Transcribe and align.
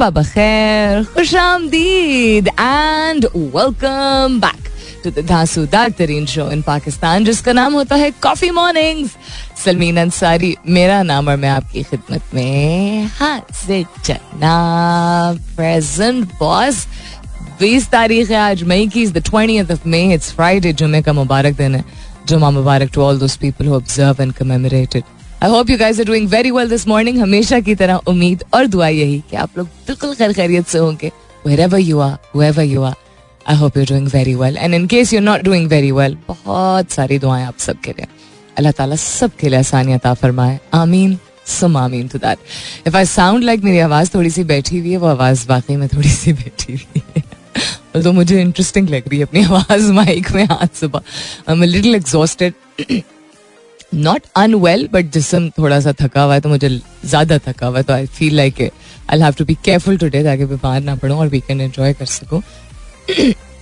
सुबह 0.00 0.10
बखैर 0.10 1.02
खुश 1.14 1.34
आमदीद 1.36 2.46
and 2.48 3.24
welcome 3.34 4.38
back 4.40 4.68
to 5.04 5.10
the 5.10 5.24
धांसूदार 5.28 5.90
तरीन 5.98 6.26
शो 6.26 6.48
इन 6.50 6.62
पाकिस्तान 6.62 7.24
जिसका 7.24 7.52
नाम 7.52 7.74
होता 7.74 7.96
है 7.96 8.10
कॉफ़ी 8.22 8.50
मॉर्निंग्स 8.50 9.16
सलमीन 9.64 9.96
अंसारी 10.00 10.54
मेरा 10.68 11.02
नाम 11.02 11.28
और 11.28 11.36
मैं 11.36 11.48
आपकी 11.50 11.82
खिदमत 11.82 12.34
में 12.34 13.04
हाजिर 13.18 13.84
जनाब 14.06 15.40
प्रेजेंट 15.56 16.24
बॉस 16.40 16.86
बीस 17.60 17.90
तारीख 17.92 18.30
है 18.30 18.36
आज 18.40 18.62
मई 18.72 18.88
की 18.88 19.06
the 19.08 19.24
twenty 19.30 19.60
of 19.62 19.88
May 19.88 20.12
it's 20.14 20.32
Friday 20.34 20.72
जुमे 20.80 21.02
का 21.02 21.12
मुबारक 21.22 21.56
दिन 21.56 21.74
है 21.74 21.84
जुमा 22.26 22.50
मुबारक 22.62 22.90
to 22.94 23.02
all 23.02 23.18
those 23.18 23.36
people 23.38 23.66
who 23.66 23.76
observe 23.76 24.22
and 24.22 24.32
commemorated 24.34 25.19
I 25.42 25.50
hope 25.50 25.70
you 25.70 25.76
guys 25.78 25.98
are 26.00 26.06
doing 26.06 26.28
very 26.28 26.50
well 26.50 26.68
this 26.70 26.86
morning 26.88 27.18
हमेशा 27.18 27.60
की 27.66 27.74
तरह 27.74 28.00
उम्मीद 28.08 28.42
और 28.54 28.66
दुआ 28.66 28.88
यही 28.88 29.22
कि 29.30 29.36
आप 29.36 29.58
लोग 29.58 29.66
बिल्कुल 29.86 30.14
खैर 30.14 30.32
खैरियत 30.32 30.66
से 30.68 30.78
होंगे। 30.78 31.10
Wherever 31.46 31.78
you 31.82 32.00
are, 32.06 32.16
whoever 32.32 32.64
you 32.70 32.82
are, 32.88 32.96
I 33.46 33.54
hope 33.60 33.76
you're 33.78 33.88
doing 33.90 34.08
very 34.14 34.34
well. 34.40 34.58
And 34.64 34.78
in 34.78 34.86
case 34.94 35.12
you're 35.14 35.26
not 35.28 35.44
doing 35.44 35.68
very 35.68 35.92
well, 35.98 36.16
बहुत 36.28 36.90
सारी 36.92 37.18
दुआएँ 37.18 37.44
आप 37.44 37.58
सबके 37.58 37.90
लिए। 37.90 38.06
अल्लाह 38.58 38.72
ताला 38.72 38.96
सबके 38.96 39.48
लिए 39.48 39.58
आसानियत 39.58 40.06
फरमाए। 40.22 40.58
आमीन, 40.74 41.18
सुम 41.46 41.76
आमीन 41.76 42.08
to 42.08 42.18
that 42.18 42.38
if 42.86 42.96
I 42.96 43.04
sound 43.06 43.44
like 43.44 43.64
मेरी 43.64 43.78
आवाज़ 43.78 44.10
थोड़ी 44.14 44.30
सी 44.30 44.44
बैठी 44.44 44.78
हुई 44.78 44.90
है, 44.90 44.96
वो 44.96 45.06
आवाज़ 45.06 45.46
वाकई 45.48 45.76
में 45.76 45.88
थोड़ी 45.88 46.10
सी 46.10 46.32
बैठी 46.32 46.72
हुई 46.72 47.02
है। 47.16 48.02
तो 48.02 48.12
मुझे 48.12 48.40
इंटरेस्टिंग 48.40 48.88
लग 48.88 49.08
रही 49.08 49.18
है 49.18 49.24
अपनी 49.24 49.44
आवाज़ 49.44 49.90
माइक 49.92 50.30
में 50.32 50.46
आज 50.46 50.68
सुबह 50.80 51.00
I 51.48 51.54
am 51.54 51.62
little 51.62 51.94
exhausted 51.94 52.54
not 53.92 54.22
unwell 54.36 54.88
but 54.92 55.10
जिसम 55.12 55.48
थोड़ा 55.58 55.80
सा 55.80 55.92
थका 56.00 56.22
हुआ 56.22 56.34
है 56.34 56.40
तो 56.40 56.48
मुझे 56.48 56.68
ज़्यादा 57.04 57.38
थका 57.46 57.66
हुआ 57.66 57.78
है 57.78 57.82
तो 57.84 57.92
I 57.92 58.06
feel 58.08 58.36
like 58.36 58.60
I 58.62 59.20
have 59.20 59.34
to 59.38 59.44
be 59.44 59.54
careful 59.64 59.96
today 59.98 60.24
ताकि 60.24 60.44
बीमार 60.46 60.80
ना 60.82 60.96
पड़ूं 60.96 61.18
और 61.18 61.28
वीकेंड 61.28 61.60
एंजॉय 61.60 61.92
कर 61.92 62.06
सकूँ। 62.06 62.42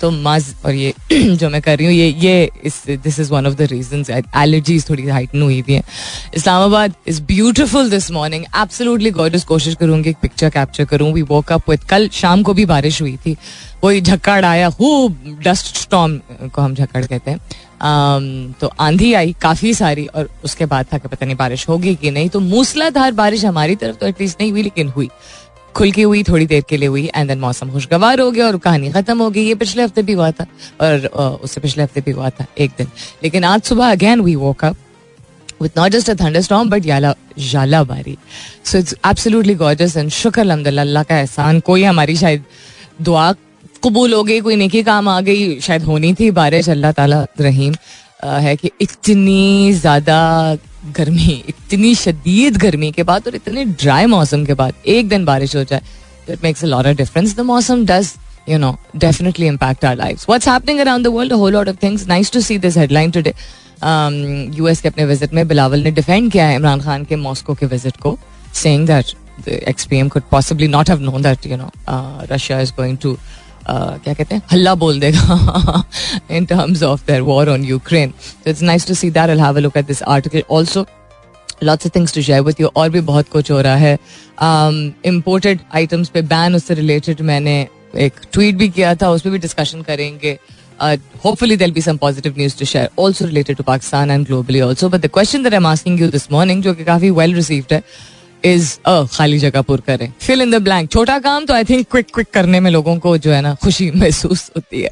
तो 0.01 0.11
माज 0.11 0.55
और 0.65 0.75
ये 0.75 0.93
जो 1.13 1.49
मैं 1.51 1.61
कर 1.63 1.77
रही 1.79 1.87
हूँ, 1.87 1.95
ये 1.95 2.09
ये 2.09 2.51
इस 2.65 2.83
this 3.03 3.19
is 3.21 3.33
one 3.33 3.47
of 3.47 3.55
the 3.55 3.63
reason 3.71 4.05
allergies 4.37 4.89
थोड़ी 4.91 5.07
हाइटन 5.09 5.43
हुई 5.43 5.61
हुई 5.61 5.75
है। 5.75 5.83
Islamabad 6.35 6.95
is 7.09 7.21
beautiful 7.29 7.91
this 7.91 8.11
morning 8.11 8.45
absolutely 8.57 9.11
gorgeous 9.11 9.45
कोशिश 9.45 9.75
करूँगी 9.75 10.11
एक 10.11 10.17
पिक्चर 10.23 10.51
कैप्चर 10.51 10.85
करूँ। 10.85 11.13
वी 11.13 11.23
वॉक 11.31 11.53
अप 11.53 11.71
विद 11.71 11.85
कल 11.91 12.09
शाम 12.13 12.43
को 12.43 12.55
भी 12.55 12.65
बारिश 12.67 13.01
हुई 13.03 13.17
थी। 13.27 13.37
वही 13.85 14.01
झक्कड़ 14.01 14.45
आया 14.45 14.69
हु 14.81 15.09
डस्ट 15.45 15.77
स्टॉम 15.77 16.19
को 16.45 16.63
हम 16.63 16.75
झक्कड़ 16.75 17.05
कहते 17.07 17.31
हैं। 17.31 17.41
तो 17.83 18.71
आंधी 18.81 19.13
आई 19.15 19.35
काफ़ी 19.43 19.75
सारी 19.75 20.07
और 20.07 20.29
उसके 20.45 20.67
बाद 20.67 20.87
था 20.93 20.99
कि 20.99 21.09
पता 21.09 21.27
नहीं 21.27 21.37
बारिश 21.37 21.69
होगी 21.69 21.95
कि 21.95 22.11
नहीं। 22.11 22.29
तो 22.29 22.41
मूसलाधार 22.41 23.13
बारिश 23.13 23.45
हमारी 23.45 23.77
तरफ़ 23.77 23.97
तो 23.97 24.07
एटलीस्ट 24.07 24.41
नहीं 24.41 24.51
हुई, 24.53 24.63
लेकिन 24.63 24.89
हुई। 24.97 25.09
खुल 25.75 25.91
के 25.93 26.03
हुई, 26.03 26.23
थोड़ी 26.23 26.47
देर 26.47 26.63
के 26.69 26.77
लिए 26.77 26.89
हुई 26.89 27.05
एंड 27.15 27.29
देन 27.29 27.39
मौसम 27.41 27.71
खुशगवार 27.73 28.21
हो 28.21 28.31
गया 28.31 28.47
और 28.47 28.57
कहानी 28.59 28.91
खत्म 28.91 29.19
हो 29.23 29.31
गई। 29.31 29.45
ये 29.47 29.55
पिछले 29.55 29.83
हफ़्ते 29.83 30.03
भी 30.03 30.13
हुआ 30.13 30.31
था 30.31 30.47
और 30.81 31.07
उससे 31.43 31.61
पिछले 31.61 31.83
हफ़्ते 31.83 32.01
भी 32.01 32.11
हुआ 32.11 32.31
था 32.31 32.47
एक 32.59 32.71
दिन। 32.79 32.89
लेकिन 33.23 33.45
आज 33.45 33.63
सुबह 33.63 33.91
again 33.91 34.21
we 34.21 34.35
woke 34.37 34.65
up 34.65 34.77
with 35.61 35.79
not 35.79 35.91
just 35.91 36.09
a 36.09 36.15
thunderstorm, 36.15 36.69
but 36.73 36.85
yala 36.89 37.09
jala 37.45 37.79
bari 37.87 38.13
so 38.63 38.79
it's 38.79 38.95
absolutely 39.09 39.55
gorgeous 39.63 39.97
and 39.97 40.13
शुक्र 40.13 40.41
अलहमदिल्ला 40.41 40.83
अल्लाह 40.83 41.03
का 41.03 41.17
एहसान। 41.19 41.59
कोई 41.61 41.83
हमारी 41.85 42.17
शायद 42.17 42.45
दुआ 43.03 43.33
कबूल 43.85 44.15
हो 44.15 44.23
गई 44.25 44.41
कोई 44.41 44.57
नेकी 44.57 44.83
काम 44.83 45.09
आ 45.09 45.21
गई 45.21 45.61
शायद 45.61 45.83
होनी 45.85 46.13
थी 46.21 46.31
बारिश 46.39 46.69
अल्लाह 46.71 46.93
ताला 46.93 47.25
रहीम 47.41 47.75
है 48.45 48.55
कि 48.57 48.71
इतनी 48.81 49.73
ज़्यादा 49.73 50.21
गर्मी 50.97 51.43
इतनी 51.49 51.95
शदीद 51.95 52.57
गर्मी 52.63 52.91
के 52.93 53.03
बाद 53.03 53.27
और 53.27 53.35
इतने 53.35 53.65
ड्राई 53.65 54.07
मौसम 54.15 54.45
के 54.45 54.55
बाद 54.55 54.75
एक 54.97 55.09
दिन 55.09 55.25
बारिश 55.25 55.57
हो 55.57 55.65
जाए 55.65 55.83
it 56.31 56.45
makes 56.45 56.65
a 56.65 56.67
lot 56.67 56.87
of 56.87 56.97
difference 56.97 57.37
the 57.37 57.41
मौसम 57.51 57.85
does 57.87 58.15
you 58.49 58.59
know 58.59 58.79
definitely 58.97 59.47
impact 59.47 59.85
our 59.85 59.97
lives. 59.97 60.27
What's 60.27 60.47
happening 60.47 60.81
around 60.81 61.05
the 61.05 61.11
world? 61.11 61.33
A 61.33 61.37
whole 61.37 61.51
lot 61.51 61.69
of 61.69 61.79
things. 61.79 62.07
Nice 62.09 62.31
to 62.31 62.43
see 62.43 62.57
this 62.59 62.77
headline 62.77 63.13
today. 63.13 63.35
Um, 63.81 64.15
के 64.53 64.89
अपने 64.89 65.05
visit 65.07 65.33
में 65.35 65.47
बिलावल 65.49 65.83
ने 65.83 65.91
defend 65.91 66.31
किया 66.33 66.47
है 66.47 66.55
इमरान 66.57 66.81
खान 66.81 67.05
के 67.05 67.17
Moscow 67.17 67.55
के 67.55 67.67
visit 67.67 67.97
को 67.97 68.17
saying 68.55 68.87
that 68.87 69.13
the 69.41 69.59
ex PM 69.69 70.09
could 70.09 70.23
possibly 70.31 70.69
not 70.69 70.89
have 70.91 71.01
known 71.01 71.23
that 71.23 71.47
you 71.47 71.57
know 71.57 71.71
Russia 72.33 72.61
is 72.61 72.73
going 72.77 72.99
to 73.03 73.17
क्या 73.71 74.15
कहते 74.15 74.35
हैं? 74.35 74.43
हल्ला 74.53 74.75
बोल 74.75 75.01
देगा 75.01 75.83
in 76.31 76.47
terms 76.47 76.83
of 76.83 77.07
their 77.07 77.21
war 77.23 77.49
on 77.51 77.65
Ukraine 77.65 78.13
so 78.21 78.51
it's 78.51 78.63
nice 78.63 78.87
to 78.89 78.95
see 78.95 79.11
that 79.11 79.31
I 79.31 79.39
have 79.39 79.57
a 79.57 79.61
look 79.61 79.77
at 79.77 79.87
this 79.87 80.03
article 80.03 80.43
also 80.57 80.87
lots 81.65 81.87
of 81.87 81.95
things 81.95 82.15
to 82.15 82.23
share 82.23 82.41
with 82.43 82.61
you 82.61 82.71
और 82.77 82.91
भी 82.91 83.01
बहुत 83.01 83.29
कुछ 83.29 83.51
हो 83.51 83.61
रहा 83.61 83.77
है। 83.77 83.99
इम्पोर्टेड 85.07 85.59
um, 85.59 85.75
आइटम्स 85.75 86.09
पे 86.09 86.23
ban 86.23 86.55
उससे 86.57 86.75
related 86.75 87.21
मैंने 87.23 87.57
एक 87.97 88.21
ट्वीट 88.33 88.55
भी 88.57 88.69
किया 88.69 88.95
था। 88.95 89.11
उस 89.11 89.23
पर 89.23 89.31
भी 89.31 89.39
डिस्कशन 89.39 89.83
करेंगे। 89.83 90.39
Hopefully 91.25 91.57
there 91.57 91.71
be 91.73 91.81
some 91.81 91.97
positive 91.97 92.35
news 92.39 92.59
to 92.59 92.65
share 92.65 92.91
also 92.99 93.25
related 93.27 93.57
to 93.57 93.63
Pakistan 93.65 94.11
and 94.11 94.27
globally 94.27 94.61
also 94.61 94.89
but 94.89 95.01
the 95.01 95.07
question 95.15 95.43
that 95.43 95.53
I 95.53 95.57
am 95.57 95.67
asking 95.67 96.01
you 96.01 96.09
this 96.11 96.31
morning 96.33 96.63
जो 96.63 96.75
कि 96.75 96.85
काफ़ी 96.85 97.11
वेल 97.11 97.35
रिसीव्ड 97.35 97.73
है 97.73 97.83
इज़ 98.45 98.77
अ 98.87 99.03
खाली 99.07 99.39
जगह 99.39 99.63
पुर 99.63 99.81
करें। 99.81 100.13
फिल 100.21 100.43
इन 100.43 100.51
द 100.51 100.63
ब्लैंक 100.63 100.91
छोटा 100.91 101.19
काम 101.19 101.45
तो 101.47 101.55
आई 101.55 101.65
थिंक 101.65 101.87
क्विक 101.91 102.07
क्विक 102.15 102.31
करने 102.35 102.61
में 102.61 102.71
लोगों 102.71 102.97
को 102.99 103.17
जो 103.19 103.33
है 103.33 103.41
ना 103.43 103.55
खुशी 103.55 103.91
महसूस 103.95 104.51
होती 104.57 104.83
है। 104.83 104.91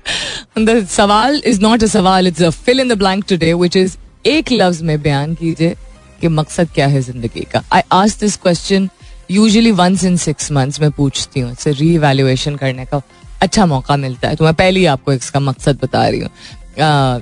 द 0.58 0.84
सवाल 0.86 1.42
इज़ 1.46 1.60
नॉट 1.62 1.82
अ 1.82 1.86
सवाल 1.88 2.26
it's 2.26 2.42
a 2.42 2.50
fill 2.50 2.80
in 2.80 2.88
the 2.88 2.98
blank 2.98 3.24
today 3.28 3.52
which 3.54 3.76
is 3.76 3.96
एक 4.26 4.52
लफ्ज 4.52 4.82
में 4.82 5.00
बयान 5.02 5.34
कीजिए 5.34 5.74
कि 6.20 6.28
मकसद 6.30 6.68
क्या 6.74 6.86
है 6.86 7.00
ज़िंदगी 7.02 7.46
का। 7.52 7.62
I 7.72 7.82
ask 7.92 8.20
this 8.20 8.36
question 8.36 8.88
usually 9.30 9.70
once 9.72 10.04
in 10.04 10.16
six 10.16 10.50
months 10.52 10.80
में 10.80 10.90
पूछती 10.90 11.40
हूँ। 11.40 11.52
इसे 11.52 11.72
री 11.72 11.94
एवेल्युएशन 11.94 12.56
करने 12.56 12.84
का 12.84 13.00
अच्छा 13.42 13.66
मौका 13.66 13.96
मिलता 13.96 14.28
है। 14.28 14.36
तो 14.36 14.44
मैं 14.44 14.54
पहले 14.54 14.80
ही 14.80 14.86
आपको 14.86 15.12
इसका 15.12 15.40
मकसद 15.40 15.78
बता 15.82 16.06
रही 16.08 16.20
हूँ। 16.20 16.30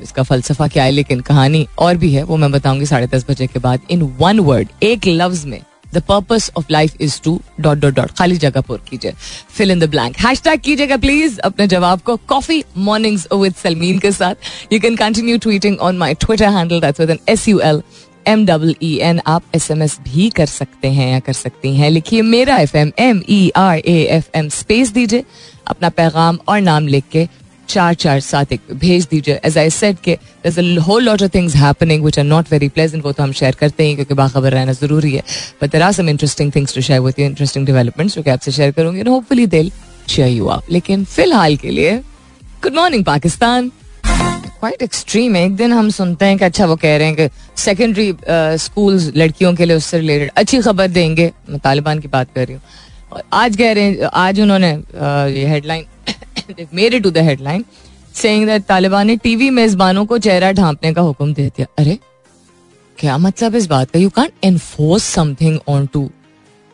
इसका 0.03 0.23
फलसफा 0.23 0.67
क्या 0.69 0.85
है, 0.85 0.91
लेकिन 0.91 1.21
कहानी 1.21 1.67
और 1.79 1.97
भी 1.97 2.13
है, 2.13 2.23
वो 2.23 2.37
मैं 2.37 2.51
बताऊँगी 2.53 2.87
साढ़े 2.87 3.07
दस 3.07 3.25
बजे 3.29 3.47
के 3.47 3.59
बाद। 3.59 3.81
इन 3.91 4.03
वन 4.21 4.41
वर्ड 4.41 4.69
एक 4.83 5.07
लफ्ज 5.07 5.45
में 5.45 5.61
the 5.95 6.03
purpose 6.09 6.51
of 6.57 6.67
life 6.71 7.01
is 7.01 7.21
to 7.25 7.41
dot 7.61 7.79
dot 7.79 7.95
dot 7.95 8.11
खाली 8.19 8.37
जगह 8.39 8.61
पुर 8.61 8.81
कीजिए 8.89 9.13
fill 9.57 9.71
in 9.71 9.81
the 9.81 9.91
blank 9.91 10.17
hashtag 10.43 10.61
कीजिएगा 10.61 10.97
प्लीज़ 10.99 11.39
अपने 11.45 11.67
जवाब 11.67 12.01
को 12.01 12.17
कॉफ़ी 12.29 12.63
मॉर्निंग्स 12.81 13.27
विद 13.35 13.55
सलमीन 13.55 13.99
के 13.99 14.13
साथ 14.13 14.73
you 14.73 14.81
can 14.81 14.97
continue 14.97 15.39
tweeting 15.39 15.79
on 15.81 15.99
my 15.99 16.15
Twitter 16.17 16.49
handle 16.51 16.81
that's 16.81 17.01
with 17.01 17.11
N 17.11 17.19
S 17.29 17.49
U 17.49 17.61
L 17.63 17.83
M 18.27 18.45
double 18.47 18.75
E 18.83 18.97
N 19.03 19.21
आप 19.27 19.43
एस 19.55 19.71
एम 19.71 19.83
एस 19.83 19.99
भी 20.05 20.29
कर 20.37 20.47
सकते 20.47 20.89
हैं 20.89 21.11
या 21.13 21.19
कर 21.21 21.33
सकती 21.33 21.75
हैं 21.77 21.91
लिखिए 21.91 22.23
मेरा 22.25 22.57
F 22.59 22.77
M 22.77 22.93
M 22.99 23.23
E 23.31 23.51
R 23.57 23.79
A 23.79 23.97
F 24.11 24.29
M 24.35 24.49
space 24.51 24.93
दीजिए 24.93 25.25
अपना 25.69 25.89
पैगाम 25.91 26.39
और 26.49 26.61
नाम 26.61 26.87
लिख 26.87 27.05
के 27.13 27.27
चार 27.69 27.95
चार 27.95 28.21
साथ 28.21 28.53
एक 28.53 28.61
भेज 28.75 29.07
दीजिए। 29.11 29.39
एज 29.45 29.59
आई 29.59 29.71
सेड 29.71 29.97
के 30.05 30.19
whole 30.81 31.03
lot 31.05 31.23
of 31.23 31.31
things 31.35 31.55
happening 31.57 32.05
which 32.05 32.19
are 32.19 32.25
not 32.25 32.53
very 32.53 32.69
pleasant 32.71 33.05
वो 33.05 33.13
तो 33.13 33.23
हम 33.23 33.33
शेयर 33.33 33.55
करते 33.61 33.87
हैं 33.87 33.95
क्योंकि 33.97 34.15
बाखबर 34.15 34.53
रहना 34.53 34.73
ज़रूरी 34.73 35.13
है। 35.13 35.23
But 35.63 35.73
there 35.73 35.83
are 35.83 35.93
some 35.93 36.09
interesting 36.09 36.53
things 36.57 36.75
to 36.75 36.81
share 36.81 37.01
with 37.01 37.15
you 37.19 37.27
interesting 37.27 37.67
developments 37.67 38.15
जो 38.15 38.23
कि 38.23 38.31
आपसे 38.31 38.53
शेयर 38.53 38.71
करूँगी 38.73 39.09
होपफुली 39.09 39.47
दिल 39.49 39.71
शेयर 40.09 40.29
यू 40.29 40.49
आप 40.49 40.71
लेकिन 40.71 41.05
फ़िलहाल 41.07 41.57
के 41.57 41.71
लिए 41.71 41.97
good 42.63 42.75
morning 42.75 43.05
Pakistan. 43.05 43.71
Quite 44.05 44.83
extreme 44.83 45.35
है। 45.37 45.45
एक 45.47 45.57
दिन 45.57 45.73
हम 45.73 45.89
सुनते 45.91 46.25
हैं 46.25 46.37
कि 46.39 46.45
अच्छा 46.45 46.67
वो 46.67 46.77
कह 46.77 46.97
रहे 46.97 47.07
हैं 47.07 47.17
कि 47.17 47.29
सेकेंडरी 47.63 48.15
स्कूल्स 48.59 49.11
लड़कियों 49.17 49.55
के 49.55 49.65
लिए 49.65 49.77
उससे 49.77 49.99
रिलेटेड 49.99 50.31
अच्छी 50.37 50.61
खबर 50.61 50.89
देंगे। 50.89 51.31
मैं 51.51 51.59
तालिबान 51.59 51.99
की 52.01 52.09
बात 52.09 52.29
कर 52.35 52.47
रही 52.47 52.55
हूँ। 52.55 53.21
आज 53.33 53.57
कह 53.57 53.73
रहे 53.73 53.85
हैं, 53.85 54.03
आज 54.05 54.41
उन्होंने 54.41 54.71
ये 55.39 55.47
headline 55.47 55.85
to 56.45 57.11
the 57.11 57.19
headline 57.19 57.65
saying 58.15 58.47
that 58.47 58.65
Taliban 58.65 59.07
ने 59.07 59.17
टीवी 59.17 59.51
मेजबानों 59.51 60.05
को 60.07 60.19
चेहरा 60.19 60.53
ढांपने 60.53 60.93
का 60.95 61.03
हुक्म 61.03 61.33
दे 61.35 61.47
दिया। 61.47 61.67
अरे, 61.79 61.99
क्या 62.99 63.17
मतलब 63.19 63.55
इस 63.55 63.67
बात 63.67 63.91
का? 63.91 63.99
You 63.99 64.09
can 64.11 64.31
enforce 64.45 65.05
something 65.05 65.59
on 65.69 65.87
to 65.87 66.11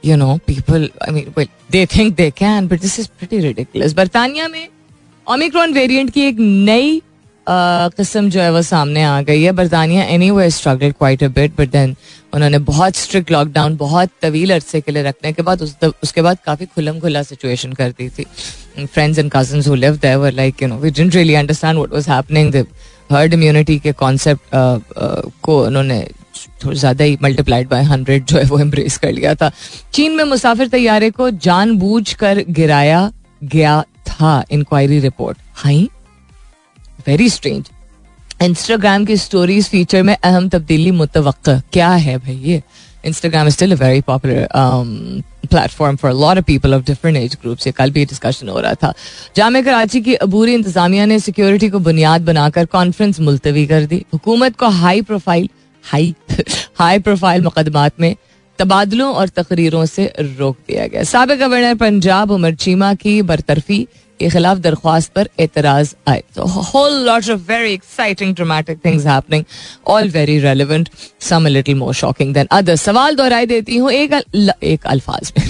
you 0.05 0.17
know 0.17 0.37
people 0.47 0.91
I 1.03 1.13
mean 1.13 1.47
they 1.71 1.87
think 1.87 2.15
they 2.17 2.31
can 2.31 2.69
but 2.69 2.81
this 2.81 2.99
is 3.01 3.09
pretty 3.19 3.39
ridiculous 3.39 3.93
बर्तानिया 3.95 4.49
में 4.49 4.69
ओमिक्रॉन 5.27 5.73
वेरिएंट 5.73 6.11
की 6.11 6.21
एक 6.21 6.37
नई 6.39 7.01
किस्म 7.47 8.31
जो 8.31 8.41
है 8.41 8.53
वो 8.53 8.63
सामने 8.63 9.03
आ 9.03 9.21
गई 9.23 9.43
है। 9.43 9.53
बरतानिया 9.53 10.03
anyway 10.31 10.51
struggle 10.51 10.93
quite 10.93 11.23
a 11.25 11.29
bit 11.29 11.53
but 11.59 11.71
then 11.71 11.95
उन्होंने 12.35 12.59
बहुत 12.59 12.97
स्ट्रिक्ट 12.97 13.31
लॉकडाउन 13.31 13.77
बहुत 13.77 14.11
तवील 14.23 14.55
अरसे 14.55 14.81
के 14.81 14.93
लिए 14.93 15.03
रखने 15.03 15.33
के 15.33 15.43
बाद 15.43 15.63
उस, 15.63 15.77
उसके 16.03 16.23
बाद 16.23 16.39
काफ़ी 16.45 16.67
खुलम 16.67 17.01
खुला 17.01 17.23
सिचुएशन 17.23 17.73
कर 17.73 17.91
दी 17.91 18.09
थी। 18.09 18.27
Friends 18.79 19.19
and 19.19 19.31
cousin 19.37 19.77
like 20.35 20.63
you 20.63 20.69
know 20.69 20.77
we 20.77 20.91
didn't 20.91 21.15
really 21.15 21.35
understand 21.35 21.77
what 21.77 21.93
was 21.93 22.09
happening 22.09 22.55
herd 23.13 23.35
immunity 23.35 23.79
के 23.79 23.93
कॉन्सेप्ट 23.93 24.41
को 25.43 25.65
उन्होंने 25.67 26.01
थोड़ा 26.65 26.75
ज़्यादा 26.75 27.05
ही 27.05 27.19
मल्टीप्लाइड 27.23 27.69
बाय 27.69 27.83
हंड्रेड 27.83 28.25
जो 28.25 28.39
है 28.39 28.45
वो 28.45 28.59
एम्ब्रेस 28.59 28.97
कर 28.99 29.13
लिया 29.13 29.35
था। 29.35 29.51
चीन 29.93 30.13
में 30.13 30.25
मुसाफिर 30.25 30.69
तैयारे 30.69 31.11
को 31.11 31.31
जानबूझ 31.31 32.13
कर 32.13 32.45
गिराया 32.49 33.13
गया 33.45 33.83
था 34.07 34.45
inquiry 34.51 35.01
report 35.01 35.39
high? 35.55 35.89
Very 37.07 37.29
strange 37.29 37.71
Instagram 38.43 39.05
की 39.05 39.17
स्टोरीज 39.17 39.69
फीचर 39.69 40.03
में 40.03 40.17
अहम 40.17 40.49
तब्दीली 40.49 40.91
मुतव 40.91 41.35
क्या 41.49 41.89
है 41.89 42.19
भाई 42.19 42.37
ये? 42.37 42.63
Instagram 43.05 43.47
is 43.47 43.55
still 43.55 43.73
a 43.73 43.77
very 43.77 44.03
popular 44.03 44.47
um, 44.55 45.25
platform 45.51 45.97
for 45.97 46.09
a 46.11 46.15
lot 46.15 46.39
of 46.39 46.45
people 46.47 46.75
of 46.75 46.85
different 46.85 47.17
age 47.17 47.37
groups. 47.41 47.67
ये 47.67 47.73
कल 47.73 47.91
भी 47.91 48.05
डिस्कशन 48.05 48.49
हो 48.49 48.61
रहा 48.61 48.75
था। 48.75 48.93
जाम 49.37 49.61
कराची 49.63 50.01
की 50.01 50.15
अबूरी 50.15 50.55
इंतजामिया 50.55 51.07
ने 51.07 51.19
सिक्योरिटी 51.19 51.69
को 51.69 51.79
बुनियाद 51.79 52.23
बनाकर 52.23 52.67
कॉन्फ्रेंस 52.67 53.21
मुलतवी 53.21 53.67
कर 53.67 53.87
दी। 53.87 54.05
हुकूमत 54.13 54.57
को 54.57 54.69
high 54.69 55.03
profile 55.03 55.49
high 55.85 56.15
high 56.79 56.99
profile 56.99 57.43
मुकदमात 57.43 58.01
में 58.01 58.15
तबादलों 58.59 59.15
और 59.15 59.29
तकरीरों 59.29 59.85
से 59.87 60.13
रोक 60.21 60.57
दिया 60.69 60.87
गया। 60.87 61.03
सबक 61.03 61.39
गवर्नर 61.39 61.75
पंजाब 61.75 62.31
उमर 62.31 62.55
चीमा 62.55 62.95
की 62.95 63.23
बरतरफी 63.23 63.87
के 64.21 64.29
खिलाफ 64.31 64.59
दरख्वास्त 64.59 65.13
पर 65.13 65.29
एतराज़ 65.41 65.95
आए। 66.09 66.23
तो 66.37 66.45
whole 66.47 66.93
lot 67.07 67.31
of 67.31 67.41
very 67.49 67.73
exciting 67.73 68.35
dramatic 68.35 68.79
things 68.85 69.07
happening 69.07 69.45
all 69.89 70.09
very 70.11 70.39
relevant 70.39 70.89
some 71.29 71.47
little 71.47 71.75
more 71.75 71.95
shocking 71.95 72.35
than 72.35 72.49
other 72.53 72.77
सवाल 72.79 73.17
दोहराई 73.17 73.47
देती 73.47 73.77
हूँ 73.77 73.91
एक 73.93 74.15
अल, 74.15 74.51
एक 74.63 74.87
अल्फाज 74.87 75.33
में। 75.39 75.47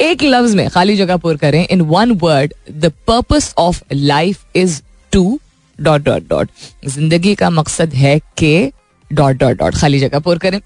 एक 0.00 0.22
लफ्ज 0.22 0.54
में 0.54 0.68
खाली 0.70 0.96
जगह 0.96 1.16
पुर 1.16 1.36
करें 1.36 1.66
in 1.66 1.80
one 1.90 2.10
word 2.22 2.54
the 2.72 2.92
purpose 3.06 3.52
of 3.58 3.82
life 3.92 4.56
is 4.56 4.80
to 5.12 5.38
dot 5.78 6.02
dot 6.02 6.28
dot 6.28 6.50
ज़िंदगी 6.88 7.34
का 7.34 7.50
मकसद 7.50 7.94
है 7.94 8.18
के 8.38 8.72
डॉट 9.10 9.36
डॉट 9.36 9.56
डॉट 9.58 9.74
खाली 9.74 9.98
जगह 9.98 10.18
पुर 10.18 10.38
करें। 10.38 10.60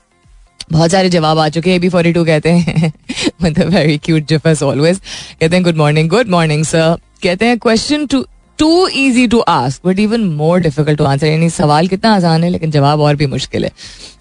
बहुत 0.72 0.90
सारे 0.90 1.08
जवाब 1.10 1.38
आ 1.38 1.48
चुके 1.48 1.70
हैं 1.70 1.80
बी 1.80 1.88
फोर्टी 1.88 2.12
टू 2.12 2.24
कहते 2.24 2.50
हैं। 2.50 2.92
मतलब 3.42 3.68
वेरी 3.68 3.96
क्यूट 3.98 4.26
जिफस 4.26 4.62
ऑलवेज 4.62 4.98
कहते 4.98 5.54
हैं 5.56 5.62
good 5.64 5.76
morning 5.76 6.08
good 6.10 6.28
morning 6.28 6.64
sir 6.64 6.96
कहते 7.22 7.46
हैं 7.46 7.58
question 7.58 8.06
too 8.06 8.24
too 8.58 8.86
easy 8.88 9.26
to 9.28 9.38
ask 9.48 9.86
but 9.86 9.98
even 9.98 10.24
more 10.34 10.60
difficult 10.60 10.98
to 10.98 11.04
answer 11.04 11.26
यानी 11.26 11.48
सवाल 11.50 11.88
कितना 11.88 12.14
आसान 12.14 12.44
है, 12.44 12.50
लेकिन 12.50 12.70
जवाब 12.70 13.00
और 13.00 13.16
भी 13.16 13.26
मुश्किल 13.26 13.64
है। 13.64 13.70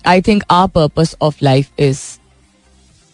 I 0.08 0.22
think 0.22 0.44
our 0.52 0.68
purpose 0.76 1.16
of 1.22 1.38
life 1.44 1.80
is 1.80 2.00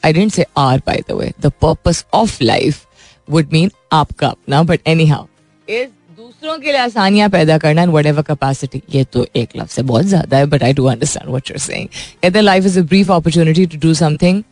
I 0.03 0.13
didn't 0.13 0.31
say 0.31 0.45
are 0.57 0.81
by 0.87 1.03
the 1.09 1.13
way 1.13 1.31
the 1.41 1.51
purpose 1.61 2.05
of 2.13 2.37
life 2.43 2.85
would 3.27 3.53
mean 3.53 3.71
आपका 3.93 4.27
अपना 4.27 4.63
बट 4.63 4.87
एनी 4.87 5.05
हाउ 5.05 5.25
इज़ 5.67 5.87
दूसरों 6.17 6.57
के 6.57 6.71
लिए 6.71 6.81
आसानियाँ 6.81 7.29
पैदा 7.29 7.57
करना 7.57 7.81
एंड 7.81 7.91
वट 7.93 8.05
एवर 8.05 8.21
कैपेसिटी 8.21 8.81
ये 8.95 9.03
तो 9.03 9.25
एक 9.35 9.49
लफ्ज 9.57 9.71
से 9.71 9.81
बहुत 9.83 10.05
ज़्यादा 10.05 10.37
है 10.37 10.45
but 10.45 10.63
I 10.63 10.73
do 10.73 10.85
understand 10.85 11.33
what 11.33 11.49
you're 11.49 11.59
saying 11.59 12.35
life 12.35 12.65
is 12.65 12.79
a 12.79 12.83
brief 12.83 13.11
opportunity 13.11 13.65
to 13.65 13.87
do 13.87 13.93
something 13.93 14.43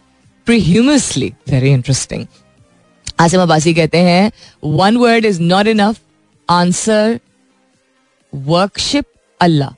presumably 0.48 1.34
very 1.50 1.72
interesting 1.72 2.26
Asim 3.18 3.42
Abbasi 3.42 3.74
कहते 3.74 3.98
हैं 4.00 4.32
one 4.64 4.98
word 4.98 5.26
is 5.26 5.42
not 5.42 5.68
enough 5.68 6.00
answer 6.50 7.20
worship 8.34 9.06
Allah 9.40 9.74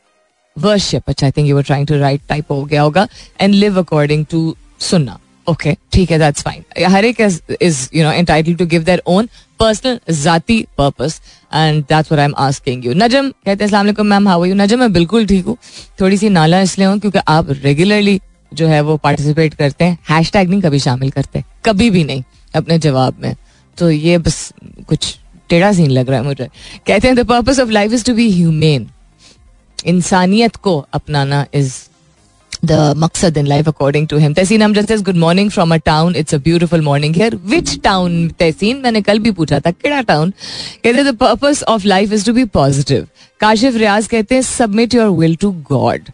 worship 0.57 1.09
अच्छा 1.09 1.25
I 1.27 1.31
think 1.31 1.47
you 1.47 1.55
were 1.55 1.63
trying 1.63 1.87
to 1.87 1.97
write 1.99 2.21
type 2.29 2.51
हो 2.51 2.63
गया 2.65 2.81
होगा 2.81 3.07
and 3.41 3.53
live 3.53 3.79
according 3.79 4.25
to 4.31 4.55
सुनना 4.89 5.19
okay 5.47 5.75
ठीक 5.93 6.11
है 6.11 6.17
that's 6.19 6.41
fine 6.43 6.85
हर 6.91 7.05
एक 7.05 7.19
is 7.21 7.89
you 7.95 8.03
know 8.03 8.11
entitle 8.11 8.55
to 8.55 8.65
give 8.67 8.83
their 8.83 9.01
own 9.07 9.29
personal 9.59 9.99
जाती 10.13 10.61
purpose 10.77 11.19
and 11.53 11.83
that's 11.83 12.11
what 12.11 12.19
I 12.19 12.25
am 12.25 12.33
asking 12.37 12.85
you 12.85 12.93
Najam 12.93 13.29
कहते 13.29 13.63
हैं 13.63 13.71
अस्सलाम 13.71 14.05
मैम 14.07 14.27
हाउ 14.27 14.45
यू 14.45 14.55
नजम 14.55 14.79
मैं 14.79 14.91
बिल्कुल 14.93 15.25
ठीक 15.27 15.45
हूँ। 15.45 15.57
थोड़ी 16.01 16.17
सी 16.17 16.29
नाला 16.29 16.61
इसलिए 16.61 16.87
हूँ 16.87 16.99
क्योंकि 16.99 17.19
आप 17.27 17.51
रेगुलरली 17.63 18.19
जो 18.51 18.67
है 18.67 18.81
वो 18.81 18.97
पार्टिसिपेट 18.97 19.53
करते 19.53 19.85
हैं। 19.85 19.97
हैश 20.09 20.31
नहीं, 20.35 20.61
कभी 20.61 20.79
शामिल 20.79 21.09
करते 21.11 21.43
कभी 21.65 21.89
भी 21.89 22.03
नहीं। 22.03 22.23
अपने 22.53 22.77
जवाब 22.79 23.17
में। 23.21 23.35
तो 23.77 23.89
ये 23.91 24.17
बस 24.17 24.51
कुछ 24.87 25.15
टेढ़ा 25.49 25.71
सीन 25.73 25.91
लग 25.91 26.09
रहा 26.09 26.19
है 26.19 26.25
मुझे। 26.25 26.47
कहते 26.87 27.07
हैं 27.07 27.15
the 27.15 27.25
purpose 27.27 27.59
of 27.59 27.69
life 27.71 27.93
is 27.93 28.05
to 28.05 28.13
be 28.13 28.31
humane 28.31 28.87
इंसानियत 29.85 30.55
को 30.57 30.77
अपनाना 30.93 31.45
इज़ 31.53 31.73
द 32.65 32.93
मकसद 32.97 33.37
in 33.37 33.47
life 33.47 33.67
according 33.67 34.07
to 34.07 34.17
him 34.17 34.33
Tehseen 34.33 34.61
Amjad 34.61 34.87
says 34.87 35.01
good 35.03 35.15
morning 35.17 35.49
from 35.51 35.73
a 35.73 35.77
town 35.85 36.15
it's 36.15 36.35
a 36.35 36.37
beautiful 36.39 36.81
morning 36.81 37.15
here 37.15 37.35
which 37.45 37.79
town 37.83 38.27
Tehseen, 38.39 38.81
मैंने 38.83 39.01
कल 39.01 39.19
भी 39.19 39.31
पूछा 39.31 39.59
था, 39.59 39.71
केड़ा 39.71 40.01
टाउन 40.01 40.31
कहते 40.83 41.03
the 41.03 41.15
purpose 41.17 41.63
of 41.67 41.87
life 41.87 42.13
is 42.13 42.25
to 42.25 42.33
be 42.33 42.45
positive 42.53 43.07
Kashif 43.39 43.75
Riaz 43.77 44.07
कहते 44.07 44.35
हैं 44.35 44.41
submit 44.41 44.93
your 44.93 45.09
will 45.17 45.35
to 45.41 45.51
God 45.69 46.09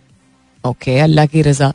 okay 0.63 0.99
Allah 0.99 1.25
की 1.25 1.41
रजा। 1.41 1.71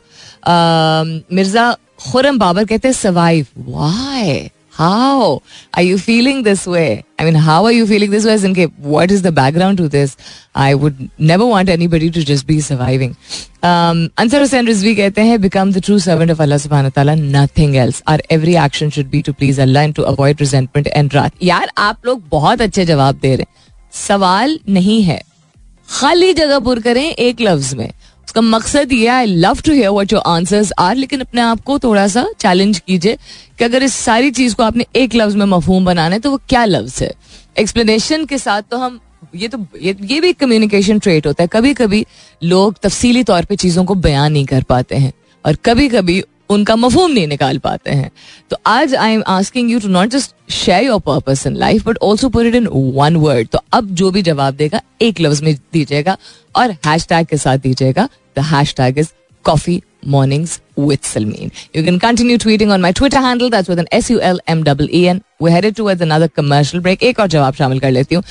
मिर्ज़ा 1.33 1.75
खुरम 2.01 2.37
बाबर 2.39 2.65
कहते 2.65 2.93
survive 2.93 3.45
why 3.67 4.49
how 4.73 5.37
are 5.77 5.83
you 5.83 5.97
feeling 5.97 6.43
this 6.43 6.67
way 6.67 6.83
I 7.19 7.25
mean 7.25 7.35
how 7.37 7.65
are 7.67 7.73
you 7.73 7.85
feeling 7.85 8.11
this 8.11 8.25
way 8.25 8.35
इनके 8.47 8.65
what 8.83 9.11
is 9.11 9.23
the 9.23 9.33
background 9.33 9.77
to 9.77 9.87
this 9.87 10.15
I 10.55 10.73
would 10.73 11.07
never 11.21 11.45
want 11.45 11.69
anybody 11.87 12.09
to 12.09 12.21
just 12.23 12.47
be 12.47 12.59
surviving 12.61 13.13
Ansar 13.63 14.39
Hussain 14.41 14.67
Rizvi 14.67 14.95
कहते 14.95 15.21
हैं 15.21 15.39
become 15.41 15.71
the 15.71 15.81
true 15.85 15.97
servant 15.99 16.31
of 16.31 16.41
Allah 16.41 16.57
सुबहान 16.57 16.89
तला 16.95 17.15
nothing 17.15 17.75
else 17.75 18.03
our 18.07 18.23
every 18.31 18.55
action 18.65 18.89
should 18.89 19.09
be 19.09 19.21
to 19.21 19.33
please 19.33 19.61
Allah 19.61 19.83
and 19.83 19.95
to 19.95 20.03
avoid 20.13 20.41
resentment 20.41 20.87
and 20.87 21.13
रात 21.13 21.43
यार 21.43 21.71
आप 21.77 22.05
लोग 22.05 22.23
बहुत 22.31 22.61
अच्छे 22.61 22.85
जवाब 22.85 23.19
दे 23.21 23.35
रहे 23.35 23.45
हैं 23.49 23.67
सवाल 23.97 24.59
नहीं 24.69 25.01
है 25.03 25.21
खाली 25.89 26.33
जगह 26.33 26.59
पुर 26.59 26.79
करें 26.79 27.03
एक 27.03 27.41
लफ्ज 27.41 27.73
में 27.75 27.89
उसका 28.29 28.41
मकसद 28.41 28.91
ये 28.93 29.07
I 29.07 29.25
love 29.25 29.59
to 29.65 29.73
hear 29.73 29.89
what 29.89 30.11
your 30.13 30.21
answers 30.27 30.71
are 30.79 30.95
लेकिन 30.95 31.19
अपने 31.19 31.41
आप 31.41 31.61
को 31.61 31.77
थोड़ा 31.79 32.07
सा 32.07 32.25
चैलेंज 32.39 32.79
कीजिए 32.79 33.17
कि 33.59 33.63
अगर 33.63 33.83
इस 33.83 33.93
सारी 33.93 34.31
चीज़ 34.31 34.55
को 34.55 34.63
आपने 34.63 34.85
एक 34.95 35.15
लफ्ज 35.15 35.35
में 35.35 35.45
मफहूम 35.45 35.85
बनाना 35.85 36.15
है 36.15 36.19
तो 36.21 36.31
वो 36.31 36.39
क्या 36.49 36.65
लफ्ज 36.65 37.01
है? 37.03 37.11
एक्सप्लेनेशन 37.59 38.25
के 38.25 38.37
साथ 38.37 38.61
तो 38.61 38.77
हम 38.77 38.99
ये 39.35 39.47
तो 39.47 39.65
ये, 39.81 39.95
ये 40.03 40.19
भी 40.21 40.33
कम्युनिकेशन 40.33 40.99
ट्रेट 40.99 41.27
होता 41.27 41.43
है। 41.43 41.47
कभी 41.53 41.73
कभी 41.73 42.05
लोग 42.43 42.75
तफसीली 42.83 43.23
तौर 43.23 43.45
पे 43.45 43.55
चीज़ों 43.55 43.85
को 43.85 43.95
बयान 43.95 44.31
नहीं 44.31 44.45
कर 44.45 44.63
पाते 44.63 44.95
हैं 44.95 45.13
और 45.45 45.55
कभी 45.65 45.87
कभी 45.89 46.23
उनका 46.49 46.75
मफहूम 46.75 47.11
नहीं 47.11 47.27
निकाल 47.27 47.57
पाते 47.57 47.91
हैं 47.91 48.11
तो 48.49 48.57
आज 48.67 48.95
I 48.95 49.13
am 49.13 49.23
asking 49.27 49.71
you 49.71 49.79
to 49.79 49.87
not 49.87 50.09
just 50.09 50.33
share 50.51 50.83
your 50.83 50.99
purpose 51.07 51.45
in 51.47 51.55
life 51.57 51.85
but 51.87 51.97
also 52.03 52.29
put 52.29 52.45
it 52.45 52.55
in 52.55 52.67
one 52.95 53.15
word 53.17 53.47
तो 53.47 53.59
अब 53.73 53.93
जो 53.95 54.11
भी 54.11 54.21
जवाब 54.21 54.55
देगा, 54.55 54.81
एक 55.01 55.21
लफ्ज 55.21 55.41
में 55.43 55.53
दीजिएगा 55.73 56.17
और 56.55 56.71
हैश 56.85 57.07
टैग 57.09 57.27
के 57.27 57.37
साथ 57.37 57.57
दीजिएगा 57.57 58.09
the 58.37 58.39
hashtag 58.77 58.99
is 58.99 59.13
coffee 59.45 59.81
mornings 60.11 60.51
with 60.77 61.07
Salmeen. 61.07 61.49
You 61.77 61.81
can 61.85 61.97
continue 61.99 62.37
tweeting 62.37 62.69
on 62.73 62.83
my 62.83 62.91
Twitter 62.99 63.23
handle. 63.23 63.49
That's 63.49 63.71
with 63.71 63.79
an 63.81 63.89
S 63.97 64.09
U 64.09 64.21
L 64.21 64.37
M 64.47 64.61
E 64.65 64.85
E 64.99 65.01
N. 65.13 65.19
We're 65.41 65.51
headed 65.51 65.75
towards 65.79 66.05
another 66.05 66.29
commercial 66.29 66.83
break. 66.85 67.03
एक 67.03 67.19
और 67.19 67.27
जवाब 67.27 67.53
शामिल 67.53 67.79
कर 67.79 67.91
लेती 67.91 68.15
हूँ 68.15 68.23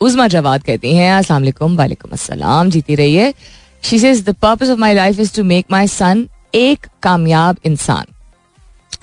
उज़मा 0.00 0.26
जवाद 0.28 0.62
कहती 0.62 0.94
हैं, 0.96 1.10
अस्सलाम 1.12 1.42
वालेकुम 1.42 1.76
वालेकुम 1.76 2.10
अस्सलाम, 2.12 2.70
जीती 2.70 2.94
रहिए 2.94 3.32
she 3.82 3.98
says 3.98 4.22
the 4.24 4.34
purpose 4.42 4.70
of 4.70 4.78
my 4.80 4.94
life 4.94 5.20
is 5.20 5.34
to 5.36 5.44
make 5.44 5.66
my 5.70 5.86
son 5.88 6.26
एक 6.54 6.86
कामयाब 7.02 7.56
इंसान। 7.66 8.06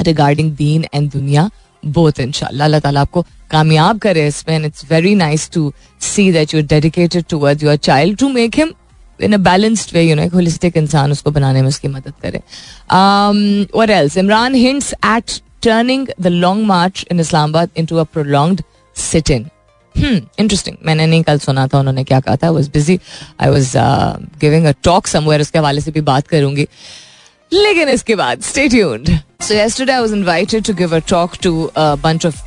रिगार्डिंग 0.01 0.51
दीन 0.55 0.85
एंड 0.93 1.11
दुनिया 1.11 1.49
बोथ 1.83 2.19
इनशाला 2.19 2.65
अल्लाह 2.65 2.79
ताला 2.79 3.01
आपको 3.01 3.21
कामयाब 3.51 3.99
करे 3.99 4.27
इसमें 4.27 4.65
it's 4.65 4.85
very 4.91 5.13
nice 5.15 5.49
to 5.51 5.73
see 6.01 6.31
that 6.31 6.53
you 6.53 6.61
dedicated 6.67 7.25
toward 7.29 7.63
your 7.63 7.75
child 7.77 8.17
to 8.19 8.29
make 8.29 8.55
him 8.59 8.73
in 9.19 9.33
a 9.33 9.37
balanced 9.49 9.93
way 9.95 10.01
you 10.03 10.15
know 10.15 10.23
एक 10.23 10.33
होलिस्टिक 10.33 10.77
इंसान 10.77 11.11
उसको 11.11 11.31
बनाने 11.31 11.61
में 11.61 11.67
उसकी 11.69 11.87
मदद 11.87 12.13
करे। 12.21 12.41
और 13.79 13.89
else 13.91 14.17
Imran 14.17 14.55
hints 14.55 14.93
at 14.93 15.39
turning 15.63 16.07
the 16.21 16.27
long 16.27 16.65
march 16.67 17.05
in 17.11 17.19
Islamabad 17.19 17.69
into 17.77 17.97
a 17.97 18.03
prolonged 18.13 18.63
sit 18.95 19.31
in 19.31 19.49
interesting 19.95 20.75
मैंने 20.85 21.05
नहीं 21.05 21.23
कल 21.23 21.39
सुना 21.39 21.67
था, 21.67 21.79
उन्होंने 21.79 22.03
क्या 22.03 22.19
कहा 22.19 22.35
था। 22.35 22.47
I 22.47 22.53
was 22.53 22.69
busy 22.73 22.99
I 23.41 23.49
was 23.49 23.71
giving 24.41 24.65
a 24.65 24.71
talk 24.83 25.07
somewhere 25.07 25.41
उसके 25.41 25.59
हवाले 25.59 25.81
से 25.81 25.91
भी 25.91 26.01
बात 26.01 26.27
करूँगी। 26.27 26.67
लेकिन 27.53 27.89
इसके 27.89 28.15
बाद 28.15 28.41
stay 28.41 28.69
so 28.69 29.53
yesterday 29.53 29.91
I 29.91 29.99
was 30.01 30.13
invited 30.13 30.65
to 30.65 30.73
give 30.73 30.95
a 30.95 30.99
talk 31.09 31.35
to 31.43 31.63
a 31.65 31.93
bunch 32.03 32.25
of 32.25 32.41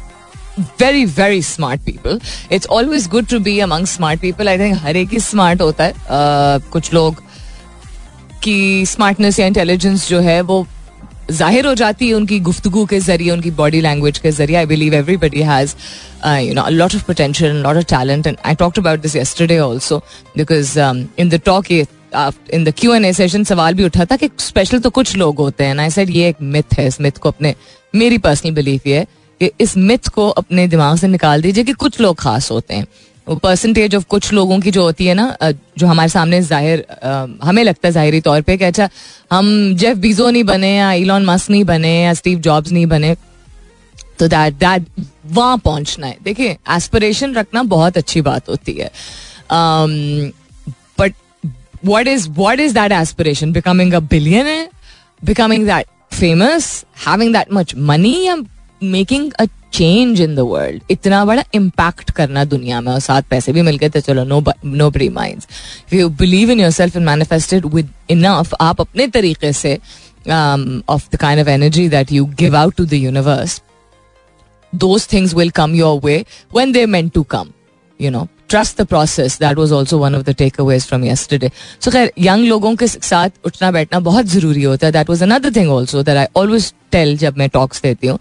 very 0.81 1.05
very 1.05 1.43
smart 1.43 1.81
people 1.85 2.21
it's 2.53 2.67
always 2.73 3.09
good 3.11 3.27
to 3.29 3.39
be 3.41 3.59
among 3.61 3.87
smart 3.87 4.21
people 4.21 4.49
I 4.49 4.59
think 4.59 4.77
हर 4.83 4.97
एक 4.97 5.13
ही 5.13 5.21
स्मार्ट 5.21 5.61
होता 5.61 5.85
है। 5.85 5.93
uh, 5.93 6.71
कुछ 6.73 6.93
लोग 6.95 7.23
की 8.43 8.87
स्मार्टनेस 8.87 9.39
या 9.39 9.47
intelligence 9.47 10.09
जो 10.09 10.21
है 10.21 10.41
वो 10.41 10.67
ज़ाहिर 11.31 11.67
हो 11.67 11.75
जाती 11.75 12.09
है 12.09 12.15
उनकी 12.15 12.39
गुफ्तगु 12.41 12.85
के 12.87 12.99
ज़रिए 13.01 13.31
उनकी 13.31 13.51
बॉडी 13.59 13.81
लैंग्वेज 13.81 14.19
के 14.19 14.31
ज़रिए। 14.31 14.57
I 14.57 14.67
believe 14.67 14.95
everybody 14.95 15.43
has 15.43 15.75
you 16.27 16.55
know 16.55 16.69
lot 16.71 16.95
of 16.95 17.05
potential 17.07 17.57
lot 17.63 17.77
of 17.77 17.85
talent 17.91 18.27
and 18.27 18.37
I 18.47 18.55
talked 18.55 18.79
about 18.79 19.01
this 19.01 19.17
yesterday 19.17 19.59
also 19.59 19.99
because 20.37 20.79
in 20.79 21.29
the 21.29 21.41
talk 21.45 21.71
in 22.55 22.65
the 22.65 22.73
Q 22.79 22.95
and 22.95 23.05
A 23.05 23.13
session 23.13 23.45
सवाल 23.45 23.75
भी 23.75 23.85
उठा 23.85 24.05
था 24.05 24.17
कि 24.17 24.29
special 24.41 24.79
तो 24.79 24.91
कुछ 24.91 25.17
लोग 25.17 25.39
होते 25.39 25.65
हैं 25.65 25.75
ना। 25.75 25.89
सर 25.89 26.11
ये 26.11 26.29
एक 26.29 26.37
मिथ 26.43 26.79
है। 26.79 26.87
इस 26.87 27.01
मिथ 27.01 27.19
को 27.19 27.29
अपने, 27.29 27.55
मेरी 27.95 28.19
पर्सनल 28.21 28.53
बिलीफ 28.55 28.87
ये 28.87 28.99
है 28.99 29.07
कि 29.41 29.51
इस 29.61 29.77
मिथ 29.79 30.09
को 30.15 30.29
अपने 30.31 30.67
दिमाग 30.69 30.97
से 30.99 31.09
निकाल 31.09 31.43
दीजिए 31.43 31.65
कि 31.65 31.73
कुछ 31.75 32.01
लोग 32.01 32.17
खास 32.19 32.51
होते 32.51 32.75
हैं। 32.75 32.87
वो 33.27 33.35
परसेंटेज 33.37 33.95
ऑफ़ 33.95 34.05
कुछ 34.09 34.33
लोगों 34.33 34.59
की 34.61 34.71
जो 34.71 34.83
होती 34.83 35.07
है 35.07 35.15
ना 35.15 35.37
जो 35.79 35.87
हमारे 35.87 36.09
सामने 36.09 36.41
ज़ाहिर 36.43 36.85
हमें 37.45 37.63
लगता 37.65 37.89
है 37.89 37.93
जाहिरी 37.93 38.21
तौर 38.21 38.41
पे 38.43 38.57
कि 38.57 38.65
अच्छा 38.65 38.89
हम 39.33 39.47
जेफ 39.77 39.97
बीजो 39.99 40.29
नहीं 40.31 40.45
बने 40.45 40.75
या 40.77 40.93
इलॉन 40.95 41.25
मस्क 41.27 41.51
नहीं 41.51 41.65
बने 41.65 41.93
या 42.03 42.13
स्टीव 42.15 42.39
जॉब्स 42.41 42.73
नहीं 42.73 42.87
बने 42.87 43.15
तो 44.19 44.29
दैट 44.29 44.55
दैट 44.55 44.87
वहाँ 45.27 45.57
पहुँचना 45.59 46.07
है। 46.07 46.17
देखिए 46.25 46.57
एस्पिरेशन 46.71 47.35
रखना 47.35 47.63
बहुत 47.65 47.97
अच्छी 47.99 48.21
बात 48.23 48.49
होती 48.49 48.73
है। 48.73 48.91
What 51.87 52.09
is 52.09 52.29
what 52.39 52.61
is 52.61 52.75
that 52.75 52.93
aspiration 52.93 53.53
becoming 53.53 53.93
a 53.93 54.01
billion 54.13 54.47
है 54.47 54.69
becoming 55.25 55.67
that 55.67 55.87
famous 56.13 56.85
having 57.07 57.33
that 57.33 57.53
much 57.53 57.75
money 57.91 58.15
या 58.27 58.37
making 58.83 59.33
a 59.33 59.45
change 59.73 60.21
in 60.21 60.35
the 60.35 60.41
world 60.49 60.83
इतना 60.91 61.25
बड़ा 61.25 61.45
इम्पैक्ट 61.55 62.11
करना 62.17 62.45
दुनिया 62.45 62.81
में 62.81 62.93
और 62.93 62.99
साथ 63.01 63.23
पैसे 63.31 63.53
भी 63.53 63.63
मिल 63.63 63.77
गए 63.79 63.89
तो 63.89 64.01
चलो 64.01 64.25
no 64.25 64.43
no 64.65 64.91
free 64.91 65.09
mind 65.09 65.43
you 65.93 66.09
believe 66.21 66.51
in 66.51 66.61
yourself 66.71 66.97
and 66.97 67.07
manifested 67.07 67.67
with 67.75 67.89
enough 68.11 68.55
आप 68.61 68.81
अपने 68.81 69.07
तरीके 69.17 69.53
से 69.53 69.79
of 70.27 71.09
the 71.13 71.17
kind 71.21 71.41
of 71.41 71.49
energy 71.49 71.89
that 71.89 72.13
you 72.13 72.25
give 72.39 72.57
out 72.57 72.75
to 72.77 72.85
the 72.85 72.93
universe 72.95 73.61
those 74.73 75.05
things 75.07 75.35
will 75.35 75.51
come 75.51 75.75
your 75.75 76.01
way 76.01 76.25
when 76.51 76.73
they're 76.73 76.89
meant 76.89 77.15
to 77.15 77.25
come, 77.25 77.55
you 78.01 78.11
know 78.51 78.81
the 78.81 78.87
process 78.87 79.39
that 79.41 79.57
was 79.57 79.73
was 79.73 79.79
also 79.79 79.99
one 80.05 80.17
of 80.19 80.25
the 80.25 80.35
takeaways 80.35 80.87
from 80.89 81.05
yesterday. 81.05 81.51
So, 81.81 81.93
खैर, 81.93 82.11
young 82.21 82.47
लोगों 82.49 82.75
के 82.77 82.87
साथ 82.87 83.31
उठना 83.45 83.71
बैठना 83.71 84.01
बहुत 84.01 84.27
ज़रूरी 84.27 84.63
होता 84.63 84.87
है. 84.87 84.93
That 84.93 85.09
was 85.09 85.23
another 85.23 85.51
thing 85.51 85.71
also 85.71 86.03
that 86.03 86.17
I 86.17 86.27
always 86.43 86.73
tell 86.93 87.17
जब 87.17 87.39
मैं 87.39 87.49
talks 87.49 87.83
देती 87.83 88.07
हूँ, 88.07 88.19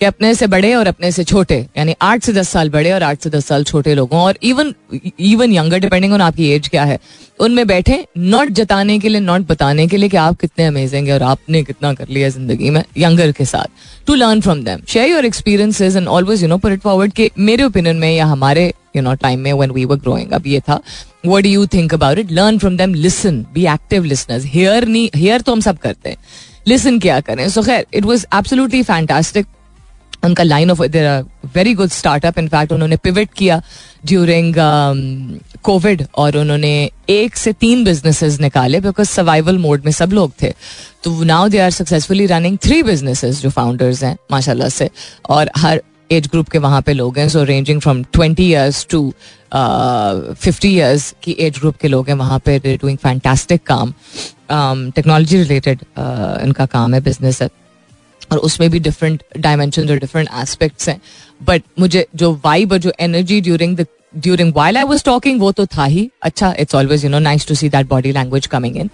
कि 0.00 0.06
अपने 0.06 0.34
से 0.34 0.46
बड़े 0.46 0.74
और 0.74 0.86
अपने 0.86 1.10
से 1.12 1.24
छोटे, 1.24 1.66
यानी 1.76 1.94
आठ 2.02 2.22
से 2.22 2.32
दस 2.32 2.48
साल 2.48 2.70
बड़े 2.70 2.92
और 2.92 3.02
आठ 3.02 3.22
से 3.22 3.30
दस 3.30 3.46
साल 3.46 3.64
छोटे 3.64 3.94
लोगों, 3.94 4.20
और 4.20 4.38
even 4.42 4.74
even 5.20 5.52
younger 5.52 5.78
depending 5.78 6.12
on 6.12 6.20
आपकी 6.20 6.50
एज 6.50 6.68
क्या 6.68 6.84
है, 6.84 6.98
उनमें 7.40 7.66
बैठे 7.66 8.06
नॉट 8.18 8.48
जताने 8.48 8.98
के 8.98 9.08
लिए 9.08 9.20
नॉट 9.20 9.46
बताने 9.48 9.86
के 9.86 9.96
लिए 9.96 10.08
कि 10.08 10.16
आप 10.16 10.40
कितने 10.40 10.64
अमेजिंग 10.64 11.08
है 11.08 11.14
और 11.14 11.22
आपने 11.22 11.62
कितना 11.62 11.92
कर 11.94 12.08
लिया 12.08 12.28
ज़िंदगी 12.28 12.70
में 12.70 12.82
यंगर 12.98 13.32
के 13.32 13.44
साथ. 13.44 13.66
To 14.06 14.14
learn 14.14 14.40
from 14.40 14.62
them 14.64 14.80
share 14.88 15.10
your 15.10 15.24
experiences 15.24 15.96
and 15.96 16.08
always 16.08 16.42
you 16.42 16.48
know 16.48 16.58
put 16.58 16.72
it 16.72 16.80
forward 16.80 17.12
कि 17.12 17.30
मेरे 17.38 17.64
ओपिनियन 17.64 17.96
में 17.96 18.10
या 18.16 18.26
हमारे 18.26 18.72
यू 18.96 19.02
नो 19.02 19.14
टाइम 19.22 19.40
में 19.40 19.52
व्हेन 19.52 19.70
वी 19.70 19.84
वर 19.84 19.96
ग्रोइंग 19.98 20.32
अब 20.32 20.46
ये 20.46 20.60
था। 20.60 20.80
What 21.26 21.42
do 21.42 21.50
you 21.50 21.66
think 21.74 21.94
about 21.94 22.18
it 22.18 22.32
learn 22.32 22.58
from 22.58 22.76
them 22.76 22.94
listen 22.94 23.44
be 23.54 23.66
active 23.74 24.04
listeners 24.04 24.44
here 24.54 24.86
नहीं 24.86 25.08
हियर 25.16 25.40
तो 25.40 25.52
हम 25.52 25.60
सब 25.60 25.78
करते 25.78 26.10
हैं। 26.10 26.16
लिसन 26.68 26.98
क्या 27.00 27.20
करें? 27.20 27.48
सो 27.48 27.62
खैर 27.62 27.86
इट 27.94 28.04
वॉज़ 28.04 28.26
एब्सोल्युटली 28.34 28.82
फैंटास्टिक 28.82 29.46
उनका 30.24 30.42
line 30.42 30.70
of 30.70 30.82
their 30.84 31.06
very 31.54 31.72
good 31.74 31.90
startup 31.90 32.38
in fact 32.38 32.72
उन्होंने 32.72 32.96
पिवट 32.96 33.32
किया 33.36 33.60
ड्यूरिंग 34.06 34.54
कोविड 35.62 36.02
um, 36.02 36.08
और 36.14 36.36
उन्होंने 36.36 36.90
एक 37.08 37.36
से 37.36 37.52
तीन 37.52 37.84
बिजनेसेस 37.84 38.38
निकाले 38.40 38.80
बिकॉज़ 38.80 39.08
सर्वाइवल 39.08 39.58
मोड 39.58 39.84
में 39.84 39.92
सब 39.92 40.12
लोग 40.12 40.32
थे। 40.42 40.52
तो 41.04 41.22
now 41.24 41.48
they 41.48 41.58
are 41.58 41.70
successfully 41.70 42.26
running 42.26 42.58
three 42.64 42.82
businesses 42.82 43.40
जो 43.42 43.50
फाउंडर्स 43.50 44.02
हैं 44.04 44.16
माशाल्लाह 44.30 44.68
से। 44.68 44.90
और 45.28 45.50
हर 45.56 45.82
एज 46.10 46.26
ग्रुप 46.26 46.48
के 46.48 46.58
वहाँ 46.58 46.80
पे 46.82 46.92
लोग 46.92 47.18
हैं 47.18 47.28
so 47.28 47.42
ranging 47.44 47.80
from 47.80 48.02
twenty 48.12 48.44
years 48.44 48.86
to 48.90 49.02
fifty 49.54 50.68
years 50.68 51.14
की 51.22 51.36
एज 51.40 51.58
ग्रुप 51.58 51.76
के 51.76 51.88
लोग 51.88 52.08
हैं 52.08 52.16
वहाँ 52.16 52.38
पे 52.44 52.58
डूइंग 52.58 52.98
फैंटास्टिक 52.98 53.62
काम. 53.66 53.92
टेक्नोलॉजी 54.50 55.36
um, 55.36 55.42
रिलेटेड 55.42 55.78
uh, 55.78 56.42
इनका 56.44 56.66
काम 56.66 56.94
है 56.94 57.00
बिज़नेस 57.02 57.42
है। 57.42 57.48
और 58.32 58.38
उसमें 58.38 58.70
भी 58.70 58.78
डिफरेंट 58.80 59.22
डायमेंशन 59.38 59.88
और 59.90 59.98
डिफरेंट 59.98 60.28
एस्पेक्ट्स 60.42 60.88
हैं। 60.88 61.00
बट 61.46 61.62
मुझे 61.78 62.06
जो 62.16 62.32
वाइब 62.44 62.72
और 62.72 62.78
जो 62.78 62.92
energy 63.00 63.40
during 63.40 63.76
the 63.76 63.86
during 64.16 64.52
while 64.56 64.76
I 64.76 64.84
was 64.84 65.04
talking 65.04 65.40
वो 65.40 65.52
तो 65.52 65.66
था 65.76 65.84
ही। 65.84 66.10
अच्छा 66.22 66.54
it's 66.60 66.74
always 66.74 67.04
you 67.04 67.10
know 67.10 67.18
nice 67.18 67.46
to 67.48 67.54
see 67.54 67.68
that 67.68 67.88
body 67.88 68.12
language 68.12 68.46
coming 68.46 68.76
in 68.76 68.90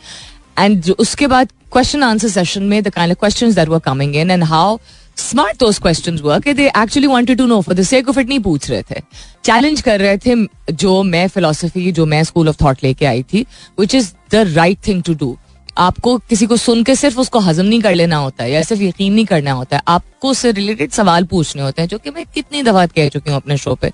and 0.58 0.90
उसके 0.98 1.26
बाद 1.26 1.52
क्वेश्चन 1.72 2.02
आंसर 2.02 2.28
सेशन 2.28 2.62
में 2.62 2.82
the 2.82 2.90
kind 2.94 3.12
of 3.12 3.18
questions 3.20 3.54
that 3.54 3.68
were 3.68 3.78
coming 3.84 4.16
in 4.16 4.30
and 4.30 4.44
how 4.44 4.78
smart 5.16 5.58
those 5.60 5.78
questions 5.78 6.20
were 6.20 6.40
कि 6.40 6.52
they 6.54 6.66
actually 6.68 7.06
wanted 7.06 7.38
to 7.38 7.46
know 7.46 7.60
for 7.60 7.74
the 7.74 7.82
sake 7.82 8.08
of 8.08 8.18
it 8.20 8.28
नहीं 8.28 8.40
पूछ 8.40 8.70
रहे 8.70 8.82
थे। 8.82 9.00
Challenge 9.44 9.80
कर 9.80 10.00
रहे 10.00 10.16
थे 10.18 10.34
जो 10.72 11.02
मैं 11.02 11.26
फिलोसफी 11.28 11.92
जो 11.92 12.06
मैं 12.06 12.22
स्कूल 12.24 12.48
ऑफ़ 12.48 12.56
थॉट 12.62 12.84
लेके 12.84 13.06
आई 13.06 13.22
थी 13.32 13.44
which 13.80 13.94
is 13.94 14.12
the 14.32 14.44
right 14.48 14.78
thing 14.86 15.02
to 15.02 15.14
do 15.14 15.36
आपको 15.78 16.16
किसी 16.20 16.46
को 16.46 16.56
सुन 16.56 16.82
के 16.84 16.94
सिर्फ़ 16.96 17.18
उसको 17.20 17.38
हजम 17.38 17.64
नहीं 17.64 17.80
कर 17.82 17.94
लेना 17.94 18.16
होता 18.16 18.44
है, 18.44 18.50
या 18.50 18.62
सिर्फ़ 18.62 18.82
यकीन 18.82 19.12
नहीं 19.12 19.24
करना 19.26 19.52
होता 19.52 19.76
है। 19.76 19.82
आपको 19.88 20.30
उससे 20.30 20.50
रिलेटेड 20.52 20.90
सवाल 20.90 21.24
पूछने 21.24 21.62
होते 21.62 21.82
हैं, 21.82 21.88
जो 21.88 21.98
कि 21.98 22.10
मैं 22.10 22.24
कितनी 22.34 22.62
दफ़ा 22.62 22.86
कह 22.86 23.08
चुकी 23.08 23.30
हूँ 23.30 23.36
अपने 23.36 23.56
शो 23.56 23.74
पे, 23.74 23.90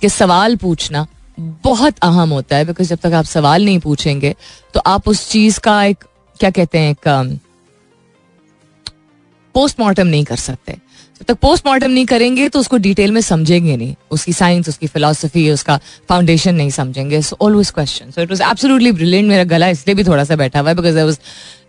कि 0.00 0.08
सवाल 0.08 0.56
पूछना 0.56 1.06
बहुत 1.40 1.98
अहम 2.02 2.30
होता 2.30 2.56
है 2.56 2.64
बिकॉज़ 2.64 2.88
जब 2.88 2.98
तक 3.02 3.12
आप 3.12 3.24
सवाल 3.24 3.64
नहीं 3.64 3.78
पूछेंगे 3.78 4.34
तो 4.74 4.80
आप 4.80 5.08
उस 5.08 5.28
चीज़ 5.30 5.58
का 5.60 5.82
एक, 5.84 6.04
क्या 6.40 6.50
कहते 6.50 6.78
हैं, 6.78 6.90
एक 6.90 7.40
पोस्टमार्टम 9.54 10.06
नहीं 10.06 10.24
कर 10.24 10.36
सकते। 10.38 10.72
जब 10.72 11.24
तक 11.24 11.38
पोस्टमार्टम 11.40 11.90
नहीं 11.90 12.06
करेंगे 12.06 12.48
तो 12.48 12.60
उसको 12.60 12.76
डिटेल 12.78 13.12
में 13.12 13.20
समझेंगे 13.20 13.76
नहीं। 13.76 13.94
उसकी 14.10 14.32
साइंस 14.32 14.68
उसकी 14.68 14.86
फिलोसफी 14.86 15.48
उसका 15.50 15.78
फाउंडेशन 16.08 16.54
नहीं 16.54 16.70
समझेंगे। 16.70 17.20
So 17.22 17.36
always 17.40 17.70
question 17.70 18.10
so 18.10 18.22
it 18.22 18.30
was 18.30 18.40
absolutely 18.50 18.92
brilliant 18.92 19.28
मेरा 19.28 19.44
गला 19.52 19.68
इसलिए 19.68 19.94
भी 19.94 20.04
थोड़ा 20.04 20.24
सा 20.24 20.36
बैठा 20.36 20.60
हुआ 20.60 20.68
है 20.68 20.76
because 20.76 20.98
I 20.98 21.04
was 21.04 21.18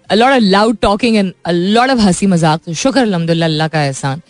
a 0.10 0.16
lot 0.16 0.32
of 0.32 0.42
loud 0.44 0.78
talking 0.82 1.16
and 1.16 1.34
a 1.46 1.52
lot 1.52 1.90
of 1.90 2.00
हँसी 2.00 2.28
मज़ाक। 2.28 2.62
तो 2.66 2.74
शुक्र 2.76 3.02
अलहमदुल्ला 3.02 3.46
अल्लाह 3.46 3.68
का 3.68 3.84
एहसान। 3.84 4.22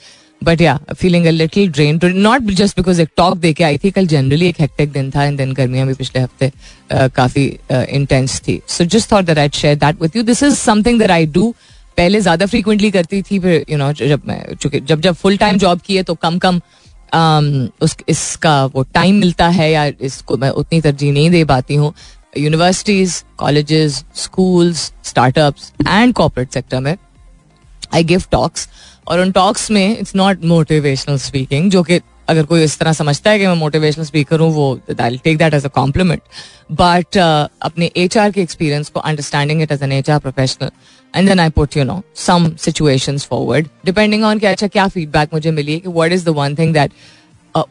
बट 0.41 0.61
या 0.61 0.77
feeling 0.93 1.25
a 1.25 1.31
little 1.31 1.69
drain 1.71 1.99
not 2.15 2.49
just 2.53 2.77
because 2.77 3.01
एक 3.01 3.09
टॉक 3.17 3.37
दे 3.37 3.51
के 3.53 3.63
आई 3.63 3.77
थी, 3.77 3.91
कल 3.91 4.07
जनरली 4.07 4.47
एक 4.47 4.59
हेक्टिक 4.59 4.91
दिन 4.91 5.11
था 5.11 5.23
एंड 5.23 5.37
देन 5.37 5.53
गर्मियाँ 5.53 5.85
भी 5.87 5.93
पिछले 5.93 6.21
हफ़्ते 6.21 6.51
काफ़ी 7.15 7.45
इंटेंस 7.71 8.39
थी। 8.47 8.59
So 8.67 8.85
just 8.85 9.11
thought 9.11 9.25
that 9.25 9.37
I 9.37 9.49
share 9.53 9.75
that 9.75 10.01
with 10.01 10.15
you 10.15 10.23
this 10.23 10.43
is 10.43 10.55
something 10.55 10.99
that 10.99 11.11
I 11.11 11.25
do 11.25 11.53
पहले 11.97 12.21
ज़्यादा 12.21 12.45
फ्रीक्वेंटली 12.45 12.91
करती 12.91 13.21
थी 13.21 13.39
फिर 13.39 13.65
यू 13.69 13.77
नो 13.77 13.91
जब 13.93 14.21
मैं 14.27 14.55
चूँकि 14.55 14.79
जब 14.81 15.01
जब 15.01 15.15
फुल 15.15 15.37
टाइम 15.37 15.57
जॉब 15.57 15.81
की 15.85 15.95
है 15.95 16.03
तो 16.03 16.15
कम 16.15 16.37
कम 16.37 16.59
um, 17.11 17.69
उस 17.81 17.95
इसका 18.09 18.65
वो 18.65 18.83
टाइम 18.93 19.15
मिलता 19.15 19.47
है 19.49 19.71
या 19.71 19.85
इसको 20.01 20.37
मैं 20.37 20.49
उतनी 20.51 20.81
तरजीह 20.81 21.13
नहीं 21.13 21.29
दे 21.29 21.43
पाती 21.45 21.75
हूँ। 21.75 21.93
Universities 22.37 23.23
colleges 23.37 24.03
schools 24.15 24.91
startups 25.03 25.71
and 25.87 26.13
corporate 26.13 26.53
sector 26.53 26.79
में 26.79 26.95
आई 27.93 28.03
गिव 28.03 28.23
टॉक्स 28.31 28.67
और 29.07 29.19
उन 29.19 29.31
टॉक्स 29.31 29.69
में 29.71 29.97
इट्स 29.99 30.15
नॉट 30.15 30.45
मोटिवेशनल 30.45 31.17
स्पीकिंग 31.17 31.69
जो 31.71 31.83
कि 31.83 31.99
अगर 32.29 32.43
कोई 32.45 32.63
इस 32.63 32.77
तरह 32.79 32.93
समझता 32.93 33.31
है 33.31 33.39
कि 33.39 33.47
मैं 33.47 33.55
मोटिवेशनल 33.55 34.05
स्पीकर 34.05 34.39
हूँ 34.39 34.51
वो 34.53 34.73
take 34.87 35.37
that 35.37 35.53
as 35.53 35.65
a 35.65 35.69
compliment 35.69 36.21
but 36.71 37.17
अपने 37.17 37.91
एच 37.97 38.17
आर 38.17 38.31
के 38.31 38.41
एक्सपीरियंस 38.41 38.89
को 38.89 38.99
understanding 38.99 39.61
it 39.61 39.71
as 39.71 39.83
an 39.83 39.91
H 39.91 40.09
R 40.09 40.19
professional 40.19 40.69
and 41.15 41.27
then 41.29 41.39
I 41.39 41.49
put 41.49 41.77
you 41.77 41.83
know 41.83 42.01
some 42.17 42.51
situation 42.59 43.17
forward 43.17 43.67
depending 43.85 44.23
on 44.23 44.39
कि 44.39 44.45
अच्छा 44.45 44.67
क्या 44.67 44.87
फीडबैक 44.87 45.33
मुझे 45.33 45.51
मिली 45.51 45.73
है 45.73 45.79
कि 45.79 45.89
what 45.89 46.11
is 46.11 46.25
the 46.25 46.29
one 46.37 46.55
thing 46.55 46.73
that 46.73 46.91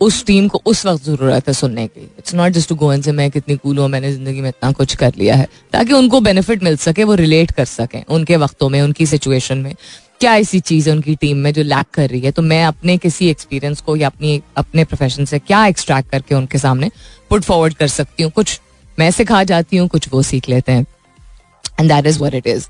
उस 0.01 0.25
टीम 0.27 0.47
को 0.49 0.61
उस 0.67 0.85
वक्त 0.87 1.05
ज़रूरत 1.05 1.49
है 1.49 1.53
सुनने 1.55 1.87
की। 1.87 2.01
It's 2.19 2.35
not 2.35 2.53
just 2.53 2.69
to 2.69 2.75
go 2.75 2.97
से 3.03 3.13
मैं 3.13 3.31
कितनी 3.31 3.57
कूल 3.57 3.79
हूँ, 3.79 3.89
मैंने 3.89 4.13
ज़िंदगी 4.13 4.41
में 4.41 4.49
इतना 4.49 4.71
कुछ 4.73 4.95
कर 4.97 5.13
लिया 5.19 5.37
है। 5.37 5.47
ताकि 5.73 5.93
उनको 5.93 6.21
बेनिफिट 6.21 6.63
मिल 6.63 6.77
सके, 6.77 7.05
वो 7.05 7.15
रिलेट 7.15 7.51
कर 7.53 7.65
सकें 7.65 8.03
उनके 8.09 8.37
वक्तों 8.37 8.69
में, 8.69 8.81
उनकी 8.83 9.07
सिचुएशन 9.07 9.59
में। 9.59 9.75
क्या 10.21 10.35
ऐसी 10.37 10.61
चीज़ 10.61 10.89
है 10.89 10.95
उनकी 10.95 11.15
टीम 11.17 11.37
में 11.37 11.53
जो 11.53 11.63
लैक 11.63 11.87
कर 11.95 12.09
रही 12.11 12.21
है? 12.21 12.31
तो 12.31 12.43
मैं 12.43 12.65
अपने 12.65 12.97
किसी 12.99 13.31
एक्सपीरियंस 13.31 13.81
को 13.81 13.97
या 13.97 14.09
अपनी, 14.09 14.41
अपने 14.57 14.85
प्रोफेशन 14.85 15.25
से 15.25 15.39
क्या 15.39 15.67
एक्सट्रैक्ट 15.67 16.11
करके 16.11 16.35
उनके 16.35 16.59
सामने 16.59 16.91
पुट 17.31 17.43
फॉरवर्ड 17.43 17.75
कर 17.75 17.89
सकती 17.89 18.23
हूँ? 18.23 18.33
कुछ 18.33 18.61
मैं 18.99 19.11
सिखा 19.11 19.43
जाती 19.45 19.77
हूँ, 19.77 19.89
कुछ 19.89 20.09
वो 20.13 20.23
सीख 20.23 20.49
लेते 20.49 20.73
हैं। 20.73 20.87
And 21.81 21.93
that 21.93 22.07
is 22.07 22.23
what 22.23 22.35
it 22.35 22.47
is 22.47 22.69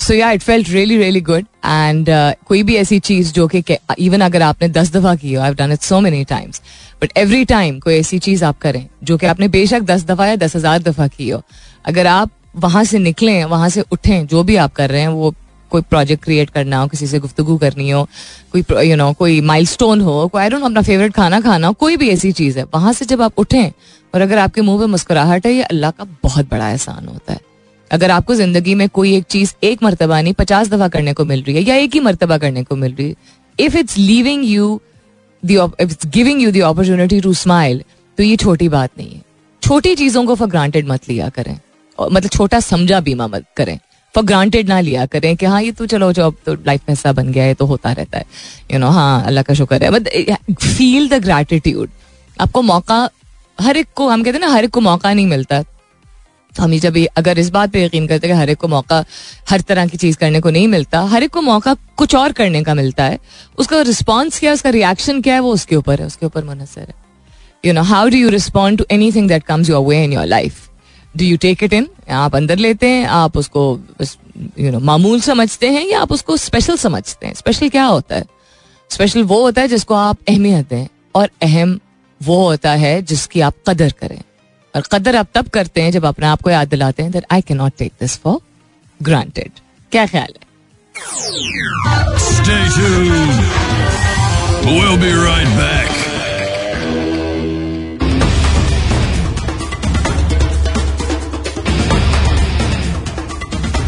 so 0.00 0.14
या 0.14 0.30
it 0.30 0.42
felt 0.42 0.68
really 0.70 0.96
really 0.98 1.20
good 1.20 1.44
and 1.64 2.08
कोई 2.46 2.62
भी 2.62 2.76
ऐसी 2.76 2.98
चीज़ 3.00 3.32
जो 3.32 3.46
कि 3.48 3.62
इवन 3.98 4.20
अगर 4.20 4.42
आपने 4.42 4.68
दस 4.68 4.92
दफ़ा 4.92 5.14
की 5.14 5.32
हो 5.34 5.42
I 5.42 5.54
done 5.54 5.72
it 5.72 5.82
so 5.82 6.00
many 6.00 6.24
times 6.24 6.60
but 7.02 7.16
every 7.18 7.44
time 7.44 7.78
कोई 7.80 7.94
ऐसी 7.94 8.18
चीज़ 8.18 8.44
आप 8.44 8.58
करें 8.58 8.86
जो 9.04 9.16
कि 9.16 9.26
आपने 9.26 9.48
बेशक 9.48 9.82
दस 9.84 10.04
दफ़ा 10.04 10.26
या 10.26 10.36
दस 10.36 10.56
हज़ार 10.56 10.82
दफ़ा 10.82 11.08
की 11.08 11.28
हो 11.30 11.42
अगर 11.84 12.06
आप 12.06 12.30
वहाँ 12.56 12.84
से 12.84 12.98
निकलें 12.98 13.44
वहाँ 13.46 13.68
से 13.68 13.80
उठें 13.92 14.26
जो 14.26 14.42
भी 14.42 14.56
आप 14.56 14.72
कर 14.74 14.90
रहे 14.90 15.00
हैं 15.00 15.08
वो 15.08 15.34
कोई 15.72 15.82
प्रोजेक्ट 15.82 16.24
क्रिएट 16.24 16.50
करना 16.50 16.78
हो 16.78 16.86
किसी 16.88 17.06
से 17.06 17.18
गुफ्तगु 17.18 17.56
करनी 17.58 17.90
हो 17.90 18.04
कोई 18.52 18.60
यू 18.60 18.82
you 18.82 18.96
नो 18.96 19.04
know, 19.04 19.16
कोई 19.18 19.40
माइलस्टोन 19.42 20.00
हो 20.00 20.26
कोई 20.28 20.42
आई 20.42 20.48
डोंट 20.48 20.62
अपना 20.62 20.82
फेवरेट 20.82 21.12
खाना 21.12 21.40
खाना 21.40 21.66
हो 21.66 21.72
कोई 21.74 21.96
भी 21.96 22.08
ऐसी 22.10 22.32
चीज़ 22.32 22.58
है 22.58 22.64
वहाँ 22.74 22.92
से 22.92 23.04
जब 23.04 23.22
आप 23.22 23.38
उठें 23.38 23.70
और 24.14 24.20
अगर 24.20 24.38
आपके 24.38 24.60
मुँह 24.60 24.78
पे 24.80 24.86
मुस्कुराहट 24.86 25.46
है 25.46 25.52
ये 25.52 25.62
अल्लाह 25.64 25.90
का 25.90 26.04
बहुत 26.22 26.50
बड़ा 26.50 26.68
एहसान 26.68 27.06
होता 27.06 27.32
है 27.32 27.55
अगर 27.90 28.10
आपको 28.10 28.34
ज़िंदगी 28.34 28.74
में 28.74 28.88
कोई 28.88 29.14
एक 29.16 29.24
चीज़ 29.30 29.52
एक 29.64 29.82
मरतबा 29.82 30.20
नहीं, 30.20 30.34
पचास 30.34 30.68
दफ़ा 30.68 30.88
करने 30.88 31.12
को 31.12 31.24
मिल 31.24 31.42
रही 31.42 31.54
है 31.56 31.62
या 31.62 31.74
एक 31.76 31.94
ही 31.94 32.00
मरतबा 32.00 32.38
करने 32.38 32.62
को 32.64 32.76
मिल 32.76 32.94
रही 32.94 33.08
है 33.08 33.14
if 33.58 33.76
it's 33.78 33.96
leaving 33.98 34.44
you 34.44 34.80
it's 35.42 36.06
giving 36.08 36.42
you 36.42 36.50
the 36.52 36.62
opportunity 36.64 37.20
to 37.20 37.32
smile 37.34 37.82
तो 38.18 38.22
ये 38.22 38.36
छोटी 38.36 38.68
बात 38.68 38.90
नहीं 38.98 39.10
है। 39.10 39.22
छोटी 39.62 39.94
चीज़ों 39.94 40.24
को 40.26 40.34
फॉर 40.34 40.48
ग्रांटेड 40.48 40.88
मत 40.88 41.08
लिया 41.08 41.28
करें। 41.28 41.58
मतलब 41.98 42.30
छोटा 42.30 42.60
समझा 42.60 43.00
बीमा 43.00 43.26
मत 43.26 43.44
करें। 43.56 43.78
फॉर 44.14 44.24
ग्रांटेड 44.24 44.68
ना 44.68 44.80
लिया 44.80 45.04
करें 45.06 45.36
कि 45.36 45.46
हाँ 45.46 45.62
ये 45.62 45.72
तो 45.72 45.86
चलो, 45.86 46.12
जो 46.12 46.26
अब 46.26 46.36
तो 46.46 46.54
लाइफ 46.56 46.80
में 46.88 46.92
ऐसा 46.92 47.12
बन 47.12 47.30
गया 47.32 47.44
है 47.44 47.54
तो 47.54 47.66
होता 47.66 47.92
रहता 47.92 48.18
है। 48.18 48.24
यू 48.72 48.78
नो 48.78 48.88
हाँ 48.90 49.24
अल्लाह 49.26 49.42
का 49.42 49.54
शुक्र 49.54 49.82
है। 49.84 49.90
बट 49.90 50.08
फील 50.54 51.08
द 51.08 51.22
ग्रेटिट्यूड 51.24 51.90
आपको 52.36 52.62
मौका, 52.62 53.08
हर 53.60 53.76
एक 53.76 53.86
को, 53.94 54.08
हम 54.08 54.22
कहते 54.22 54.38
हैं 54.38 54.46
ना, 54.46 54.52
हर 54.52 54.64
एक 54.64 54.70
को 54.70 54.80
मौका 54.80 55.12
नहीं 55.12 55.26
मिलता। 55.26 55.62
हम 56.58 56.78
जब 56.78 56.96
अगर 57.16 57.38
इस 57.38 57.50
बात 57.50 57.70
पे 57.70 57.84
यकीन 57.84 58.06
करते 58.06 58.26
हैं 58.26 58.36
कि 58.36 58.40
हर 58.40 58.50
एक 58.50 58.58
को 58.58 58.68
मौका 58.68 59.04
हर 59.50 59.60
तरह 59.60 59.86
की 59.86 59.96
चीज़ 59.96 60.16
करने 60.16 60.40
को 60.40 60.50
नहीं 60.50 60.68
मिलता, 60.68 61.00
हर 61.02 61.22
एक 61.22 61.30
को 61.30 61.40
मौका 61.42 61.74
कुछ 61.96 62.14
और 62.14 62.32
करने 62.32 62.62
का 62.62 62.74
मिलता 62.74 63.04
है, 63.04 63.18
उसका 63.58 63.80
रिस्पॉन्स 63.82 64.38
क्या 64.40 64.50
है, 64.50 64.54
उसका 64.54 64.70
रिएक्शन 64.70 65.20
क्या 65.22 65.34
है, 65.34 65.40
वो 65.40 65.52
उसके 65.52 65.76
ऊपर 65.76 66.00
है, 66.00 66.06
उसके 66.06 66.26
ऊपर 66.26 66.44
मुनसर 66.44 66.80
है। 66.80 66.94
You 67.64 67.72
know 67.72 67.82
how 67.82 68.08
do 68.08 68.16
you 68.16 68.28
respond 68.28 68.78
to 68.78 68.84
anything 69.12 69.28
that 69.28 69.44
comes 69.44 69.70
your 69.70 69.86
way 69.86 70.02
in 70.04 70.12
your 70.12 70.26
life 70.26 70.68
do 71.16 71.24
you 71.24 71.36
take 71.36 71.62
it 71.64 71.72
in 71.72 71.86
आप 72.10 72.36
अंदर 72.36 72.56
लेते 72.56 72.88
हैं, 72.88 73.06
आप 73.06 73.36
उसको 73.36 73.80
यू 74.58 74.70
नो 74.70 74.80
मामूल 74.80 75.20
समझते 75.20 75.68
हैं 75.68 75.86
या 75.86 76.00
आप 76.00 76.12
उसको 76.12 76.36
स्पेशल 76.36 76.76
समझते 76.76 77.26
हैं? 77.26 77.34
स्पेशल 77.34 77.68
क्या 77.68 77.84
होता 77.84 78.16
है? 78.16 78.24
स्पेशल 78.90 79.22
वो 79.22 79.40
होता 79.42 79.62
है 79.62 79.68
जिसको 79.68 79.94
आप 79.94 80.18
अहमियत 80.28 80.68
दें 80.68 80.86
और 81.14 81.30
अहम 81.42 81.78
वो 82.20 82.36
होता 82.42 82.72
है 82.72 83.00
जिसकी 83.02 83.40
आप 83.40 83.54
कदर 83.68 83.92
करें। 84.00 84.20
और 84.76 84.82
कदर 84.92 85.16
आप 85.16 85.28
तब 85.34 85.48
करते 85.48 85.82
हैं 85.82 85.90
जब 85.90 86.06
अपने 86.06 86.26
आप 86.26 86.42
को 86.42 86.50
याद 86.50 86.68
दिलाते 86.68 87.02
हैं 87.02 87.12
that 87.12 87.24
I 87.32 87.42
can 87.42 87.56
not 87.56 87.72
take 87.78 87.92
this 88.00 88.18
for 88.22 88.40
granted 89.00 89.60
क्या 89.92 90.06
ख्याल 90.06 90.34
है 90.34 90.44
Stay 92.26 92.64
tuned. 92.74 93.40
We'll 94.66 94.96
be 94.98 95.12
right 95.14 95.50
back. 95.58 96.05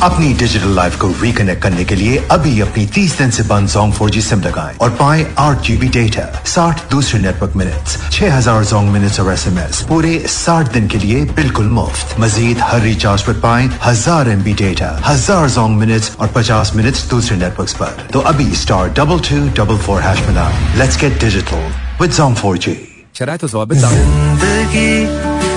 अपनी 0.03 0.33
डिजिटल 0.39 0.75
लाइफ 0.75 0.99
को 1.01 1.09
रिकनेक्ट 1.21 1.63
करने 1.63 1.85
के 1.85 1.95
लिए 1.97 2.17
अभी 2.31 2.61
अपनी 2.61 2.87
30 2.89 3.17
दिन 3.19 3.31
से 3.31 3.43
बंद 3.45 3.69
जोंग 3.69 3.93
4G 3.95 4.21
सिम 4.23 4.41
लगाएँ 4.41 4.77
और 4.77 4.91
पाएँ 4.99 5.25
8 5.41 5.63
जीबी 5.67 5.89
डेटा 5.97 6.27
60 6.45 6.91
दूसरे 6.91 7.21
नेटवर्क 7.21 7.57
मिनट्स 7.57 7.97
6000 8.19 8.65
जोंग 8.71 8.91
मिनट्स 8.91 9.21
और 9.21 9.33
एसएमएस 9.33 9.81
पूरे 9.89 10.13
60 10.29 10.73
दिन 10.73 10.87
के 10.89 10.99
लिए 10.99 11.25
बिल्कुल 11.37 11.67
मुफ़्त। 11.79 12.15
मजीद 12.21 12.59
हर 12.63 12.81
रिचार्ज 12.83 13.23
पर 13.23 13.41
पाएँ 13.41 13.71
हज़ार 13.85 14.29
एम 14.31 14.43
बी 14.43 14.53
डेटा 14.63 14.91
हज़ार 15.07 15.49
जोंग 15.51 15.77
मिनट्स 15.79 16.17
और 16.21 16.33
50 16.37 16.75
मिनट्स 16.77 17.09
दूसरे 17.11 17.37
नेटवर्क 17.39 17.71
पर। 17.81 18.07
तो 18.13 18.21
अभी 18.33 18.51
star 18.63 18.89
double 19.01 19.19
two 19.29 19.39
double 19.59 19.79
four 19.87 20.03
hash 20.03 20.21
मिलाएँ। 20.29 20.77
Let's 20.79 21.01
get 21.01 21.21
digital 21.21 21.71
with 22.01 22.13
Zong 22.13 22.37
4G 22.37 22.77
शराय 23.19 23.37
तो 23.37 23.49
जवाब 23.49 23.73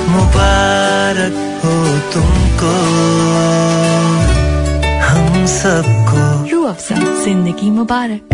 मुबारक 0.09 1.33
हो 1.63 1.73
तुमको। 2.13 2.71
हम 5.41 5.47
सबको। 5.47 6.49
रू 6.49 6.63
अफजा 6.63 6.95
ज़िंदगी 7.23 7.69
मुबारक. 7.69 8.33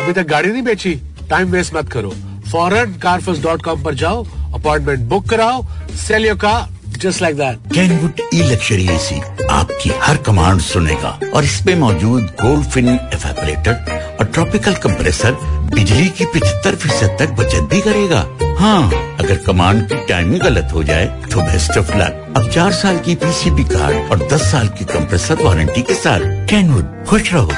अभी 0.00 0.12
तक 0.12 0.26
गाड़ी 0.28 0.48
नहीं 0.48 0.62
बेची? 0.62 0.94
टाइम 1.30 1.50
वेस्ट 1.52 1.74
मत 1.74 1.88
करो। 1.92 2.10
फॉरन 2.52 2.94
कारफस 3.02 3.42
डॉट 3.42 3.62
कॉम 3.64 3.82
पर 3.82 3.94
जाओ 4.02 4.24
अपॉइंटमेंट 4.54 5.00
बुक 5.08 5.28
कराओ 5.28 5.64
sell 6.06 6.26
your 6.26 6.36
car 6.44 6.68
just 6.98 7.22
like 7.22 7.36
that 7.36 7.72
Kenwood 7.74 8.20
e 8.34 8.42
luxury 8.42 8.88
AC 8.94 9.20
आपकी 9.50 9.90
हर 10.02 10.16
कमांड 10.26 10.60
सुनेगा। 10.60 11.18
और 11.34 11.44
इसमें 11.44 11.74
मौजूद 11.80 12.22
गोल्ड 12.42 12.64
फिन 12.70 12.88
एवेपोरेटर 12.88 14.16
और 14.20 14.26
ट्रॉपिकल 14.26 14.74
कंप्रेसर 14.86 15.32
बिजली 15.74 16.08
की 16.08 16.24
पिछहत्तर 16.24 16.76
फ़ीसद 16.76 17.16
तक 17.20 17.36
बचत 17.42 17.68
भी 17.70 17.80
करेगा। 17.80 18.26
हाँ। 18.58 18.82
अगर 19.20 19.36
कमांड 19.36 19.88
की 19.88 19.94
टाइमिंग 20.06 20.42
गलत 20.42 20.68
हो 20.72 20.82
जाए 20.84 21.06
तो 21.32 21.40
बेस्ट 21.40 21.78
ऑफ़ 21.78 21.96
लक 21.96 22.34
अब 22.36 22.48
चार 22.50 22.72
साल 22.72 22.98
की 22.98 23.14
पीसीबी 23.14 23.64
कार्ड 23.64 24.10
और 24.10 24.28
दस 24.32 24.42
साल 24.52 24.68
की 24.68 24.84
कंप्रेसर 24.84 25.42
वारंटी 25.42 25.82
के 25.82 25.94
साथ। 25.94 26.20
कैनवुड 26.50 27.04
खुश 27.06 27.32
रहो। 27.32 27.52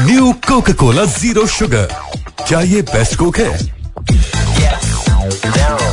New 0.00 0.32
Coca 0.48 0.72
Cola 0.72 1.04
zero 1.04 1.46
sugar 1.46 1.88
क्या 2.48 2.60
ये 2.60 2.82
बेस्ट 2.82 3.16
कोक 3.16 3.38
है? 3.38 3.74
I 5.16 5.83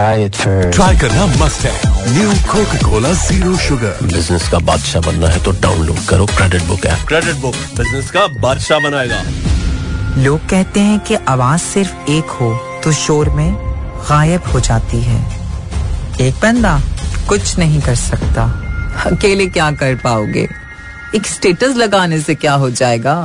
try 0.00 0.16
it 0.18 0.34
first. 0.34 0.72
Try 0.74 0.96
करना 0.96 1.24
मस्ट 1.36 1.64
है 1.66 1.72
new 2.08 2.30
Coca 2.50 2.78
Cola 2.82 3.12
zero 3.22 3.56
sugar 3.58 3.98
business 4.04 4.48
का 4.52 4.58
बादशाह 4.68 5.02
बनना 5.06 5.28
है 5.28 5.42
तो 5.44 5.52
डाउनलोड 5.62 5.98
करो 6.08 6.26
credit 6.28 6.62
book 6.68 6.86
app 6.86 7.06
credit 7.08 7.36
book 7.42 7.54
business 7.78 8.10
का 8.10 8.26
बादशाह 8.42 8.78
बनाएगा 8.84 9.20
लोग 10.24 10.48
कहते 10.50 10.80
हैं 10.80 10.98
कि 11.08 11.14
आवाज़ 11.34 11.60
सिर्फ़ 11.62 12.10
एक 12.10 12.30
हो 12.38 12.52
तो 12.84 12.92
शोर 12.94 13.30
में 13.36 13.50
गायब 14.10 14.48
हो 14.52 14.60
जाती 14.68 15.00
है 15.02 15.20
एक 16.26 16.40
बंदा 16.42 16.78
कुछ 17.28 17.58
नहीं 17.58 17.80
कर 17.82 17.94
सकता 17.96 18.44
अकेले 19.06 19.46
क्या 19.48 19.70
कर 19.82 19.94
पाओगे 20.04 20.48
एक 21.16 21.26
स्टेटस 21.26 21.76
लगाने 21.76 22.20
से 22.20 22.34
क्या 22.36 22.54
हो 22.64 22.70
जाएगा 22.80 23.16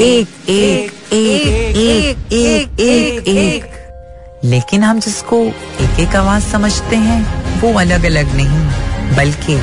एक 0.00 0.50
एक 0.50 1.12
एक 1.12 1.76
एक 1.76 2.32
एक 2.32 2.80
एक 2.80 3.28
एक 3.28 3.73
लेकिन 4.44 4.82
हम 4.82 5.00
जिसको 5.00 5.36
एक 5.80 6.00
एक 6.00 6.16
आवाज़ 6.16 6.44
समझते 6.44 6.96
हैं, 6.96 7.60
वो 7.60 7.72
अलग 7.78 8.04
अलग 8.04 8.34
नहीं, 8.34 9.16
बल्कि 9.16 9.54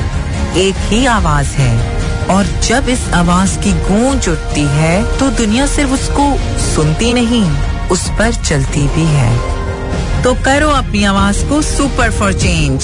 एक 0.60 0.74
ही 0.88 1.04
आवाज़ 1.06 1.48
है। 1.48 2.26
और 2.26 2.46
जब 2.62 2.88
इस 2.88 3.08
आवाज़ 3.08 3.58
की 3.58 3.72
गूंज 3.72 4.28
उठती 4.28 4.60
है 4.60 5.18
तो 5.18 5.30
दुनिया 5.30 5.66
सिर्फ़ 5.66 5.92
उसको 5.92 6.26
सुनती 6.58 7.12
नहीं, 7.12 7.44
उस 7.88 8.08
पर 8.08 8.34
चलती 8.34 8.86
भी 8.88 9.06
है। 9.06 10.22
तो 10.22 10.34
करो 10.34 10.68
अपनी 10.68 11.04
आवाज़ 11.04 11.44
को 11.46 11.62
सुपर 11.62 12.10
फॉर 12.10 12.32
चेंज। 12.32 12.82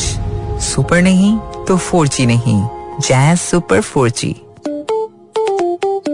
सुपर 0.63 1.03
नहीं 1.03 1.37
तो 1.69 1.77
फोर 1.77 2.09
जी 2.09 2.27
नहीं। 2.27 2.61
Jazz 3.01 3.39
super 3.39 3.81
four 3.81 4.11
G. 4.11 4.35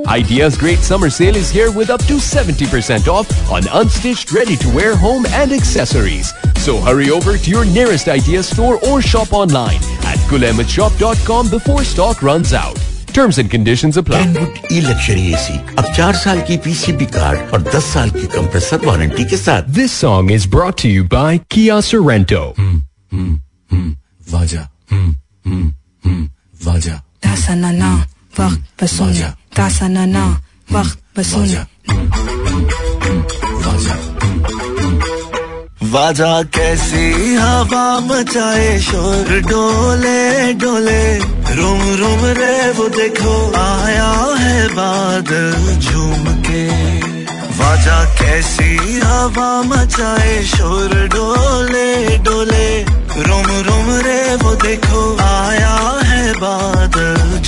Idea's 0.08 0.58
great 0.58 0.80
summer 0.80 1.10
sale 1.10 1.36
is 1.36 1.50
here 1.50 1.72
with 1.72 1.90
up 1.90 2.04
to 2.06 2.16
70% 2.16 3.08
off 3.08 3.28
on 3.52 3.64
unstitched 3.64 4.32
ready-to-wear 4.34 4.96
home 4.96 5.26
and 5.28 5.52
accessories. 5.52 6.34
So 6.58 6.78
hurry 6.78 7.10
over 7.10 7.38
to 7.38 7.50
your 7.50 7.66
nearest 7.66 8.08
Idea 8.08 8.44
store 8.44 8.80
or 8.88 9.02
shop 9.02 9.32
online 9.34 9.78
at 10.04 10.18
gulahmadshop.com 10.30 11.50
before 11.50 11.84
stock 11.84 12.22
runs 12.22 12.54
out. 12.54 12.78
Terms 13.14 13.38
and 13.40 13.50
conditions 13.50 13.98
apply. 13.98 14.20
Kenwood 14.24 14.58
E 14.72 14.80
luxury 14.82 15.32
AC 15.34 15.58
अब 15.80 15.86
चार 15.96 16.16
साल 16.16 16.42
की 16.48 16.58
PCB 16.66 17.06
card 17.16 17.54
और 17.54 17.62
दस 17.74 17.86
साल 17.94 18.10
की 18.18 18.26
compressor 18.36 18.86
warranty 18.86 19.24
के 19.30 19.38
साथ 19.38 19.72
This 19.80 19.92
song 20.04 20.30
is 20.36 20.46
brought 20.56 20.78
to 20.84 20.90
you 20.96 21.04
by 21.16 21.40
Kia 21.56 21.80
Sorrento. 21.90 22.44
वाजा 24.34 24.68
वाजा 26.66 27.02
बसुने 29.59 29.63
दासनना 29.63 30.25
वक्त 30.73 30.99
बसुने 31.19 31.63
वाजा 35.95 36.33
कैसी 36.55 37.05
हवा 37.37 37.85
मचाए 38.11 38.79
शोर 38.87 39.29
डोले 39.51 40.53
डोले 40.63 41.03
रुम 41.59 41.81
रुम 42.01 42.25
रे 42.39 42.55
वो 42.79 42.89
देखो 42.99 43.35
आया 43.63 44.11
है 44.43 44.67
बादल 44.75 45.79
झूम 45.79 46.25
के 46.49 46.65
वाजा 47.61 47.99
कैसी 48.21 48.71
हवा 49.05 49.51
मचाए 49.71 50.43
शोर 50.55 50.95
डोले 51.15 51.89
डोले 52.27 52.67
रुम 53.29 53.47
रुम 53.69 53.91
रे 54.07 54.21
वो 54.43 54.55
देखो 54.67 55.03
आया 55.31 55.75
है 56.11 56.33
बादल 56.43 57.39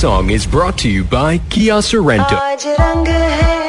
song 0.00 0.30
is 0.30 0.46
brought 0.46 0.78
to 0.78 0.88
you 0.88 1.04
by 1.04 1.36
Kia 1.50 1.82
Sorrento. 1.82 3.59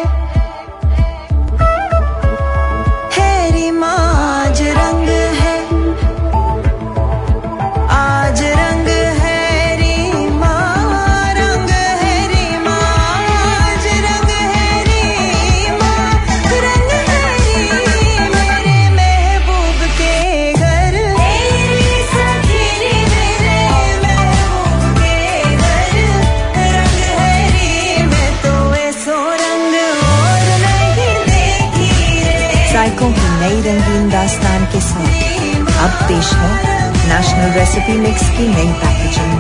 National 37.42 37.60
recipe 37.60 37.94
mix 38.00 38.22
की 38.38 38.48
नई 38.48 38.72
packaging 38.80 39.32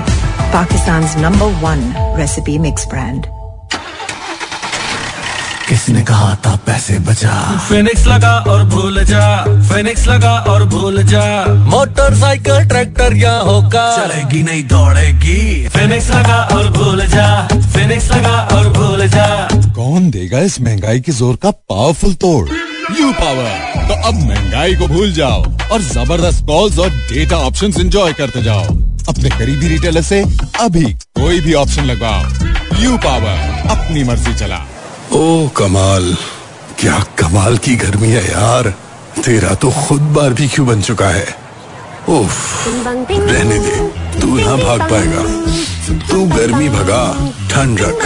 Pakistan 0.53 1.03
number 1.21 1.49
one 1.61 1.81
recipe 2.17 2.57
mix 2.59 2.87
brand 2.89 3.25
किसने 5.67 6.01
कहा 6.03 6.33
था 6.45 6.55
पैसे 6.65 6.97
बचा? 6.99 7.33
फिनिक्स 7.67 8.05
लगा 8.07 8.33
और 8.51 8.63
भूल 8.69 9.03
जा 9.05 9.27
फिनिक्स 9.69 10.07
लगा 10.07 10.33
और 10.51 10.63
भूल 10.73 11.01
जा। 11.11 11.23
मोटरसाइकिल 11.69 12.65
ट्रैक्टर 12.69 13.15
या 13.17 13.35
होगा 13.39 13.85
चलेगी 13.97 14.41
नहीं 14.43 14.63
दौड़ेगी। 14.67 15.67
फिनिक्स 15.77 16.09
लगा 16.11 16.41
और 16.55 16.69
भूल 16.77 17.05
जा 17.07 17.29
फिनिक्स 17.53 18.11
लगा 18.11 18.35
और 18.57 18.69
भूल 18.79 19.07
जा। 19.07 19.29
कौन 19.75 20.09
देगा 20.11 20.39
इस 20.49 20.59
महँगाई 20.61 20.99
के 21.01 21.11
ज़ोर 21.21 21.35
का 21.43 21.51
पावरफुल 21.51 22.13
तोड़? 22.25 22.47
यू 22.81 23.11
पावर 23.13 23.87
तो 23.87 23.93
अब 24.07 24.13
महँगाई 24.13 24.75
को 24.75 24.87
भूल 24.87 25.11
जाओ 25.13 25.43
और 25.71 25.81
ज़बरदस्त 25.81 26.45
कॉल्स 26.45 26.79
और 26.79 26.89
डेटा 26.89 27.37
ऑप्शंस 27.37 27.79
एंजॉय 27.79 28.13
करते 28.13 28.41
जाओ। 28.43 28.63
अपने 29.09 29.29
करीबी 29.29 29.67
रिटेलर 29.67 30.01
से 30.01 30.21
अभी 30.59 30.83
कोई 31.19 31.39
भी 31.41 31.53
ऑप्शन 31.53 31.85
लगवाओ। 31.85 32.81
यू 32.81 32.97
पावर 32.97 33.67
अपनी 33.71 34.03
मर्ज़ी 34.03 34.33
चला। 34.33 34.57
ओ 35.11 35.47
कमाल 35.47 36.15
क्या 36.79 36.99
कमाल 37.19 37.57
की 37.57 37.75
गर्मी 37.75 38.07
है 38.07 38.25
यार। 38.31 38.69
तेरा 39.25 39.53
तो 39.55 39.71
खुद 39.71 40.01
बार 40.01 40.09
भी 40.09 40.13
बारबेक्यू 40.13 40.65
बन 40.65 40.81
चुका 40.81 41.09
है। 41.09 41.27
उफ 42.09 42.67
रहने 43.09 43.59
दे 43.59 43.75
तू 44.21 44.35
ना 44.35 44.55
भाग 44.55 44.81
पाएगा। 44.91 45.23
तू 46.11 46.25
गर्मी 46.27 46.69
भगा 46.69 47.03
ठंड 47.51 47.81
रख। 47.81 47.99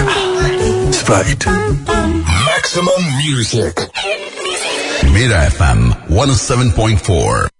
Sprite 0.96 1.48
Maximum 2.46 3.04
music. 3.16 3.82
Mira 5.16 5.50
FM 5.50 5.94
107.4. 6.10 7.55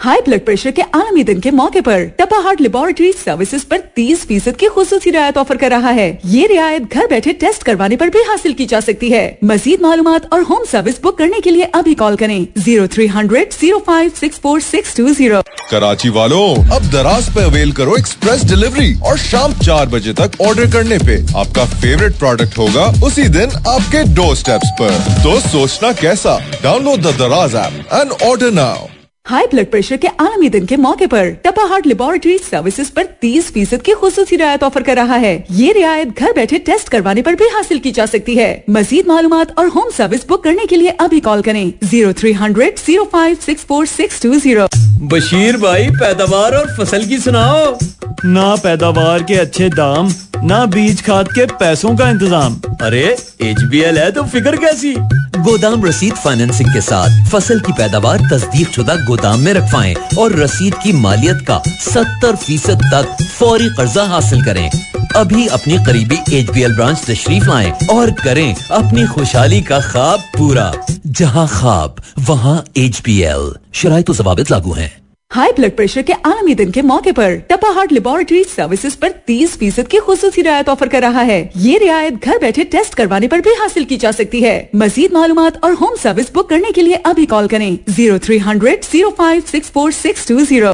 High 0.00 0.20
blood 0.20 0.44
pressure 0.44 0.70
के 0.70 0.82
आलमी 0.94 1.22
दिन 1.24 1.40
के 1.40 1.50
मौके 1.50 1.80
पर 1.80 2.02
टपा 2.18 2.38
हार्ट 2.40 2.60
लेबोरेटरी 2.60 3.10
सर्विसेज़ 3.12 3.64
पर 3.66 3.78
30 3.96 4.24
फ़ीसद 4.26 4.56
की 4.56 4.66
खुसूसी 4.66 5.10
रियायत 5.10 5.38
ऑफ़र 5.38 5.56
कर 5.56 5.70
रहा 5.70 5.90
है। 5.90 6.06
ये 6.26 6.46
रियायत 6.46 6.94
घर 6.94 7.06
बैठे 7.06 7.32
टेस्ट 7.34 7.62
करवाने 7.62 7.96
पर 7.96 8.10
भी 8.10 8.22
हासिल 8.28 8.52
की 8.52 8.66
जा 8.66 8.80
सकती 8.80 9.10
है। 9.10 9.38
मजीद 9.44 9.82
मालूम 9.82 10.08
और 10.08 10.42
होम 10.42 10.64
सर्विस 10.64 11.02
बुक 11.02 11.18
करने 11.18 11.40
के 11.40 11.50
लिए 11.50 11.64
अभी 11.74 11.94
कॉल 11.94 12.16
करें। 12.16 12.46
Zero 12.58 12.86
three 12.86 13.06
hundred, 13.06 13.52
zero 13.52 13.78
five, 13.86 14.10
six 14.20 14.38
four, 14.38 14.60
six 14.62 14.96
two 14.96 15.08
zero. 15.10 15.42
Karachi 15.70 16.08
वालों, 16.08 16.54
अब 16.76 16.90
दराज 16.92 17.34
पे 17.34 17.44
अवेल 17.44 17.72
करो 17.72 17.96
एक्सप्रेस 17.96 18.44
डिलीवरी 18.44 18.94
और 19.02 19.18
शाम 19.18 19.52
चार 19.60 19.86
बजे 19.88 20.12
तक 20.20 20.40
ऑर्डर 20.40 20.70
करने 20.72 20.98
पे। 20.98 21.16
आपका 21.38 21.64
फेवरेट 21.76 22.18
प्रोडक्ट 22.18 22.58
होगा 22.58 22.86
उसी 23.06 23.28
दिन 23.30 23.62
आपके 23.68 24.04
डोर 24.14 24.36
स्टेप्स 24.36 24.70
पर। 24.80 24.98
तो 25.22 25.38
सोचना 25.48 25.92
कैसा? 26.00 26.38
Download 26.62 27.00
the 27.00 27.16
Daraz 27.18 27.54
app 27.64 27.94
and 27.94 28.12
order 28.30 28.52
now 28.52 28.86
high 29.28 29.46
blood 29.46 29.70
pressure 29.70 29.96
के 29.96 30.08
आलमी 30.20 30.48
दिन 30.48 30.66
के 30.66 30.76
मौके 30.76 31.06
पर 31.06 31.30
टपा 31.44 31.62
हार्ट 31.68 31.86
लेबोरेटरी 31.86 32.36
सर्विसेज़ 32.38 32.90
पर 32.96 33.04
30 33.22 33.50
फ़ीसद 33.52 33.82
की 33.82 33.92
खुसूसी 33.92 34.36
रियायत 34.36 34.62
ऑफ़र 34.64 34.82
कर 34.82 34.96
रहा 34.96 35.16
है। 35.16 35.32
ये 35.52 35.72
रियायत 35.72 36.18
घर 36.18 36.32
बैठे 36.32 36.58
टेस्ट 36.58 36.88
करवाने 36.88 37.22
पर 37.22 37.34
भी 37.34 37.48
हासिल 37.54 37.78
की 37.78 37.90
जा 37.92 38.06
सकती 38.06 38.34
है। 38.36 38.64
मजीद 38.70 39.08
मालूम 39.08 39.32
और 39.32 39.68
होम 39.68 39.90
सर्विस 39.90 40.26
बुक 40.28 40.44
करने 40.44 40.66
के 40.66 40.76
लिए 40.76 40.90
अभी 41.00 41.20
कॉल 41.20 41.42
करें। 41.42 41.72
Zero 41.84 42.12
three 42.12 42.32
hundred 42.32 42.78
zero 42.78 43.04
five 43.12 43.36
six 43.46 43.64
four 43.64 43.86
six 43.86 44.22
two 44.22 44.34
zero. 44.34 44.68
Bashir 45.06 45.56
भाई 45.56 45.88
पैदावार 45.92 46.54
और 46.54 46.74
फ़सल 46.76 47.06
की 47.06 47.18
सुनाओ। 47.18 47.78
ना 48.24 48.54
पैदावार 48.56 49.22
के 49.22 49.34
अच्छे 49.36 49.68
दाम 49.70 50.08
ना 50.44 50.64
बीज 50.66 51.02
खाद 51.02 51.28
के 51.28 51.46
पैसों 51.46 51.96
का 51.96 52.08
इंतज़ाम। 52.10 52.60
अरे 52.82 53.04
HBL 53.42 53.98
है 53.98 54.10
तो 54.10 54.22
फ़िक्र 54.22 54.56
कैसी? 54.56 54.94
गोदाम 55.38 55.84
रसीद 55.84 56.14
फाइनेंसिंग 56.14 56.72
के 56.72 56.80
साथ 56.80 57.24
फ़सल 57.30 57.60
की 57.60 57.72
पैदावार 57.72 58.20
तस्दीक 58.30 58.68
शुदा 58.68 58.94
गोदाम 59.04 59.40
में 59.40 59.52
रखवाएँ 59.52 59.94
और 60.18 60.36
रसीद 60.36 60.74
की 60.74 60.92
मालियत 60.92 61.44
का 61.50 61.60
70 61.82 62.36
फ़ीसद 62.36 62.82
तक 62.94 63.24
फौरी 63.38 63.68
कर्जा 63.68 64.04
हासिल 64.04 64.44
करें। 64.44 64.68
अभी 65.16 65.46
अपनी 65.46 65.78
करीबी 65.84 66.16
HBL 66.42 66.74
ब्रांच 66.76 67.04
तशरीफ़ 67.10 67.44
लाएँ 67.44 67.72
और 67.90 68.10
करें 68.10 68.54
अपनी 68.54 69.06
खुशहाली 69.06 69.60
का 69.62 69.80
ख्वाब 69.80 70.20
पूरा। 70.38 70.72
जहाँ 71.06 71.46
ख्वाब, 71.48 72.02
वहाँ 72.18 72.64
एच 72.76 73.02
बी 73.04 73.20
एल 73.22 73.52
शराय 73.74 74.02
तो 74.02 74.14
जवाबित 74.14 74.50
लागू 74.50 74.72
हैं। 74.72 75.05
हाई 75.30 75.52
ब्लड 75.52 75.74
प्रेशर 75.76 76.02
के 76.02 76.12
आलमी 76.26 76.54
दिन 76.54 76.70
के 76.72 76.82
मौके 76.82 77.12
पर 77.12 77.34
टपा 77.50 77.70
हार्ट 77.74 77.92
लेबोरेटरी 77.92 78.42
सर्विसेज़ 78.44 78.96
पर 78.98 79.10
30 79.28 79.56
फ़ीसद 79.58 79.88
की 79.88 79.98
खुसूसी 80.06 80.42
रियायत 80.42 80.68
ऑफ़र 80.68 80.88
कर 80.88 81.02
रहा 81.02 81.22
है 81.30 81.38
ये 81.56 81.78
रियायत 81.78 82.24
घर 82.24 82.38
बैठे 82.38 82.64
टेस्ट 82.74 82.94
करवाने 82.94 83.28
पर 83.28 83.40
भी 83.40 83.54
हासिल 83.60 83.84
की 83.84 83.96
जा 84.04 84.12
सकती 84.12 84.40
है 84.42 84.54
मजीद 84.76 85.12
मालूम 85.14 85.38
और 85.38 85.74
होम 85.80 85.96
सर्विस 86.02 86.32
बुक 86.34 86.48
करने 86.50 86.70
के 86.72 86.82
लिए 86.82 87.02
अभी 87.06 87.26
कॉल 87.26 87.48
करें 87.48 87.78
zero 87.88 88.18
three 88.26 88.38
hundred 88.46 88.84
zero 88.84 89.10
five 89.18 89.42
six 89.50 89.70
four 89.70 89.92
six 89.94 90.26
two 90.28 90.40
zero 90.42 90.72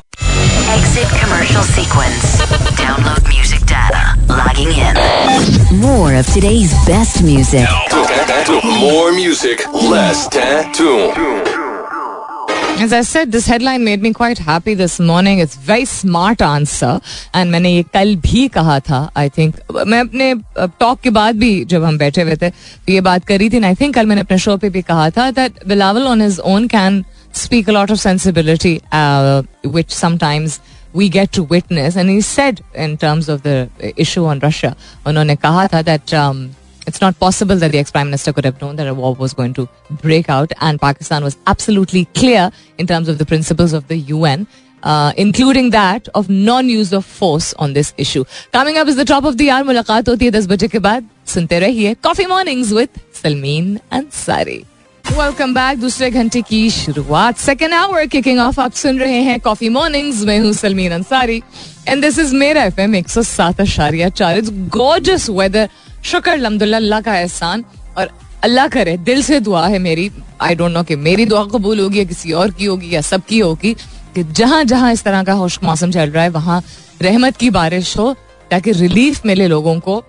Exit 0.72 1.10
commercial 1.14 1.64
sequence. 1.68 2.28
Download 2.78 3.26
music 3.28 3.66
data. 3.66 4.04
Logging 4.30 4.70
in. 4.82 5.00
More 5.80 6.14
of 6.14 6.30
today's 6.34 6.76
best 6.86 7.22
music. 7.22 7.68
More 8.80 9.10
music, 9.14 9.66
less 9.90 10.28
tattoo. 10.28 11.61
As 12.81 12.93
I 12.93 13.01
said, 13.01 13.31
this 13.31 13.47
headline 13.47 13.83
made 13.83 14.01
me 14.01 14.13
quite 14.13 14.37
happy 14.37 14.73
this 14.75 14.99
morning. 14.99 15.39
It's 15.39 15.55
very 15.55 15.85
smart 15.85 16.41
answer. 16.41 16.99
And 17.33 17.51
मैंने 17.51 17.69
ये 17.71 17.83
कल 17.93 18.15
भी 18.25 18.47
कहा 18.57 18.79
था 18.89 18.99
I 19.17 19.29
think 19.37 19.55
मैं 19.87 19.99
अपने 19.99 20.33
talk 20.79 20.99
के 21.03 21.09
बाद 21.09 21.35
भी 21.39 21.49
जब 21.73 21.83
हम 21.83 21.97
बैठे 21.97 22.21
हुए 22.21 22.35
थे 22.41 22.49
तो 22.49 22.91
ये 22.93 23.01
बात 23.09 23.25
करी 23.27 23.49
थी 23.49 23.63
आई 23.65 23.75
थिंक 23.81 23.95
कल 23.95 24.05
मैंने 24.05 24.21
अपने 24.21 24.37
शो 24.45 24.57
पे 24.57 24.69
भी 24.69 24.81
कहा 24.91 25.09
था 25.17 25.29
that 25.39 25.63
Bilawal 25.67 26.07
on 26.07 26.21
his 26.21 26.39
own 26.53 26.67
can 26.75 27.03
speak 27.37 27.67
a 27.67 27.71
lot 27.71 27.91
of 27.91 27.99
sensibility, 27.99 28.81
uh, 28.91 29.43
which 29.63 29.91
sometimes 29.93 30.59
we 30.93 31.09
get 31.09 31.31
to 31.33 31.43
witness. 31.43 31.95
And 31.95 32.09
he 32.09 32.21
said, 32.21 32.61
in 32.73 32.97
terms 32.97 33.29
of 33.29 33.43
the 33.43 33.69
issue 34.05 34.25
on 34.25 34.39
Russia, 34.39 34.75
उन्होंने 35.05 35.35
कहा 35.35 35.67
था 35.73 35.83
that 35.85 36.13
um, 36.13 36.49
it's 36.87 37.01
not 37.01 37.19
possible 37.19 37.57
that 37.57 37.71
the 37.71 37.79
ex-prime 37.79 38.07
minister 38.07 38.31
could 38.33 38.45
have 38.45 38.61
known 38.61 38.77
that 38.77 38.87
a 38.87 38.93
war 38.93 39.13
was 39.15 39.33
going 39.33 39.53
to 39.55 39.67
break 40.03 40.29
out, 40.29 40.53
and 40.61 40.79
Pakistan 40.79 41.23
was 41.23 41.37
absolutely 41.45 42.05
clear 42.13 42.49
in 42.77 42.87
terms 42.87 43.09
of 43.09 43.17
the 43.17 43.25
principles 43.25 43.73
of 43.73 43.87
the 43.89 43.97
UN. 44.13 44.47
Uh, 44.83 45.11
including 45.17 45.71
that 45.71 46.07
of 46.13 46.29
non-use 46.29 46.93
of 46.93 47.03
force 47.03 47.53
on 47.55 47.73
this 47.73 47.93
issue. 47.97 48.23
Coming 48.53 48.77
up 48.77 48.87
is 48.87 48.95
the 48.95 49.05
top 49.05 49.25
of 49.25 49.37
the 49.37 49.49
hour. 49.49 49.63
मुलाकात 49.65 50.09
होती 50.09 50.25
है 50.25 50.31
दस 50.31 50.47
बजे 50.47 50.67
के 50.67 50.79
बाद 50.79 51.07
सुनते 51.27 51.59
रहिए 51.59 51.93
coffee 52.03 52.25
mornings 52.25 52.71
with 52.73 52.99
Salmeen 53.23 53.79
Ansari 53.91 54.57
welcome 55.05 55.53
back 55.53 55.79
दूसरे 55.79 56.09
घंटे 56.11 56.41
की 56.41 56.69
शुरुआत 56.69 57.37
सेकेंड 57.37 57.73
आवर 57.73 58.05
किकिंग 58.13 58.39
ऑफ 58.39 58.59
आप 58.59 58.73
सुन 58.83 58.99
रहे 58.99 59.21
हैं 59.23 59.39
कॉफी 59.39 59.69
मॉर्निंग्स 59.69 60.21
में 60.25 60.37
हूँ 60.39 60.53
Salmeen 60.53 60.91
Ansari 60.91 61.41
and 61.87 62.01
this 62.01 62.19
is 62.19 62.33
मेरा 62.45 62.63
एफ 62.63 62.79
एम 62.79 62.95
एक 62.95 63.09
सौ 63.09 63.23
सात 63.23 63.61
अशारिया 63.61 64.09
चार 64.21 64.37
इट्स 64.37 64.51
गॉर्जस 64.77 65.29
वेदर 65.29 65.69
शुक्र 66.04 66.30
अलहमदुल्ला 66.30 66.76
अल्लाह 66.76 67.00
का 67.00 67.16
एहसान। 67.16 67.64
और 67.96 68.10
अल्लाह 68.44 68.68
करे, 68.68 68.96
दिल 68.98 69.22
से 69.22 69.40
दुआ 69.40 69.66
है 69.66 69.78
मेरी। 69.78 70.10
आई 70.40 70.54
डोंट 70.54 70.72
नो 70.72 70.82
कि 70.82 70.96
मेरी 70.98 71.26
दुआ 71.26 71.44
कबूल 71.46 71.80
होगी 71.80 71.98
या 71.98 72.04
किसी 72.04 72.32
और 72.32 72.50
की 72.50 72.64
होगी 72.64 72.94
या 72.94 73.00
सबकी 73.02 73.38
होगी, 73.38 73.74
कि 74.14 74.22
जहाँ 74.22 74.62
जहाँ 74.64 74.92
इस 74.92 75.02
तरह 75.04 75.22
का 75.24 75.38
खुश्क 75.38 75.64
मौसम 75.64 75.90
चल 75.90 76.10
रहा 76.10 76.24
है, 76.24 76.30
वहाँ 76.30 76.62
रहमत 77.02 77.36
की 77.36 77.50
बारिश 77.50 77.96
हो, 77.98 78.14
ताकि 78.50 78.72
रिलीफ 78.72 79.26
मिले 79.26 79.46
लोगों 79.48 79.78
को, 79.80 80.02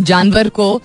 जानवर 0.00 0.48
को 0.48 0.80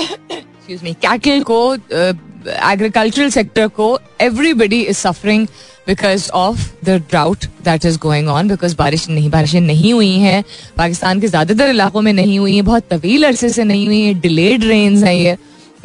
एक्सक्यूज 0.00 0.82
मी 0.82 0.92
कैटल 1.02 1.42
को 1.42 1.74
एग्रीकल्चरल 1.74 3.30
सेक्टर 3.30 3.68
को 3.68 3.98
everybody 4.20 4.80
is 4.82 4.96
suffering 4.96 5.46
because 5.88 6.30
of 6.30 6.68
the 6.84 6.90
drought 7.10 7.44
that 7.64 7.84
is 7.84 7.98
going 7.98 8.28
on 8.28 8.48
because 8.48 8.76
बारिश 8.76 9.08
नहीं, 9.08 9.30
बारिशें 9.30 9.60
नहीं 9.60 9.92
हुई 9.92 10.12
हैं। 10.18 10.42
पाकिस्तान 10.76 11.20
के 11.20 11.28
ज़्यादातर 11.28 11.68
इलाकों 11.70 12.02
में 12.02 12.12
नहीं 12.12 12.38
हुई 12.38 12.54
हैं, 12.54 12.64
बहुत 12.64 12.88
तवील 12.90 13.26
अरसे 13.26 13.48
से 13.50 13.64
नहीं 13.64 13.86
हुई 13.86 14.00
हैं 14.02 14.18
डिलेड 14.20 14.64
रेन्स 14.64 15.02
हैं 15.04 15.14
ये। 15.14 15.36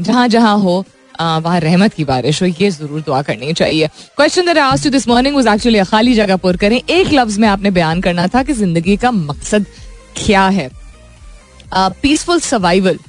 जहाँ 0.01 0.27
जहाँ 0.27 0.57
हो 0.59 0.83
वहाँ 1.21 1.59
रहमत 1.59 1.93
की 1.93 2.03
बारिश 2.03 2.41
हो, 2.41 2.47
ये 2.47 2.69
ज़रूर 2.71 3.01
दुआ 3.01 3.21
करनी 3.21 3.53
चाहिए। 3.53 3.87
क्वेश्चन 4.17 4.89
दिस 4.89 5.07
मॉर्निंग 5.07 5.47
एक्चुअली 5.47 5.83
खाली 5.85 6.13
जगह 6.15 6.35
पुर 6.37 6.57
करें। 6.57 6.79
एक 6.79 7.11
लफ्ज 7.13 7.37
में 7.39 7.47
आपने 7.47 7.71
बयान 7.71 8.01
करना 8.01 8.27
था 8.27 8.43
कि 8.43 8.53
ज़िंदगी 8.53 8.95
का 8.97 9.11
मकसद 9.11 9.65
क्या 10.17 10.47
है। 10.49 10.69
पीसफुल 12.01 12.39
सर्वाइवल 12.41 12.99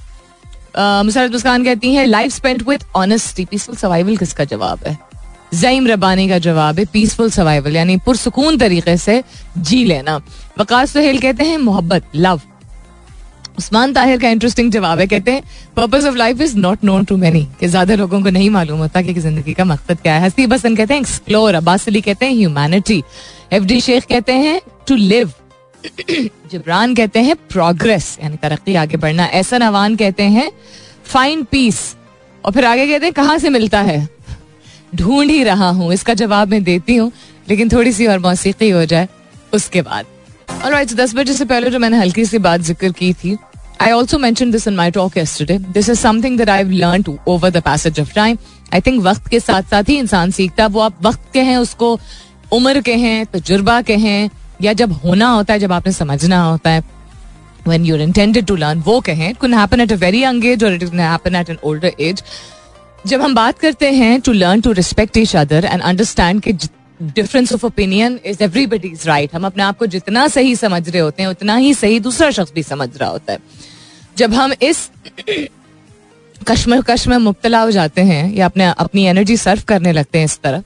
मुसरत 0.77 1.33
मुस्कान 1.33 1.65
कहती 1.65 1.95
हैं 1.95 2.07
life 2.07 2.33
spent 2.33 2.63
with 2.69 2.85
honesty 2.97 3.45
peaceful 3.45 3.77
survival 3.77 4.17
किसका 4.17 4.45
जवाब 4.45 4.87
है? 4.87 4.97
जईम 5.55 5.87
रबानी 5.87 6.29
का 6.29 6.39
जवाब 6.41 6.79
है 6.79 6.85
पीसफुल 6.93 7.31
सर्वाइवल 7.31 7.77
यानी 7.77 7.97
पुरसकून 8.07 8.59
तरीके 8.59 8.97
से 8.97 9.23
जी 9.59 9.85
लेना। 9.85 10.21
वकास 10.59 10.93
सुहेल 10.93 11.19
कहते 11.21 11.45
हैं, 11.45 11.59
मोहब्बत 11.59 12.05
लव 12.17 12.41
उस्मान 13.59 13.93
ताहिर 13.93 14.19
का 14.21 14.29
इंटरेस्टिंग 14.29 14.71
जवाब 14.73 15.01
है, 15.01 15.07
कहते 15.07 15.31
हैं 15.31 15.43
purpose 15.77 16.07
of 16.07 16.17
life 16.17 16.41
is 16.41 16.57
not 16.59 16.85
known 16.85 17.05
to 17.05 17.17
many 17.17 17.47
कि 17.61 17.67
ज़्यादा 17.69 17.95
लोगों 17.95 18.21
को 18.23 18.31
नहीं 18.31 18.49
मालूम 18.51 18.79
होता 18.79 19.03
कि 19.03 19.15
ज़िंदगी 19.15 19.53
का 19.55 19.65
मकसद 19.65 20.01
क्या 20.03 20.15
है। 20.15 20.27
हसीब 20.27 20.53
हसन 20.53 20.77
कहते 20.77 20.95
हैं 20.95 21.01
एक्सप्लोर 21.01 21.55
अब्बास 21.55 21.87
अली 21.89 22.01
कहते 22.01 22.27
हैं 22.27 22.33
ह्यूमैनिटी 22.33 23.03
एफ़ 23.53 23.65
डी 23.65 23.81
शेख 23.81 24.07
कहते 24.07 24.33
हैं 24.35 24.61
टू 24.89 24.95
लिव 24.97 25.33
जिब्रान 26.51 26.95
कहते 26.95 27.21
हैं 27.21 27.37
प्रोग्रेस 27.51 28.17
यानी 28.23 28.37
तरक्की, 28.43 28.75
आगे 28.75 28.97
बढ़ना। 28.97 29.25
ऐसा 29.35 29.59
नवान 29.59 29.97
कहते 29.97 30.23
हैं 30.23 30.51
फाइन 31.05 31.43
पीस 31.45 31.81
और 32.45 32.53
फिर 32.53 32.65
आगे 32.65 32.87
कहते 32.87 33.07
हैं, 33.07 33.13
कहाँ 33.15 33.39
से 33.39 33.49
मिलता 33.51 33.81
है? 33.83 34.14
ढूंढ 34.97 35.31
ही 35.31 35.43
रहा 35.45 35.69
हूँ। 35.71 35.93
इसका 35.93 36.15
जवाब 36.15 36.49
मैं 36.49 36.63
देती 36.65 36.97
हूँ 36.97 37.11
लेकिन 37.49 37.69
थोड़ी 37.69 37.93
सी 37.93 38.07
और 38.07 38.19
मौसीकी 38.19 38.71
हो 38.71 38.85
जाए 38.85 39.09
उसके 39.55 39.83
बाद। 39.83 40.07
Right, 40.65 40.85
so 40.85 40.91
तो 40.91 40.97
दस 40.97 41.15
बजे 41.15 41.33
से 41.33 41.45
पहले 41.45 41.71
जो 41.71 41.79
मैंने 41.79 41.99
हल्की 41.99 42.25
सी 42.25 42.39
बात 42.39 42.61
ज़िक्र 42.61 42.91
की 42.93 43.13
थी 43.15 43.37
आई 43.83 43.93
ऑल्सो 43.93 44.19
मैं 44.19 44.33
this 44.35 44.67
in 44.69 44.75
my 44.75 44.91
talk 44.91 45.17
yesterday 45.19 45.59
this 45.59 45.89
is 45.89 45.99
something 45.99 46.39
that 46.39 46.51
I 46.51 46.63
learn 46.65 47.05
over 47.29 47.51
the 47.51 47.63
passage 47.63 48.01
of 48.01 48.13
time 48.15 48.37
I 48.75 48.81
think 48.81 49.03
वक्त 49.03 49.29
के 49.29 49.41
साथ 49.41 49.63
साथ 49.71 49.89
ही 49.89 49.97
इंसान 49.99 50.31
सीखता 50.31 50.63
है 50.63 50.69
वो 50.69 50.81
आप 50.81 50.99
वक्त 51.03 51.33
के 51.33 51.41
हैं 51.41 51.57
उसको 51.59 51.99
उम्र 52.53 52.81
के 52.81 52.95
हैं 52.95 53.25
तजुर्बा 53.27 53.81
के 53.83 53.97
हैं 53.97 54.31
या 54.63 54.73
जब 54.73 54.93
होना 55.05 55.29
होता 55.29 55.53
है 55.53 55.61
जब 55.61 55.73
आपने 55.73 55.93
समझना 55.93 56.43
होता 56.43 56.71
है। 56.71 56.83
When 57.69 57.85
you're 57.85 58.01
intended 58.01 58.47
to 58.47 58.57
learn 58.57 58.81
वो 58.81 59.01
कहें 59.01 59.29
it 59.31 59.45
happen 59.55 59.81
at 59.81 59.93
a 59.93 59.97
very 59.97 60.23
young 60.25 60.45
age 60.47 60.65
और 60.65 60.75
it 60.75 60.85
can 60.85 61.01
happen 61.01 61.37
at 61.37 61.51
an 61.51 61.59
older 61.65 61.93
age 62.01 62.23
जब 63.07 63.23
हम 63.23 63.35
बात 63.35 63.59
करते 63.59 63.91
हैं 63.93 64.21
to 64.21 64.33
learn 64.33 64.61
to 64.61 64.73
respect 64.73 65.17
each 65.17 65.35
other 65.37 65.65
and 65.65 65.83
understand 65.83 66.41
कि 66.43 66.53
difference 67.01 67.53
of 67.53 67.67
opinion 67.67 68.19
is 68.27 68.43
everybody's 68.43 69.07
right 69.07 69.35
हम 69.35 69.47
अपने 69.47 69.63
आप 69.63 69.79
को 69.79 69.87
जितना 69.87 70.27
सही 70.29 70.55
समझ 70.57 70.89
रहे 70.89 71.03
होते 71.03 71.23
हैं, 71.23 71.31
उतना 71.31 71.57
ही 71.57 71.75
सही 71.75 72.01
दूसरा 72.01 72.31
शख्स 72.31 72.53
भी 72.53 72.63
समझ 72.63 72.89
रहा 72.97 73.09
होता 73.11 73.33
है। 73.33 73.39
जब 74.17 74.35
हम 74.35 74.53
इस 74.63 74.89
कश्मकश 76.49 77.07
में 77.09 77.17
मुबतला 77.19 77.61
हो 77.61 77.71
जाते 77.71 78.03
हैं 78.03 78.35
या 78.35 78.47
अपने, 78.47 78.65
अपनी 78.65 79.05
एनर्जी 79.05 79.37
सर्व 79.37 79.63
करने 79.69 79.93
लगते 79.93 80.19
हैं 80.19 80.25
इस 80.25 80.39
तरफ़ 80.43 80.63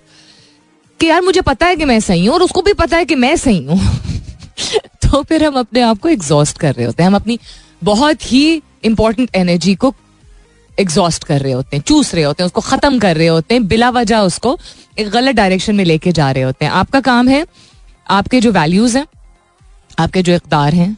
कि 1.01 1.07
यार 1.07 1.21
मुझे 1.23 1.41
पता 1.41 1.67
है 1.67 1.77
कि 1.77 1.85
मैं 1.85 2.01
सही 2.01 2.25
हूँ 2.27 2.35
और 2.35 2.43
उसको 2.43 2.63
भी 2.63 2.73
पता 2.73 2.97
है 2.97 3.05
कि 3.05 3.15
मैं 3.15 3.37
सही 3.37 3.65
हूँ 3.65 3.81
तो 5.03 5.23
फिर 5.23 5.45
हम 5.45 5.59
अपने 5.59 5.81
आप 5.81 5.99
को 5.99 6.09
एग्जॉस्ट 6.09 6.59
कर 6.59 6.75
रहे 6.75 6.87
होते 6.87 7.03
हैं। 7.03 7.09
हम 7.09 7.17
अपनी 7.17 7.39
बहुत 7.85 8.33
ही 8.33 8.63
इंपॉर्टेंट 8.85 9.31
एनर्जी 9.35 9.75
को 9.75 9.95
एग्जॉस्ट 10.79 11.25
कर 11.25 11.41
रहे 11.41 11.53
होते 11.53 11.77
हैं, 11.77 11.83
चूस 11.83 12.15
रहे 12.15 12.25
होते 12.25 12.43
हैं, 12.43 12.47
उसको 12.47 12.61
खत्म 12.61 12.99
कर 12.99 13.17
रहे 13.17 13.27
होते 13.27 13.55
हैं, 13.55 13.67
बिला 13.69 13.91
वजह 13.91 14.19
उसको 14.19 14.59
एक 14.99 15.09
गलत 15.09 15.35
डायरेक्शन 15.35 15.75
में 15.75 15.85
लेके 15.85 16.13
जा 16.13 16.31
रहे 16.31 16.43
होते 16.43 16.65
हैं। 16.65 16.73
आपका 16.73 17.01
काम 17.01 17.29
है, 17.29 17.47
आपके 18.11 18.41
जो 18.41 18.53
वैल्यूज़ 18.53 18.99
हैं, 18.99 19.07
आपके 19.99 20.23
जो 20.23 20.35
इकदार 20.35 20.75
हैं, 20.75 20.97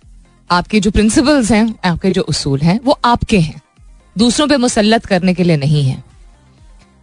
आपके 0.50 0.80
जो 0.80 0.90
प्रिंसिपल्स 0.90 1.50
हैं, 1.50 1.74
आपके 1.84 2.10
जो 2.10 2.22
उसूल 2.22 2.60
हैं, 2.60 2.80
वो 2.84 2.98
आपके 3.04 3.38
हैं। 3.38 3.60
दूसरों 4.18 4.48
पे 4.48 4.56
मुसलत 4.56 5.06
करने 5.06 5.34
के 5.34 5.42
लिए 5.42 5.56
नहीं 5.56 5.84
है। 5.84 6.04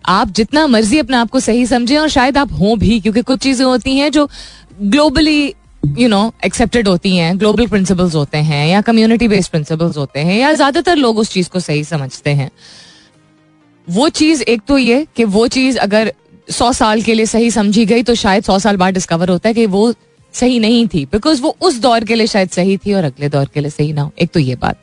आप 0.06 0.28
जितना 0.28 0.68
मर्ज़ी 0.68 1.00
अपने 1.00 1.18
आप 1.18 1.30
को 1.30 1.40
सही 1.40 1.66
समझें 1.66 1.98
और 1.98 2.10
शायद 2.10 2.38
आप 2.38 2.54
हों 2.54 2.80
भी, 2.80 3.00
क्योंकि 3.00 3.22
कुछ 3.22 3.40
चीज़ें 3.40 3.66
होती 3.66 3.98
हैं 3.98 4.12
जो 4.12 4.30
ग्लोबली 4.82 5.54
यू 5.98 6.08
नो 6.10 6.32
एक्सेप्टेड 6.46 6.88
होती 6.88 7.16
हैं 7.16 7.40
ग्लोबल 7.40 7.68
प्रिंसिपल्स 7.68 8.16
होते 8.16 8.38
हैं, 8.40 8.68
या 8.68 8.82
कम्युनिटी 8.82 9.28
बेस्ड 9.28 9.52
प्रिंसिपल्स 9.52 9.98
होते 9.98 10.20
हैं, 10.20 10.40
या 10.40 10.54
ज़्यादातर 10.54 10.96
लोग 10.96 11.18
उस 11.18 11.32
चीज़ 11.32 11.50
को 11.50 11.60
सही 11.60 11.84
समझते 11.84 12.30
हैं। 12.32 12.50
वो 13.88 14.10
चीज़, 14.12 14.42
एक 14.44 14.62
तो 14.68 14.78
ये 14.78 15.06
कि 15.16 15.24
वो 15.26 15.48
चीज़ 15.50 15.78
अगर 15.80 16.14
सौ 16.50 16.72
साल 16.74 17.02
के 17.02 17.14
लिए 17.14 17.26
सही 17.26 17.52
समझी 17.52 17.86
गई 17.86 18.04
तो 18.04 18.16
शायद 18.16 18.44
सौ 18.44 18.58
साल 18.60 18.78
बाद 18.78 18.94
डिस्कवर 18.94 19.30
होता 19.30 19.50
है 19.50 19.54
कि 19.54 19.66
वो 19.68 19.94
सही 20.34 20.60
नहीं 20.60 20.88
थी 20.88 21.06
बिकॉज़ 21.06 21.42
वो 21.42 21.56
उस 21.62 21.80
दौर 21.80 22.04
के 22.04 22.16
लिए 22.16 22.28
शायद 22.28 22.50
सही 22.50 22.78
थी 22.78 22.94
और 22.94 23.04
अगले 23.04 23.30
दौर 23.30 23.50
के 23.54 23.60
लिए 23.60 23.70
सही 23.70 23.94
ना 23.94 24.02
हो। 24.02 24.12
एक 24.22 24.32
तो 24.34 24.40
ये 24.40 24.56
बात। 24.56 24.80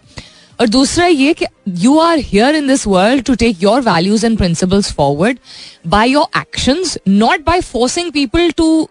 और 0.60 0.68
दूसरा 0.68 1.06
ये 1.06 1.32
कि 1.34 1.46
you 1.78 1.98
are 1.98 2.18
here 2.18 2.56
in 2.56 2.66
this 2.66 2.86
world 2.86 3.24
to 3.24 3.34
take 3.34 3.62
your 3.62 3.80
values 3.82 4.26
and 4.26 4.36
principles 4.38 4.92
forward 4.92 5.38
by 5.86 6.10
your 6.10 6.40
actions 6.40 6.96
not 7.08 7.44
by 7.46 7.60
forcing 7.62 8.10
people 8.12 8.50
to 8.50 8.88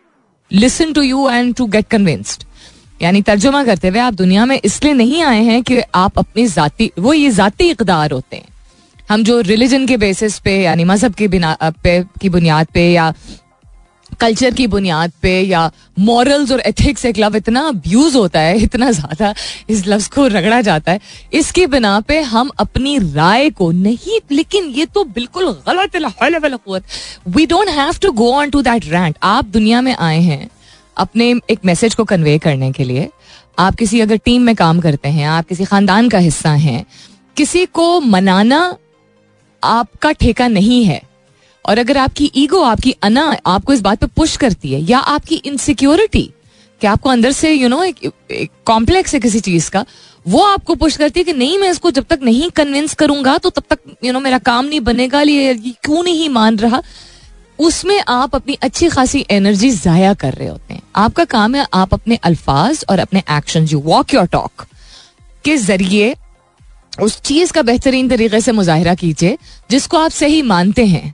listen 0.53 0.93
to 0.93 1.01
you 1.01 1.29
and 1.29 1.55
to 1.55 1.65
get 1.65 1.87
convinced 1.87 2.43
यानी 3.01 3.21
तर्जुमा 3.21 3.63
करते 3.63 3.87
हुए 3.87 3.99
आप 3.99 4.13
दुनिया 4.13 4.45
में 4.45 4.61
इसलिए 4.65 4.93
नहीं 4.93 5.23
आए 5.23 5.43
हैं 5.43 5.63
कि 5.63 5.81
आप 5.95 6.19
अपनी 6.19 6.47
जाति, 6.47 6.91
वो 6.99 7.13
ये 7.13 7.29
जाती 7.29 7.69
इकदार 7.69 8.11
होते 8.11 8.35
हैं। 8.35 8.47
हम 9.09 9.23
जो 9.23 9.41
रिलीजन 9.41 9.87
के 9.87 9.97
बेसिस 9.97 10.39
पे, 10.39 10.63
यानी 10.63 10.83
मज़हब 10.83 11.13
के 11.13 11.27
बिना, 11.27 11.57
पे, 11.63 12.03
की 12.03 12.29
बुनियाद 12.29 12.67
पे 12.73 12.93
या 12.93 13.13
कल्चर 14.13 14.53
की 14.53 14.67
बुनियाद 14.67 15.11
पे 15.21 15.39
या 15.41 15.69
मॉरल्स 15.99 16.51
और 16.51 16.59
एथिक्स 16.61 17.05
एक 17.05 17.17
लव 17.17 17.35
इतना 17.35 17.61
अब्यूज 17.67 18.15
होता 18.15 18.39
है, 18.39 18.57
इतना 18.57 18.89
ज़्यादा 18.91 19.33
इस 19.69 19.85
लफ्ज 19.87 20.07
को 20.07 20.27
रगड़ा 20.27 20.61
जाता 20.61 20.91
है। 20.91 20.99
इसकी 21.33 21.65
बिना 21.67 21.99
पे 21.99 22.19
हम 22.21 22.51
अपनी 22.59 22.97
राय 22.97 23.49
को 23.51 23.71
नहीं, 23.71 24.19
लेकिन 24.31 24.69
ये 24.69 24.85
तो 24.85 25.03
बिल्कुल 25.05 25.51
गलत 25.67 25.95
we 27.27 27.45
don't 27.45 27.69
have 27.69 27.97
to 28.01 28.11
go 28.13 28.31
on 28.33 28.49
to 28.49 28.61
that 28.61 28.85
rant 28.85 29.17
आप 29.23 29.45
दुनिया 29.47 29.81
में 29.81 29.95
आए 29.95 30.19
हैं 30.21 30.49
अपने 30.97 31.33
एक 31.49 31.59
मैसेज 31.65 31.95
को 31.95 32.03
कन्वे 32.03 32.37
करने 32.39 32.71
के 32.71 32.83
लिए। 32.83 33.09
आप 33.59 33.75
किसी 33.75 33.99
अगर 34.01 34.17
टीम 34.17 34.41
में 34.41 34.55
काम 34.55 34.79
करते 34.79 35.09
हैं, 35.09 35.27
आप 35.27 35.47
किसी 35.47 35.65
खानदान 35.65 36.09
का 36.09 36.17
हिस्सा 36.19 36.51
हैं, 36.51 36.85
किसी 37.37 37.65
को 37.65 37.99
मनाना 38.01 38.77
आपका 39.63 40.11
ठेका 40.11 40.47
नहीं 40.47 40.83
है। 40.85 41.01
और 41.65 41.77
अगर 41.77 41.97
आपकी 41.97 42.31
ईगो 42.35 42.61
आपकी 42.61 42.95
अना 43.03 43.25
आपको 43.45 43.73
इस 43.73 43.81
बात 43.81 43.99
पे 43.99 44.07
पुश 44.15 44.35
करती 44.37 44.73
है 44.73 44.81
या 44.81 44.99
आपकी 44.99 45.35
इनसिक्योरिटी 45.35 46.29
कि 46.81 46.87
आपको 46.87 47.09
अंदर 47.09 47.31
से 47.31 47.51
यू 47.53 47.69
नो 47.69 47.83
एक 47.83 48.49
कॉम्प्लेक्स 48.65 49.13
है 49.13 49.19
किसी 49.19 49.39
चीज़ 49.39 49.69
का 49.71 49.85
वो 50.25 50.41
आपको 50.43 50.75
पुश 50.75 50.97
करती 50.97 51.19
है 51.19 51.23
कि 51.23 51.33
नहीं 51.33 51.57
मैं 51.59 51.69
इसको 51.71 51.91
जब 51.91 52.05
तक 52.09 52.19
नहीं 52.23 52.49
कन्विंस 52.49 52.93
करूँगा 52.93 53.37
तो 53.37 53.49
तब 53.49 53.63
तक 53.69 53.79
यू 53.85 53.93
you 53.93 54.05
नो 54.05 54.11
know, 54.11 54.23
मेरा 54.23 54.37
काम 54.37 54.65
नहीं 54.65 54.79
बनेगा 54.81 55.21
ये 55.21 55.53
क्यों 55.55 56.03
नहीं 56.03 56.29
मान 56.29 56.57
रहा? 56.57 56.81
उसमें 57.59 58.03
आप 58.09 58.35
अपनी 58.35 58.53
अच्छी 58.61 58.89
खासी 58.89 59.25
एनर्जी 59.31 59.69
जाया 59.71 60.13
कर 60.13 60.33
रहे 60.33 60.47
होते 60.47 60.73
हैं। 60.73 60.81
आपका 60.95 61.25
काम 61.25 61.55
है 61.55 61.65
आप 61.73 61.93
अपने 61.93 62.15
अल्फाज 62.23 62.83
और 62.89 62.99
अपने 62.99 63.23
action 63.31 63.65
you 63.65 63.79
walk 63.79 64.13
your 64.13 64.27
talk 64.27 64.65
के 65.45 65.57
ज़रिए 65.57 66.15
उस 67.01 67.21
चीज़ 67.21 67.51
का 67.53 67.61
बेहतरीन 67.61 68.09
तरीके 68.09 68.41
से 68.41 68.51
मुजाहरा 68.51 68.93
कीजिए 68.95 69.37
जिसको 69.71 69.97
आप 69.97 70.11
सही 70.11 70.41
मानते 70.41 70.85
हैं। 70.85 71.13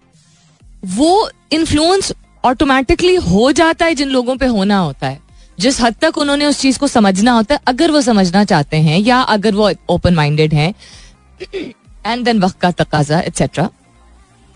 वो 0.83 1.29
इन्फ्लुएंस 1.51 2.11
ऑटोमेटिकली 2.43 3.15
हो 3.15 3.51
जाता 3.51 3.85
है 3.85 3.95
जिन 3.95 4.09
लोगों 4.09 4.35
पे 4.37 4.45
होना 4.47 4.77
होता 4.77 5.07
है। 5.07 5.19
जिस 5.57 5.79
हद 5.81 5.95
तक 6.01 6.17
उन्होंने 6.17 6.45
उस 6.45 6.59
चीज़ 6.59 6.77
को 6.79 6.87
समझना 6.87 7.31
होता 7.31 7.55
है, 7.55 7.61
अगर 7.67 7.91
वो 7.91 8.01
समझना 8.01 8.43
चाहते 8.43 8.77
हैं 8.77 8.99
या 8.99 9.19
अगर 9.21 9.55
वो 9.55 9.71
ओपन 9.89 10.13
माइंडेड 10.15 10.53
हैं 10.53 10.73
एंड 12.05 12.23
देन 12.25 12.39
वक्त 12.39 12.59
का 12.59 12.71
तकाजा 12.73 13.19
एक्सेट्रा 13.21 13.69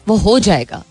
वो 0.08 0.16
हो 0.18 0.38
जाएगा। 0.40 0.84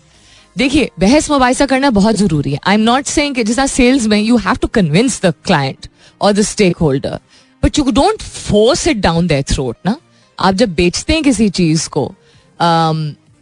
देखिए, 0.55 0.89
बहस 0.99 1.29
मुबासा 1.31 1.65
करना 1.65 1.89
बहुत 1.89 2.15
ज़रूरी 2.15 2.51
है। 2.51 2.59
आई 2.67 2.75
एम 2.75 2.81
नॉट 2.81 3.05
सेइंग 3.05 3.35
जैसा 3.37 3.65
सेल्स 3.67 4.05
में 4.07 4.19
you 4.19 4.37
have 4.37 4.55
to 4.55 4.67
convince 4.69 5.19
the 5.21 5.33
client 5.45 5.87
और 6.21 6.33
the 6.33 6.41
stakeholder 6.77 7.19
but 7.63 7.79
you 7.79 7.91
don't 7.91 8.21
force 8.21 8.87
it 8.87 8.97
down 8.97 9.27
their 9.27 9.43
throat 9.51 9.77
ना। 9.85 9.95
आप 10.39 10.53
जब 10.53 10.73
बेचते 10.75 11.13
हैं 11.13 11.23
किसी 11.23 11.49
चीज़ 11.51 11.89
को 11.89 12.11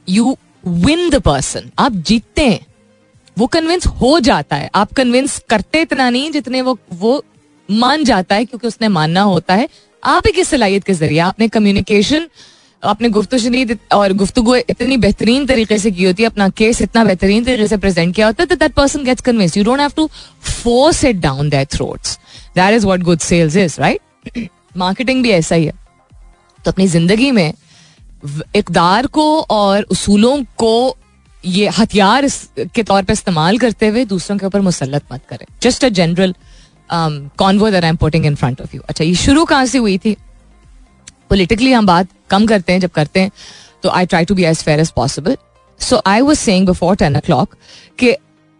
यू 0.07 0.35
विन 0.63 1.09
द 1.09 1.19
पर्सन 1.21 1.69
आप 1.79 1.91
जीतते 2.07 2.47
हैं। 2.47 2.65
वो 3.37 3.47
कन्विंस 3.47 3.85
हो 3.87 4.19
जाता 4.21 4.55
है। 4.55 4.69
आप 4.75 4.93
कन्विंस 4.93 5.41
करते 5.49 5.81
इतना 5.81 6.09
नहीं 6.09 6.31
जितने 6.31 6.61
वो 6.61 6.77
वो 6.93 7.23
मान 7.69 8.03
जाता 8.03 8.35
है 8.35 8.45
क्योंकि 8.45 8.67
उसने 8.67 8.87
मानना 8.89 9.21
होता 9.23 9.53
है। 9.53 9.67
आप 10.03 10.23
ही 10.27 10.31
की 10.31 10.43
सलाहियत 10.43 10.83
के 10.83 10.93
ज़रिए 10.93 11.19
आपने 11.21 11.47
कम्युनिकेशन 11.49 12.27
आपने 12.83 13.09
गुफ्तु 13.09 13.37
शनीद 13.37 13.77
और 13.93 14.13
गुफ्तु 14.13 14.55
इतनी 14.55 14.97
बेहतरीन 14.97 15.45
तरीके 15.45 15.77
से 15.77 15.91
की 15.91 16.03
होती 16.03 16.23
है, 16.23 16.29
अपना 16.29 16.47
केस 16.51 16.81
इतना 16.81 17.03
बेहतरीन 17.03 17.43
तरीके 17.45 17.67
से 17.67 17.77
प्रेजेंट 17.77 18.15
किया 18.15 18.27
होता 18.27 18.43
है 18.43 18.47
तो 18.47 18.55
that 18.55 18.73
person 18.73 19.03
gets 19.03 19.21
convince 19.21 19.57
you 19.57 19.63
don't 19.63 19.79
have 19.79 19.91
to 19.95 20.07
force 20.41 21.03
it 21.05 21.15
down 21.17 21.49
that 21.49 21.71
throats 21.71 22.17
that 22.55 22.73
is 22.73 22.85
what 22.85 23.01
good 23.01 23.19
sales 23.19 23.55
is 23.55 23.79
right 23.81 24.49
marketing 24.77 25.23
भी 25.23 25.31
ऐसा 25.31 25.55
ही 25.55 25.65
है। 25.65 25.73
तो 26.65 26.71
अपनी 26.71 26.87
ज़िंदगी 26.87 27.31
में 27.31 27.53
इकदार 28.55 29.07
को 29.07 29.25
और 29.41 29.83
उसूलों 29.91 30.37
को 30.57 30.97
ये 31.43 31.67
हथियार 31.77 32.27
के 32.59 32.83
तौर 32.83 33.03
पर 33.03 33.13
इस्तेमाल 33.13 33.57
करते 33.57 33.87
हुए 33.87 34.05
दूसरों 34.05 34.37
के 34.37 34.45
ऊपर 34.45 34.61
मुसलत 34.61 35.03
मत 35.13 35.21
करें। 35.29 35.45
Just 35.61 35.85
a 35.85 35.89
general 35.91 36.33
convo 37.37 37.69
that 37.71 37.83
I 37.83 37.89
am 37.89 37.95
putting 37.97 38.25
in 38.25 38.35
front 38.35 38.61
of 38.61 38.75
you 38.75 38.81
अच्छा 38.89 39.03
ये 39.03 39.15
शुरू 39.17 39.45
कहाँ 39.45 39.65
से 39.65 39.77
हुई 39.77 39.97
थी? 39.97 40.15
पोलिटिकली 41.29 41.71
हम 41.71 41.85
बात 41.85 42.07
कम 42.29 42.45
करते 42.45 42.73
हैं, 42.73 42.79
जब 42.79 42.89
करते 42.91 43.19
हैं 43.19 43.31
तो 43.83 43.89
I 43.89 44.05
try 44.05 44.25
to 44.25 44.35
be 44.35 44.43
as 44.45 44.63
fair 44.63 44.79
as 44.79 44.91
possible 44.91 45.37
so 45.79 46.01
I 46.05 46.21
was 46.21 46.39
saying 46.39 46.67
before 46.67 46.95
ten 46.95 47.17
o'clock 47.25 47.55
कि 47.99 48.15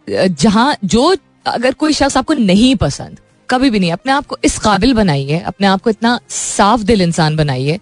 जहाँ 0.08 0.76
जो 0.84 1.14
अगर 1.46 1.74
कोई 1.74 1.92
शख्स 1.92 2.16
आपको 2.16 2.34
नहीं 2.34 2.74
पसंद, 2.76 3.18
कभी 3.48 3.70
भी 3.70 3.78
नहीं, 3.78 3.92
अपने 3.92 4.12
आप 4.12 4.26
को 4.26 4.36
इस 4.44 4.58
काबिल 4.58 4.94
बनाइए, 4.94 5.38
अपने 5.40 5.66
आप 5.66 5.82
को 5.82 5.90
इतना 5.90 6.18
साफ़ 6.28 6.82
दिल 6.82 7.02
इंसान 7.02 7.36
बनाइए 7.36 7.78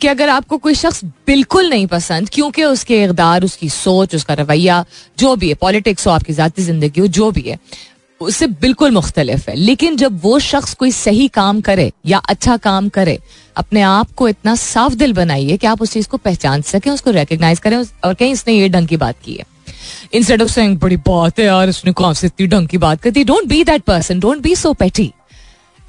कि 0.00 0.08
अगर 0.08 0.28
आपको 0.28 0.56
कोई 0.58 0.74
शख्स 0.74 1.04
बिल्कुल 1.04 1.68
नहीं 1.68 1.86
पसंद, 1.86 2.28
क्योंकि 2.32 2.64
उसके 2.64 3.02
इकदार, 3.04 3.44
उसकी 3.44 3.68
सोच, 3.68 4.14
उसका 4.14 4.34
रवैया, 4.34 4.84
जो 5.18 5.36
भी 5.36 5.48
है, 5.48 5.54
पॉलिटिक्स 5.54 6.06
हो, 6.06 6.12
आपकी 6.12 6.32
जाती 6.32 6.62
ज़िंदगी 6.62 7.00
हो, 7.00 7.06
जो 7.06 7.30
भी 7.30 7.40
है, 7.40 7.58
उससे 8.20 8.46
बिल्कुल 8.46 8.90
मुख्तलिफ़ 8.90 9.50
है। 9.50 9.56
लेकिन 9.56 9.96
जब 9.96 10.20
वो 10.22 10.38
शख्स 10.38 10.74
कोई 10.74 10.90
सही 10.90 11.26
काम 11.28 11.60
करे 11.60 11.90
या 12.06 12.18
अच्छा 12.18 12.56
काम 12.56 12.88
करे, 12.88 13.18
अपने 13.56 13.82
आप 13.82 14.12
को 14.16 14.28
इतना 14.28 14.54
साफ़ 14.54 14.94
दिल 14.94 15.12
बनाइए 15.12 15.56
कि 15.56 15.66
आप 15.66 15.82
उस 15.82 15.92
चीज़ 15.92 16.08
को 16.08 16.16
पहचान 16.16 16.62
सकें, 16.62 16.90
उसको 16.90 17.10
रिकग्नाइज 17.10 17.58
करें 17.58 17.76
और 18.04 18.14
कहीं 18.14 18.32
इसने 18.32 18.54
ये 18.54 18.68
ढंग 18.68 18.88
की 18.88 18.96
बात 18.96 19.16
की 19.24 19.34
है। 19.34 19.44
इंस्टेड 20.14 20.42
ऑफ़ 20.42 20.50
सेइंग 20.50 20.78
बड़ी 20.78 20.96
बात 20.96 21.38
है 21.38 21.46
यार 21.46 21.68
उसने 21.68 21.92
कौन 21.92 22.14
से 22.14 22.26
इतनी 22.26 22.46
ढंग 22.46 22.68
की 22.68 22.78
बात 22.78 23.00
करती 23.02 23.24
don't 23.24 23.44
be 23.44 23.62
that 23.64 23.82
person 23.82 24.20
don't 24.20 24.38
be 24.38 24.54
so 24.56 24.72
petty 24.72 25.12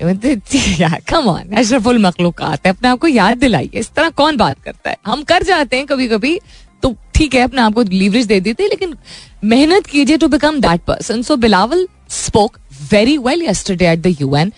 come 0.02 1.28
on 1.28 1.56
अशरफुल 1.58 1.98
मखलूक 2.00 2.42
है, 2.42 2.58
अपने 2.66 2.90
आप 2.90 3.00
को 3.00 3.08
याद 3.08 3.38
दिलाइए। 3.38 3.70
इस 3.74 3.92
तरह 3.96 4.10
कौन 4.18 4.38
बात 4.38 4.62
करता 4.64 4.90
है? 4.90 4.98
हम 5.06 5.24
कर 5.24 5.44
जाते 5.44 5.78
हैं 5.78 5.86
कभी 5.86 6.08
कभी 6.08 6.40
तो 6.84 6.96
ठीक 7.16 7.36
है, 7.36 7.42
अपने 7.42 7.62
आप 7.62 7.74
को 7.74 7.82
लीवरेज 7.84 8.26
दे 8.26 8.40
देते 8.40 8.64
हैं, 8.64 8.70
लेकिन 8.70 8.96
मेहनत 9.44 9.86
कीजिए 9.88 10.18
to 10.18 10.28
become 10.28 10.60
that 10.62 10.82
person 10.88 11.22
so 11.22 11.36
Bilawal 11.38 11.88
spoke 12.10 12.58
very 12.92 13.18
well 13.20 13.42
yesterday 13.44 13.92
at 13.92 14.00
the 14.00 14.16
UN 14.22 14.52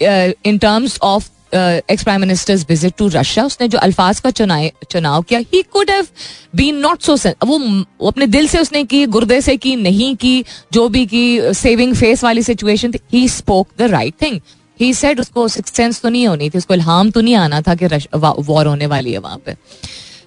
in 0.00 0.58
terms 0.58 0.98
of 1.02 1.30
ex 1.54 2.04
prime 2.04 2.20
minister's 2.20 2.64
visit 2.68 2.94
to 2.98 3.08
Russia 3.08 3.44
उसने 3.44 3.68
जो 3.68 3.78
अल्फाज 3.78 4.20
का 4.20 4.30
चुनाव 4.30 4.68
चुनाव 4.90 5.22
किया 5.22 5.40
ही 5.52 5.62
could 5.72 5.90
have 5.90 6.06
been 6.56 6.76
not 6.80 7.02
so 7.02 7.16
वो 7.46 8.08
अपने 8.08 8.26
दिल 8.26 8.48
से 8.48 8.58
उसने 8.58 8.84
की, 8.84 9.04
गुर्दे 9.06 9.40
से 9.40 9.56
की, 9.56 9.74
नहीं 9.76 10.14
की, 10.16 10.44
जो 10.72 10.88
भी 10.88 11.04
की 11.06 11.54
सेविंग 11.54 11.94
फेस 11.94 12.24
वाली 12.24 12.42
सिचुएशन 12.42 12.92
थी 12.92 13.00
he 13.12 13.28
spoke 13.28 13.68
the 13.78 13.90
right 13.90 14.14
thing 14.22 14.40
he 14.80 14.92
said 14.94 15.20
उसको 15.20 15.46
सेंस 15.48 16.00
तो 16.00 16.08
नहीं 16.08 16.26
होनी 16.26 16.48
थी, 16.50 16.58
उसको 16.58 16.74
इल्हाम 16.74 17.10
तो 17.10 17.20
नहीं 17.20 17.34
आना 17.36 17.60
था 17.62 17.74
कि 17.74 17.86
वॉर 18.14 18.66
होने 18.66 18.86
वाली 18.86 19.12
है 19.12 19.18
वहाँ 19.20 19.38
पे। 19.46 19.56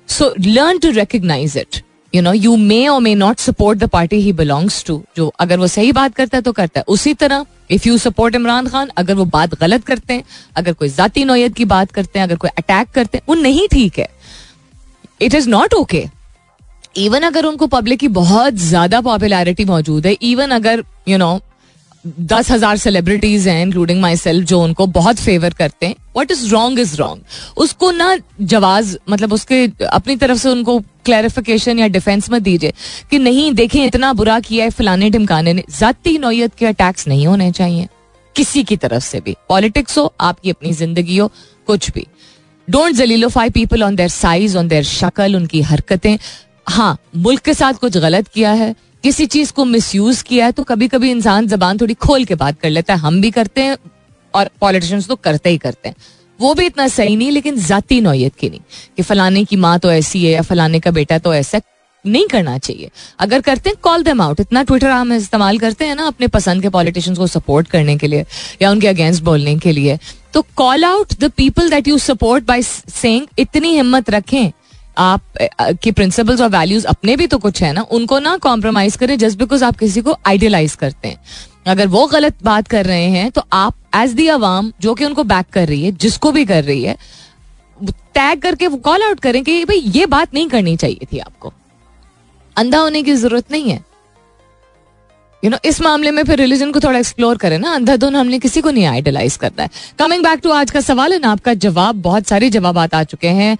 So 0.09 0.33
learn 0.39 0.79
to 0.79 0.89
recognise 0.91 1.57
it 1.57 1.81
you 2.13 2.21
know 2.21 2.33
you 2.33 2.55
may 2.57 2.85
or 2.87 2.99
may 3.01 3.13
not 3.15 3.39
support 3.39 3.79
the 3.79 3.87
party 3.89 4.15
he 4.17 4.33
belongs 4.33 4.83
to 4.85 5.01
जो 5.17 5.27
अगर 5.39 5.59
वो 5.59 5.67
सही 5.69 5.91
बात 5.93 6.15
करता 6.15 6.37
है 6.37 6.41
तो 6.43 6.51
करता 6.53 6.79
है। 6.79 6.83
उसी 6.87 7.13
तरह 7.15 7.45
if 7.71 7.87
you 7.87 7.97
support 7.97 8.35
Imran 8.35 8.67
Khan, 8.67 8.89
अगर 8.97 9.13
वो 9.13 9.25
बात 9.27 9.55
गलत 9.59 9.83
करते 9.85 10.13
हैं, 10.13 10.23
अगर 10.55 10.73
कोई 10.73 10.89
जाती 10.89 11.23
नोयत 11.25 11.55
की 11.55 11.65
बात 11.67 11.91
करते 11.91 12.19
हैं, 12.19 12.25
अगर 12.27 12.35
कोई 12.35 12.49
अटैक 12.57 12.89
करते 12.89 13.17
हैं, 13.17 13.25
वो 13.29 13.35
नहीं 13.35 13.67
ठीक 13.67 13.99
है। 13.99 14.07
It 15.21 15.35
is 15.35 15.49
not 15.49 15.73
okay 15.73 16.05
even 16.95 17.21
अगर 17.23 17.45
उनको 17.45 17.67
पब्लिक 17.67 17.99
की 17.99 18.07
बहुत 18.09 18.53
ज़्यादा 18.55 19.01
पॉपुलैरिटी 19.01 19.65
मौजूद 19.65 20.05
है 20.07 20.15
इवन 20.23 20.51
अगर 20.51 20.83
यू 21.07 21.17
नो 21.17 21.39
दस 22.05 22.49
हज़ार 22.51 22.77
सेलिब्रिटीज 22.77 23.47
हैं 23.47 23.61
इंक्लूडिंग 23.61 24.01
माई 24.01 24.15
सेल्फ 24.15 24.47
जो 24.47 24.61
उनको 24.63 24.85
बहुत 24.87 25.19
फेवर 25.19 25.53
करते 25.53 25.85
हैं। 25.85 25.95
What 26.17 26.31
is 26.31 26.49
wrong 26.51 26.79
is 26.79 26.95
wrong 26.97 27.57
उसको 27.57 27.91
ना 27.91 28.17
जवाज 28.41 28.97
मतलब 29.09 29.33
उसके, 29.33 29.65
अपनी 29.85 30.15
तरफ़ 30.15 30.37
से 30.37 30.49
उनको 30.49 30.79
क्लैरिफिकेशन 31.05 31.79
या 31.79 31.87
डिफेंस 31.87 32.29
में 32.29 32.41
दीजिए 32.43 32.73
कि 33.11 33.19
नहीं, 33.19 33.51
देखें, 33.53 33.83
इतना 33.85 34.13
बुरा 34.13 34.39
किया 34.39 34.63
है 34.65 34.69
फलाने 34.71 35.09
ढिमकाने 35.09 35.53
ने। 35.53 35.63
जाती 35.79 36.17
नौयत 36.17 36.55
के 36.55 36.65
अटैक्स 36.65 37.07
नहीं 37.07 37.27
होने 37.27 37.51
चाहिए। 37.51 37.87
किसी 38.35 38.63
की 38.63 38.77
तरफ़ 38.77 39.03
से 39.03 39.19
भी। 39.19 39.35
पॉलिटिक्स 39.49 39.97
हो, 39.97 40.13
आपकी 40.21 40.49
अपनी 40.49 40.73
ज़िंदगी 40.73 41.17
हो, 41.17 41.31
कुछ 41.67 41.91
भी। 41.91 42.07
Don't 42.67 42.93
जलीलोफाई 42.93 43.49
people 43.49 43.83
on 43.83 43.95
their 43.95 44.09
size 44.09 44.57
on 44.57 44.67
their 44.67 44.83
शक्ल, 44.83 45.35
उनकी 45.35 45.61
हरकतें। 45.61 46.17
हाँ 46.69 46.97
मुल्क 47.15 47.41
के 47.41 47.53
साथ 47.53 47.73
कुछ 47.73 47.97
गलत 47.97 48.27
किया 48.27 48.51
है 48.53 48.73
किसी 49.05 49.25
चीज़ 49.25 49.51
को 49.53 49.63
मिसयूज 49.65 50.21
किया 50.21 50.45
है 50.45 50.51
तो 50.51 50.63
कभी 50.63 50.87
कभी 50.87 51.09
इंसान 51.11 51.47
जबान 51.47 51.77
थोड़ी 51.77 51.93
खोल 51.95 52.23
के 52.25 52.35
बात 52.35 52.59
कर 52.59 52.69
लेता 52.69 52.93
है। 52.93 52.99
हम 52.99 53.19
भी 53.21 53.29
करते 53.31 53.61
हैं 53.61 53.77
और 54.33 54.49
पॉलिटिशियंस 54.61 55.07
तो 55.07 55.15
करते 55.17 55.49
ही 55.49 55.57
करते 55.57 55.89
हैं। 55.89 55.95
वो 56.39 56.53
भी 56.53 56.65
इतना 56.65 56.87
सही 56.87 57.15
नहीं, 57.15 57.31
लेकिन 57.31 57.59
जाती 57.61 57.99
नौयत 58.01 58.35
की 58.35 58.49
नहीं 58.49 58.59
कि 58.97 59.03
फलाने 59.03 59.43
की 59.45 59.55
माँ 59.55 59.77
तो 59.79 59.91
ऐसी 59.91 60.23
है 60.25 60.31
या 60.31 60.41
फलाने 60.41 60.79
का 60.79 60.91
बेटा 60.91 61.17
तो 61.17 61.33
ऐसा 61.33 61.61
नहीं 62.05 62.27
करना 62.27 62.57
चाहिए। 62.57 62.89
अगर 63.19 63.41
करते 63.41 63.69
हैं 63.69 63.77
कॉल 63.83 64.03
देम 64.03 64.21
आउट 64.21 64.39
इतना 64.39 64.63
ट्विटर 64.63 64.89
हम 64.89 65.13
इस्तेमाल 65.13 65.59
करते 65.59 65.85
हैं 65.85 65.95
ना 65.95 66.07
अपने 66.07 66.27
पसंद 66.29 66.61
के 66.61 66.69
पॉलिटिशियंस 66.69 67.17
को 67.17 67.27
सपोर्ट 67.27 67.67
करने 67.67 67.97
के 67.97 68.07
लिए 68.07 68.25
या 68.61 68.71
उनके 68.71 68.87
अगेंस्ट 68.87 69.23
बोलने 69.23 69.57
के 69.57 69.71
लिए। 69.71 69.99
तो 70.33 70.45
call 70.55 70.85
out 70.85 71.13
the 71.19 71.31
people 71.37 71.69
that 71.69 71.87
you 71.87 71.97
support 71.97 72.45
by 72.45 72.61
saying 72.61 73.27
इतनी 73.39 73.75
हिम्मत 73.75 74.09
रखें। 74.09 74.51
आप 74.97 75.37
के 75.83 75.91
प्रिंसिपल्स 75.91 76.41
और 76.41 76.49
वैल्यूज़ 76.49 76.85
अपने 76.87 77.15
भी 77.15 77.27
तो 77.27 77.37
कुछ 77.37 77.61
है 77.63 77.71
ना, 77.73 77.81
उनको 77.81 78.19
ना 78.19 78.35
कॉम्प्रोमाइज 78.39 78.95
करें 78.95 79.17
जस्ट 79.17 79.39
बिकॉज़ 79.39 79.63
आप 79.63 79.77
किसी 79.77 80.01
को 80.01 80.17
आइडियलाइज 80.27 80.75
करते 80.75 81.07
हैं। 81.07 81.17
अगर 81.67 81.87
वो 81.87 82.05
गलत 82.07 82.43
बात 82.43 82.67
कर 82.67 82.85
रहे 82.85 83.05
हैं 83.09 83.29
तो 83.31 83.43
आप 83.53 83.75
एज 83.95 84.11
दी 84.13 84.27
अवाम 84.27 84.71
जो 84.81 84.93
कि 84.93 85.05
उनको 85.05 85.23
बैक 85.25 85.45
कर 85.53 85.67
रही 85.67 85.83
है, 85.83 85.91
जिसको 85.93 86.31
भी 86.31 86.45
कर 86.45 86.63
रही 86.63 86.83
है 86.83 86.97
टैग 87.79 88.41
करके 88.41 88.67
कॉल 88.69 89.03
आउट 89.03 89.19
करें 89.19 89.43
कि 89.43 89.63
भाई 89.65 89.77
ये 89.87 90.05
बात 90.07 90.33
नहीं 90.33 90.47
करनी 90.49 90.75
चाहिए 90.77 91.07
थी 91.13 91.19
आपको। 91.19 91.53
अंधा 92.55 92.79
होने 92.79 93.01
की 93.03 93.13
ज़रूरत 93.13 93.51
नहीं 93.51 93.71
है। 93.71 93.83
यू 95.45 95.49
नो 95.51 95.57
इस 95.65 95.79
मामले 95.81 96.11
में 96.11 96.23
फिर 96.23 96.37
रिलीजन 96.37 96.71
को 96.71 96.79
थोड़ा 96.79 96.99
एक्सप्लोर 96.99 97.37
करें 97.37 97.57
ना। 97.59 97.73
अंधाधुन 97.75 98.15
हमने 98.15 98.37
किसी 98.39 98.61
को 98.61 98.71
नहीं 98.71 98.85
आइडलाइज 98.85 99.35
करना 99.37 99.63
है। 99.63 99.69
कमिंग 99.99 100.23
बैक 100.23 100.39
टू 100.43 100.51
आज 100.51 100.71
का 100.71 100.81
सवाल 100.81 101.13
ना, 101.13 101.31
आपका 101.31 101.53
जवाब, 101.55 101.95
बहुत 102.01 102.27
सारे 102.27 102.49
जवाब 102.49 102.77
आ 102.77 103.03
चुके 103.03 103.27
हैं। 103.29 103.57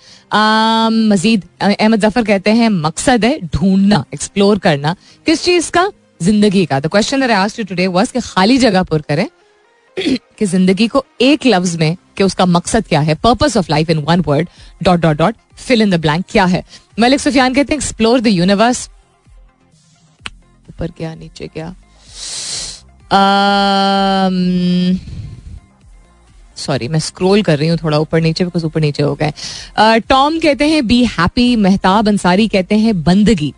मजीद 1.10 1.44
अहमद 1.62 2.02
ज़फ़र 2.02 2.24
कहते 2.24 2.52
हैं, 2.52 2.70
मकसद 2.70 3.26
है 3.26 3.40
ढूंढना 3.46 4.04
एक्सप्लोर 4.14 4.60
करना। 4.60 4.96
किस 5.26 5.44
चीज़ 5.44 5.70
का? 5.72 5.90
ज़िंदगी 6.24 6.66
का। 6.66 6.80
द 6.80 6.88
क्वेश्चन 6.88 7.64
टुडे 7.64 7.88
वाज 7.90 8.12
कि 8.12 8.20
खाली 8.24 8.58
जगह 8.58 8.84
पर 8.84 9.02
करें 9.02 9.28
कि 10.40 10.46
ज़िंदगी 10.46 10.88
को 10.88 11.06
एक 11.22 11.46
लफ्ज 11.46 11.76
में 11.76 11.96
कि 12.18 12.24
उसका 12.24 12.46
मकसद 12.48 12.88
क्या 12.88 13.00
है? 13.02 13.16
Purpose 13.16 13.58
of 13.58 13.68
life 13.70 13.90
in 13.90 14.00
one 14.08 14.24
word 14.28 14.50
dot 14.84 15.00
dot 15.00 15.18
dot 15.18 15.36
fill 15.58 15.82
in 15.82 15.90
the 15.90 16.02
blank 16.02 16.26
क्या 16.32 16.46
है? 16.46 16.64
मलिक 17.00 17.20
सुफियान 17.20 17.54
कहते 17.54 17.74
हैं 17.74 17.80
एक्सप्लोर 17.80 18.20
द 18.22 18.28
यूनिवर्स 18.28 18.88
ऊपर 20.76 20.92
क्या 20.98 21.14
नीचे 21.16 21.48
क्या 21.48 21.74
सॉरी 26.58 26.88
मैं 26.88 27.00
स्क्रॉल 27.00 27.42
कर 27.44 27.58
रही 27.58 27.68
हूँ 27.70 27.78
थोड़ा 27.78 27.98
ऊपर 28.00 28.22
नीचे 28.22 28.44
बिकॉज़ 28.46 28.66
ऊपर 28.66 28.82
नीचे 28.82 29.04
हो 29.04 29.14
गए। 29.16 30.00
टॉम 30.10 30.40
कहते 30.40 30.68
हैं 30.70 30.86
बी 30.88 31.04
हैप्पी 31.08 31.56
मेहताब 31.56 32.08
अंसारी 32.08 32.48
कहते 32.48 32.76
हैं, 32.76 33.04
बंदगी. 33.04 33.54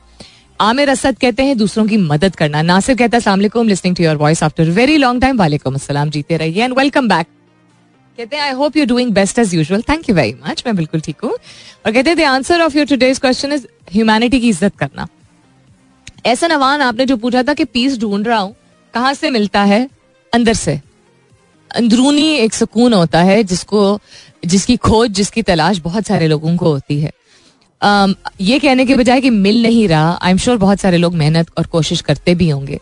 आमिर 0.60 0.90
असद 0.90 1.18
कहते 1.22 1.44
हैं, 1.44 1.58
दूसरों 1.58 1.86
की 1.88 1.98
मदद 1.98 2.36
करना. 2.36 2.62
नासिर 2.62 2.96
कहता 2.98 3.18
है 3.18 3.22
सलाम 3.22 3.66
listening 3.68 3.96
to 3.96 4.04
your 4.04 4.16
voice 4.18 4.44
after 4.44 4.70
very 4.72 4.98
long 4.98 5.22
time 5.22 5.38
वालेकुम 5.38 5.76
अस्सलाम, 5.76 6.10
जीते 6.10 6.38
रहिए 6.38 6.64
एंड 6.64 6.78
वेलकम 6.80 7.08
बैक 7.08 7.28
कहते 8.18 8.36
हैं 8.36 8.44
I 8.44 8.52
hope 8.54 8.78
you 8.78 8.86
doing 8.86 9.12
best 9.14 9.40
as 9.40 9.54
usual 9.56 9.82
thank 9.90 10.10
you 10.10 10.16
very 10.16 10.36
much 10.48 10.64
मैं 10.66 10.76
बिल्कुल 10.76 11.02
ठीक 11.02 11.18
हूँ। 11.24 11.32
और 11.32 11.92
कहते 11.92 12.10
हैं 12.10 12.18
the 12.18 12.22
answer 12.30 12.62
of 12.62 12.78
your 12.78 12.86
today's 12.88 13.20
question 13.20 13.52
is 13.54 13.68
humanity 13.94 14.40
की 14.40 14.50
इज़्ज़त 14.50 14.78
करना. 14.80 15.08
ऐसा 16.28 16.48
नवान 16.48 16.82
आपने 16.82 17.06
जो 17.06 17.18
पूछा 17.18 17.44
था 17.44 17.54
कि 17.54 17.66
पीस 17.66 17.98
ढूंढ 18.00 18.28
रहा 18.28 18.40
हूँ 18.40 18.56
कहाँ 18.94 19.14
से 19.14 19.30
मिलता 19.30 19.64
है? 19.64 19.90
अंदर 20.34 20.54
से। 20.54 20.80
अंदरूनी 21.72 22.34
एक 22.36 22.54
सुकून 22.54 22.94
होता 22.94 23.22
है 23.22 23.44
जिसको 23.44 24.00
जिसकी 24.46 24.76
खोज 24.78 25.12
जिसकी 25.12 25.42
तलाश 25.42 25.80
बहुत 25.80 26.06
सारे 26.06 26.28
लोगों 26.28 26.56
को 26.58 26.72
होती 26.72 27.00
है। 27.02 27.12
um, 27.82 28.14
ये 28.42 28.60
कहने 28.60 28.86
के 28.86 28.96
बजाय 28.96 29.22
कि 29.22 29.30
मिल 29.30 29.62
नहीं 29.64 29.88
रहा 29.88 30.20
आई 30.22 30.32
एम 30.32 30.38
श्योर 30.38 30.58
बहुत 30.58 30.80
सारे 30.80 30.98
लोग 30.98 31.16
मेहनत 31.16 31.52
और 31.58 31.66
कोशिश 31.66 32.02
करते 32.02 32.36
भी 32.36 32.50
होंगे। 32.50 32.80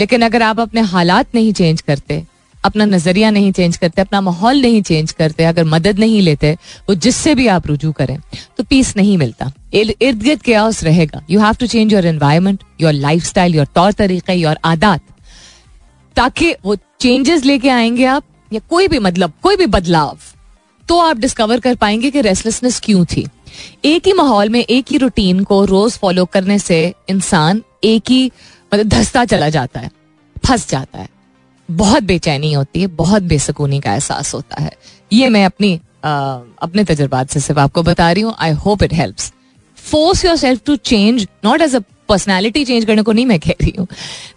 लेकिन 0.00 0.22
अगर 0.22 0.42
आप 0.42 0.60
अपने 0.60 0.80
हालात 0.80 1.34
नहीं 1.34 1.52
चेंज 1.52 1.80
करते 1.80 2.22
अपना 2.66 2.84
नज़रिया 2.84 3.30
नहीं 3.30 3.52
चेंज 3.52 3.76
करते, 3.76 4.02
अपना 4.02 4.20
माहौल 4.20 4.60
नहीं 4.62 4.82
चेंज 4.82 5.12
करते, 5.12 5.44
अगर 5.44 5.64
मदद 5.66 5.98
नहीं 5.98 6.20
लेते, 6.22 6.52
वो 6.88 6.94
जिससे 6.96 7.34
भी 7.34 7.46
आप 7.48 7.66
रुजू 7.66 7.92
करें 7.92 8.18
तो 8.58 8.64
पीस 8.64 8.96
नहीं 8.96 9.16
मिलता। 9.18 9.50
इर्द 9.74 10.22
गिर्द 10.22 10.42
क्या 10.42 10.68
रहेगा। 10.82 11.24
You 11.30 11.40
have 11.40 11.54
to 11.54 11.66
change 11.66 11.92
your 11.92 12.06
environment 12.06 12.62
your 12.80 12.92
lifestyle 13.24 13.54
your 13.54 13.66
तौर 13.74 13.92
तरीके 13.94 14.34
योर 14.34 14.58
आदात। 14.64 15.00
ताकि 16.16 16.54
वो 16.64 16.76
चेंजेस 17.00 17.44
लेके 17.44 17.68
आएँगे 17.70 18.04
आप, 18.06 18.24
या 18.52 18.60
कोई 18.70 18.88
भी 18.88 18.98
मतलब 18.98 19.32
कोई 19.42 19.56
भी 19.56 19.66
बदलाव 19.68 20.18
तो 20.88 20.98
आप 21.00 21.16
डिस्कवर 21.16 21.60
कर 21.60 21.74
पाएँगे 21.74 22.10
कि 22.10 22.20
रेस्टलेसनेस 22.20 22.80
क्यों 22.80 23.04
थी। 23.06 23.26
एक 23.84 24.06
ही 24.06 24.12
माहौल 24.12 24.48
में, 24.48 24.60
एक 24.60 24.86
ही 24.90 24.98
रूटीन 24.98 25.42
को 25.44 25.64
रोज 25.64 25.92
फॉलो 25.92 26.24
करने 26.24 26.58
से 26.58 26.78
इंसान 27.08 27.62
एक 27.84 28.10
ही 28.10 28.30
मतलब 28.72 28.88
धसता 28.88 29.24
चला 29.24 29.48
जाता 29.48 29.80
है, 29.80 29.90
फंस 30.46 30.68
जाता 30.70 30.98
है। 30.98 31.08
बहुत 31.68 32.02
बेचैनी 32.02 32.52
होती 32.52 32.80
है 32.80 32.86
बहुत 32.86 33.22
बेसकूनी 33.22 33.80
का 33.80 33.92
एहसास 33.92 34.32
होता 34.34 34.62
है। 34.62 34.72
ये 35.12 35.28
मैं 35.28 35.44
अपनी 35.44 35.80
आ, 36.04 36.38
अपने 36.62 36.84
तजर्बात 36.84 37.30
से 37.30 37.40
सिर्फ़ 37.40 37.60
आपको 37.60 37.82
बता 37.82 38.10
रही 38.12 38.22
हूँ। 38.22 38.34
I 38.38 38.50
hope 38.64 38.82
it 38.82 38.92
help 38.92 39.16
force 39.78 40.24
yourself 40.36 40.60
to 40.66 40.76
change 40.76 41.26
not 41.44 41.60
as 41.60 41.74
a 41.74 41.80
personality 42.08 42.64
change 42.64 42.84
करने 42.84 43.02
को 43.02 43.12
नहीं 43.12 43.26
मैं 43.26 43.38
कह 43.40 43.54
रही 43.60 43.72
हूँ। 43.78 43.86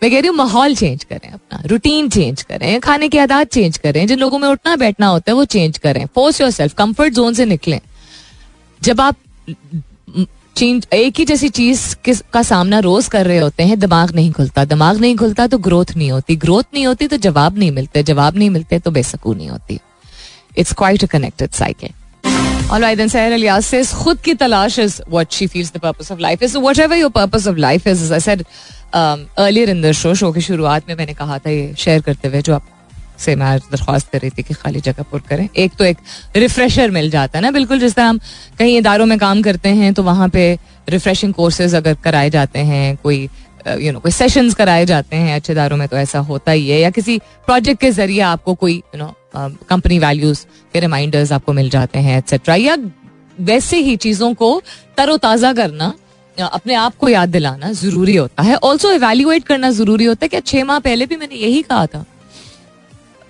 मैं 0.03 0.11
कह 0.11 0.19
रही 0.19 0.27
हूँ 0.27 0.35
माहौल 0.35 0.75
चेंज 0.75 1.03
करें 1.03 1.29
अपना 1.31 1.61
रूटीन 1.65 2.09
चेंज 2.09 2.41
करें 2.41 2.79
खाने 2.81 3.09
की 3.09 3.17
आदत 3.17 3.49
चेंज 3.53 3.77
करें 3.77 4.05
जिन 4.07 4.19
लोगों 4.19 4.39
में 4.39 4.47
उठना 4.49 4.75
बैठना 4.75 5.07
होता 5.07 5.31
है 5.31 5.35
वो 5.35 5.45
चेंज 5.45 5.77
करें। 5.77 6.05
Force 6.05 6.41
your 6.41 6.51
self 6.51 6.73
comfort 6.73 7.13
zone 7.13 7.33
से 7.33 7.45
निकलें। 7.45 7.79
जब 8.81 9.01
आप 9.01 9.15
चेंज 10.59 10.87
एक 10.93 11.19
ही 11.19 11.25
जैसी 11.25 11.49
चीज़ 11.49 11.83
का 12.33 12.41
सामना 12.43 12.79
रोज 12.79 13.07
कर 13.07 13.25
रहे 13.25 13.37
होते 13.39 13.63
हैं 13.63 13.79
दिमाग 13.79 14.11
नहीं 14.15 14.31
खुलता। 14.31 14.65
दिमाग 14.65 14.97
नहीं 15.01 15.15
खुलता 15.15 15.45
तो 15.47 15.57
ग्रोथ 15.57 15.85
नहीं 15.97 16.11
होती। 16.11 16.35
ग्रोथ 16.35 16.63
नहीं 16.73 16.85
होती 16.87 17.07
तो 17.07 17.17
जवाब 17.17 17.57
नहीं 17.57 17.71
मिलते। 17.71 18.03
जवाब 18.03 18.37
नहीं 18.37 18.49
मिलते 18.49 18.79
तो 18.79 18.91
बेसकूनी 18.91 19.45
होती। 19.47 19.79
It's 20.57 20.73
quite 20.73 21.03
a 21.03 21.07
connected 21.07 21.51
cycle 21.51 21.89
All 22.69 22.81
right, 22.81 22.97
then 22.97 23.09
Sahir 23.11 23.35
Alias 23.35 23.69
says, 23.73 23.93
खुद 23.93 24.19
की 24.21 24.33
तलाश 24.33 24.77
is 24.79 24.97
what 25.13 25.37
she 25.37 25.47
feels 25.53 25.71
the 25.71 25.79
purpose 25.85 26.11
of 26.15 26.19
life 26.25 26.43
is. 26.47 26.51
So 26.55 26.59
whatever 26.65 26.97
your 26.97 27.09
purpose 27.09 27.47
of 27.51 27.57
life 27.57 27.87
is, 27.93 28.03
as 28.07 28.11
I 28.11 28.19
said 28.25 28.43
um, 28.93 29.23
earlier 29.37 29.69
in 29.75 29.81
the 29.85 29.93
show, 30.01 30.13
show 30.23 30.33
की 30.35 30.41
शुरुआत 30.41 30.89
में 30.89 30.95
मैंने 30.95 31.13
कहा 31.13 31.37
था 31.39 31.49
ये 31.49 31.73
शेयर 31.77 32.01
करते 32.01 32.27
हुए 32.27 32.41
जो 32.41 32.55
आप 32.55 32.67
से 33.19 33.35
मैं 33.35 33.57
दरख्वास्त 33.61 34.11
कर 34.11 34.19
रही 34.19 34.29
थी 34.29 34.43
कि 34.43 34.53
खाली 34.53 34.79
जगह 34.81 35.03
पुर 35.03 35.21
करें। 35.29 35.47
एक 35.55 35.71
तो 35.77 35.85
एक 35.85 35.97
रिफ्रेशर 36.37 36.91
मिल 36.91 37.09
जाता 37.11 37.37
है 37.37 37.43
ना, 37.43 37.51
बिल्कुल, 37.51 37.79
जिस 37.79 37.95
तरह 37.95 38.07
हम 38.07 38.19
कहीं 38.59 38.77
इदारों 38.77 39.05
में 39.05 39.17
काम 39.19 39.41
करते 39.41 39.69
हैं 39.71 39.93
तो 39.93 40.03
वहाँ 40.03 40.29
पे 40.29 40.57
रिफ्रेशिंग 40.89 41.33
कोर्सेज 41.33 41.75
अगर 41.75 41.93
कराए 42.03 42.29
जाते 42.29 42.59
हैं, 42.61 42.95
कोई 42.97 43.29
यू 43.79 43.91
नो 43.91 43.99
कोई 43.99 44.11
सेशंस 44.11 44.53
कराए 44.55 44.85
जाते 44.85 45.15
हैं 45.15 45.35
अच्छे 45.35 45.53
इदारों 45.53 45.77
में 45.77 45.87
तो 45.87 45.97
ऐसा 45.97 46.19
होता 46.21 46.51
ही 46.51 46.69
है। 46.69 46.79
या 46.79 46.89
किसी 46.91 47.17
प्रोजेक्ट 47.45 47.81
के 47.81 47.91
ज़रिए 47.91 48.19
आपको 48.23 48.53
कोई 48.55 48.75
यू 48.75 48.97
नो 48.97 49.13
कंपनी 49.69 49.99
वैल्यूज़ 49.99 50.45
के 50.73 50.79
रिमाइंडर्स 50.79 51.31
आपको 51.31 51.53
मिल 51.53 51.69
जाते 51.69 51.99
हैं 51.99 52.17
एक्सेट्रा 52.17 52.55
या 52.57 52.77
वैसे 53.37 53.77
ही 53.79 53.95
चीज़ों 53.97 54.33
को 54.33 54.61
तरोताज़ा 54.97 55.53
करना 55.53 55.93
अपने 56.37 56.73
आप 56.75 56.95
को 56.97 57.09
याद 57.09 57.29
दिलाना 57.29 57.71
ज़रूरी 57.73 58.15
होता 58.15 58.43
है। 58.43 58.55
ऑल्सो 58.55 58.91
इवेल्युएट 58.91 59.43
करना 59.43 59.71
ज़रूरी 59.71 60.05
होता 60.05 60.25
है 60.25 60.29
कि 60.29 60.39
छह 60.41 60.63
माह 60.63 60.79
पहले 60.79 61.05
भी 61.05 61.15
मैंने 61.15 61.35
यही 61.37 61.61
कहा 61.63 61.85
था। 61.85 62.03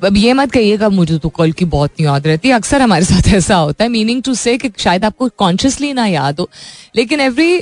अब 0.05 0.17
ये 0.17 0.33
मत 0.33 0.51
कहिएगा, 0.51 0.89
मुझे 0.89 1.17
तो 1.17 1.29
कल 1.29 1.51
की 1.51 1.65
बहुत 1.65 1.91
नहीं 1.91 2.05
याद 2.05 2.27
रहती 2.27 2.51
अक्सर 2.51 2.81
हमारे 2.81 3.05
साथ 3.05 3.27
ऐसा 3.33 3.55
होता 3.55 3.83
है। 3.83 3.89
मीनिंग 3.89 4.23
टू 4.23 4.33
से 4.33 4.57
शायद 4.77 5.05
आपको 5.05 5.29
कॉन्शियसली 5.29 5.93
ना 5.93 6.05
याद 6.05 6.39
हो। 6.39 6.49
लेकिन 6.95 7.19
every 7.19 7.61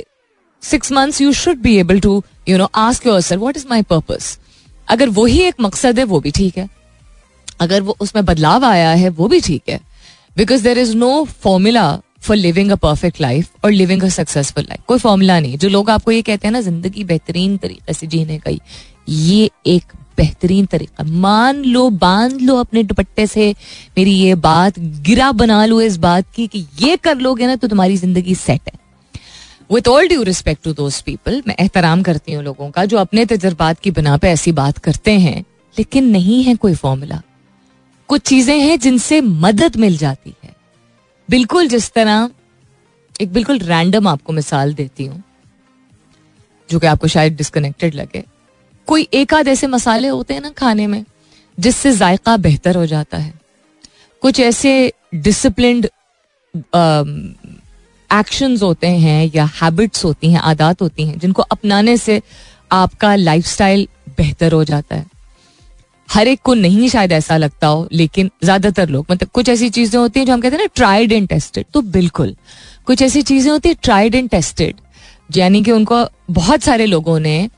six 0.62 0.92
months 0.92 1.20
you 1.20 1.32
should 1.32 1.58
be 1.58 1.76
able 1.76 2.00
to 2.00 2.22
you 2.48 2.58
know 2.58 2.70
ask 2.74 3.06
your 3.06 3.20
sir 3.20 3.38
what 3.38 3.56
is 3.56 3.66
my 3.70 3.82
purpose 3.82 4.38
अगर 4.88 5.08
वही 5.08 5.40
एक 5.40 5.54
मकसद 5.60 5.98
है, 5.98 6.04
वो 6.04 6.20
भी 6.20 6.30
ठीक 6.30 6.58
है। 6.58 6.68
अगर 7.60 7.80
वो, 7.80 7.96
उसमें 8.00 8.24
बदलाव 8.24 8.64
आया 8.64 8.90
है, 8.90 9.08
वो 9.08 9.28
भी 9.28 9.40
ठीक 9.40 9.62
है। 9.68 9.80
Because 10.36 10.62
there 10.62 10.78
is 10.78 10.96
no 10.96 11.24
formula 11.24 12.00
for 12.20 12.36
living 12.36 12.70
a 12.70 12.74
perfect 12.74 13.20
life 13.20 13.48
और 13.64 13.70
लिविंग 13.70 14.02
अ 14.02 14.08
सक्सेसफुल 14.08 14.64
लाइफ 14.64 14.80
कोई 14.86 14.98
फॉर्मूला 14.98 15.40
नहीं। 15.40 15.58
जो 15.58 15.68
लोग 15.68 15.90
आपको 15.90 16.12
ये 16.12 16.22
कहते 16.22 16.48
हैं 16.48 16.52
ना, 16.52 16.60
ज़िंदगी 16.60 17.04
बेहतरीन 17.04 17.56
तरीके 17.56 17.92
से 17.92 18.06
जीने 18.06 18.38
का 18.38 18.50
ये 19.08 19.50
एक 19.66 19.82
बेहतरीन 20.18 20.66
तरीका। 20.66 21.04
मान 21.04 21.62
लो, 21.64 21.88
बाँध 21.90 22.40
लो 22.40 22.56
अपने 22.56 22.82
दुपट्टे 22.84 23.26
से। 23.26 23.50
मेरी 23.98 24.12
ये 24.12 24.34
बात 24.36 24.78
गिरा 24.78 25.30
बना 25.34 25.64
लो 25.66 25.80
इस 25.82 25.96
बात 25.98 26.32
की 26.34 26.46
कि 26.46 26.66
ये 26.80 26.96
कर 26.96 27.16
लोगे 27.18 27.46
ना 27.46 27.56
तो 27.56 27.68
तुम्हारी 27.68 27.96
ज़िंदगी 27.96 28.34
सेट 28.36 28.60
है। 28.66 28.78
With 29.70 29.88
all 29.88 30.08
due 30.08 30.22
respect 30.22 30.62
to 30.64 30.72
those 30.72 31.00
people 31.02 31.42
मैं 31.46 31.54
एहतराम 31.60 32.02
करती 32.02 32.32
हूँ 32.32 32.42
लोगों 32.44 32.70
का 32.70 32.84
जो 32.84 32.98
अपने 32.98 33.24
तजर्बात 33.26 33.80
की 33.80 33.90
बिना 33.90 34.16
पे 34.16 34.28
ऐसी 34.28 34.52
बात 34.54 34.78
करते 34.78 35.18
हैं। 35.18 35.40
लेकिन 35.76 36.08
नहीं 36.10 36.42
है 36.44 36.54
कोई 36.56 36.74
फॉर्मूला 36.74 37.20
कुछ 38.08 38.22
चीज़ें 38.22 38.58
हैं 38.58 38.78
जिनसे 38.78 39.20
मदद 39.20 39.76
मिल 39.76 39.96
जाती 39.96 40.34
है। 40.44 40.54
बिल्कुल 41.28 41.68
जिस 41.68 41.90
तरह, 41.92 42.30
एक 43.14 43.32
बिल्कुल 43.32 43.58
रैंडम 43.60 44.08
आपको 44.08 44.32
मिसाल 44.32 44.74
देती 44.74 45.06
हूँ, 45.06 45.22
जो 46.68 46.78
कि 46.78 46.86
आपको 46.86 47.08
शायद 47.08 47.36
डिस्कनेक्टेड 47.36 47.94
लगे। 47.94 48.24
कोई 48.88 49.06
एक 49.14 49.34
आध 49.34 49.48
ऐसे 49.48 49.66
मसाले 49.66 50.08
होते 50.08 50.34
हैं 50.34 50.40
ना 50.40 50.50
खाने 50.58 50.86
में, 50.86 51.04
जिससे 51.58 51.92
जायका 51.94 52.36
बेहतर 52.38 52.76
हो 52.76 52.86
जाता 52.86 53.18
है। 53.18 53.32
कुछ 54.22 54.40
ऐसे 54.40 54.92
डिसिप्लिन 55.16 55.84
एक्शंस 58.10 58.62
होते 58.62 58.86
हैं 58.86 59.30
या 59.34 59.44
हैबिट्स 59.54 60.04
होती 60.04 60.32
हैं, 60.32 60.40
आदत 60.40 60.82
होती 60.82 61.06
हैं, 61.06 61.18
जिनको 61.18 61.42
अपनाने 61.44 61.96
से 61.96 62.20
आपका 62.72 63.14
लाइफस्टाइल 63.16 63.86
बेहतर 64.18 64.52
हो 64.52 64.64
जाता 64.64 64.96
है। 64.96 65.06
हर 66.08 66.28
एक 66.28 66.40
को 66.42 66.54
नहीं 66.54 66.88
शायद 66.88 67.12
ऐसा 67.12 67.36
लगता 67.36 67.66
हो, 67.66 67.88
लेकिन 67.92 68.30
ज़्यादातर 68.44 68.88
लोग 68.88 69.06
मतलब 69.10 69.28
कुछ 69.34 69.48
ऐसी 69.48 69.68
चीज़ें 69.70 69.98
होती 70.00 70.20
हैं 70.20 70.26
जो 70.26 70.32
हम 70.32 70.40
कहते 70.40 70.56
हैं 70.56 70.62
ना 70.62 70.68
ट्राइड 70.74 71.12
एंड 71.12 71.28
टेस्टेड 71.28 71.66
तो 71.74 71.82
बिल्कुल। 71.82 72.34
कुछ 72.86 73.02
ऐसी 73.02 73.22
चीज़ें 73.22 73.50
होती 73.50 73.68
है 73.68 73.74
ट्राइड 73.82 74.14
एंड 74.14 74.28
टेस्टेड 74.30 74.76
यानी 75.30 75.62
कि 75.62 75.72
उनको 75.72 76.04
बहुत 76.32 76.62
सारे 76.62 76.86
लोगों 76.86 77.18
ने 77.20 77.48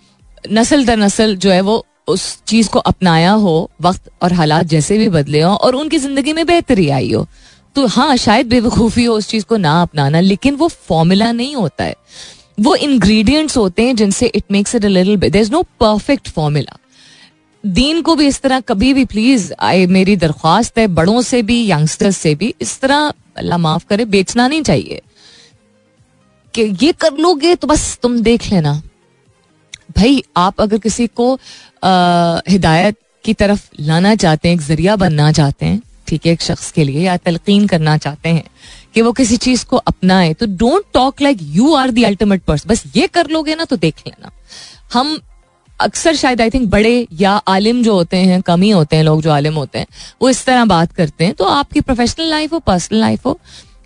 नस्ल 0.45 0.85
दर 0.85 0.97
नस्ल 0.97 1.37
जो 1.37 1.51
है 1.51 1.61
वो 1.61 1.85
उस 2.09 2.23
चीज़ 2.47 2.69
को 2.69 2.79
अपनाया 2.81 3.33
हो, 3.33 3.71
वक्त 3.83 4.11
और 4.23 4.33
हालात 4.33 4.67
जैसे 4.67 4.99
भी 4.99 5.09
बदले 5.09 5.41
हो 5.41 5.51
और 5.51 5.75
उनकी 5.75 5.99
ज़िंदगी 5.99 6.33
में 6.33 6.47
बेहतरी 6.47 6.89
आई 6.89 7.13
हो। 7.13 7.27
तो 7.77 7.87
हाँ 7.87 8.17
शायद 8.17 8.47
बेवकूफ़ी 8.47 9.05
हो 9.05 9.15
उस 9.15 9.29
चीज़ 9.29 9.45
को 9.45 9.57
ना 9.57 9.81
अपनाना, 9.83 10.21
लेकिन 10.21 10.55
वो 10.55 10.69
फॉर्मूला 10.69 11.31
नहीं 11.33 11.55
होता 11.57 11.85
है। 11.85 11.95
वो 12.61 12.75
इंग्रेडिएंट्स 12.77 13.57
होते 13.57 13.83
हैं 13.83 13.97
जिनसे 13.97 14.27
it 14.27 14.45
makes 14.51 14.75
it 14.75 14.85
a 14.85 14.89
little 14.89 15.17
bit 15.17 15.33
there 15.33 15.45
is 15.45 15.53
no 15.53 15.63
perfect 15.81 16.29
formula 16.29 16.77
दीन 17.65 18.03
को 18.03 18.15
भी 18.15 18.27
इस 18.27 18.41
तरह 18.41 18.61
कभी 18.61 18.93
भी 18.95 19.05
प्लीज़ 19.05 19.53
आई 19.61 19.87
मेरी 19.87 20.17
दरख्वास्त 20.17 20.79
है, 20.79 20.87
बड़ों 20.87 21.23
से 21.23 21.43
भी 21.43 21.65
यंगस्टर्स 21.71 22.17
से 22.17 22.35
भी, 22.35 22.55
इस 22.61 22.81
तरह 22.81 23.13
अल्लाह 23.37 23.59
माफ़ 23.59 23.85
करे, 23.89 24.05
बेचना 24.05 24.49
नहीं 24.49 24.63
चाहिए। 24.63 25.01
कि 26.55 26.63
ये 26.83 26.93
कर 26.93 27.13
लोगे 27.13 27.55
तो 27.55 27.67
बस 27.67 27.99
तुम 28.03 28.19
देख 28.21 28.51
लेना। 28.53 28.81
भाई, 29.91 30.23
आप 30.37 30.61
अगर 30.61 30.79
किसी 30.79 31.07
को 31.21 31.33
हिदायत 32.51 32.97
की 33.25 33.35
तरफ़ 33.35 33.69
लाना 33.81 34.15
चाहते 34.17 34.49
हैं, 34.49 34.55
एक 34.55 34.63
ज़रिया 34.63 34.97
बनना 34.97 35.31
चाहते 35.33 35.67
हैं, 35.67 35.81
ठीक 36.09 36.27
है, 36.27 36.33
एक 36.33 36.43
शख्स 36.43 36.71
के 36.73 36.85
लिए, 36.85 37.01
या 37.01 37.17
तलकीन 37.17 37.67
करना 37.67 37.97
चाहते 37.99 38.29
हैं, 38.29 38.45
कि 38.95 39.03
वो 39.03 39.13
किसी 39.13 39.37
चीज़ 39.39 39.65
को 39.65 39.77
अपनाए 39.79 40.33
तो 40.35 40.47
don't 40.59 40.85
talk 40.95 41.21
like 41.23 41.39
you 41.43 41.75
are 41.75 41.91
the 41.91 42.05
ultimate 42.05 42.43
person 42.43 42.69
बस 42.69 42.83
ये 42.97 43.07
कर 43.07 43.29
लोगे 43.31 43.55
ना 43.55 43.65
तो 43.65 43.77
देख 43.79 44.03
लेना। 44.07 44.31
हम 44.93 45.19
अक्सर 45.81 46.15
शायद 46.17 46.41
आई 46.41 46.51
थिंक 46.51 46.69
बड़े 46.71 47.07
या 47.21 47.33
आलिम 47.49 47.83
जो 47.83 47.95
होते 47.95 48.17
हैं, 48.17 48.41
कम 48.43 48.63
ही 48.63 48.71
होते 48.71 48.97
हैं, 48.97 49.03
लोग 49.05 49.23
जो 49.23 49.31
आलिम 49.31 49.55
होते 49.55 49.79
हैं, 49.79 49.87
वो 50.23 50.31
इस 50.31 50.45
तरह 50.45 50.65
बात 50.67 50.93
करते 50.93 51.25
हैं। 51.25 51.35
तो 51.35 51.45
आपकी 51.47 51.81
प्रोफेशनल 51.81 52.31
लाइफ 52.31 52.53
हो 52.53 52.59
पर्सनल 52.59 53.01
लाइफ 53.01 53.27
हो, 53.27 53.39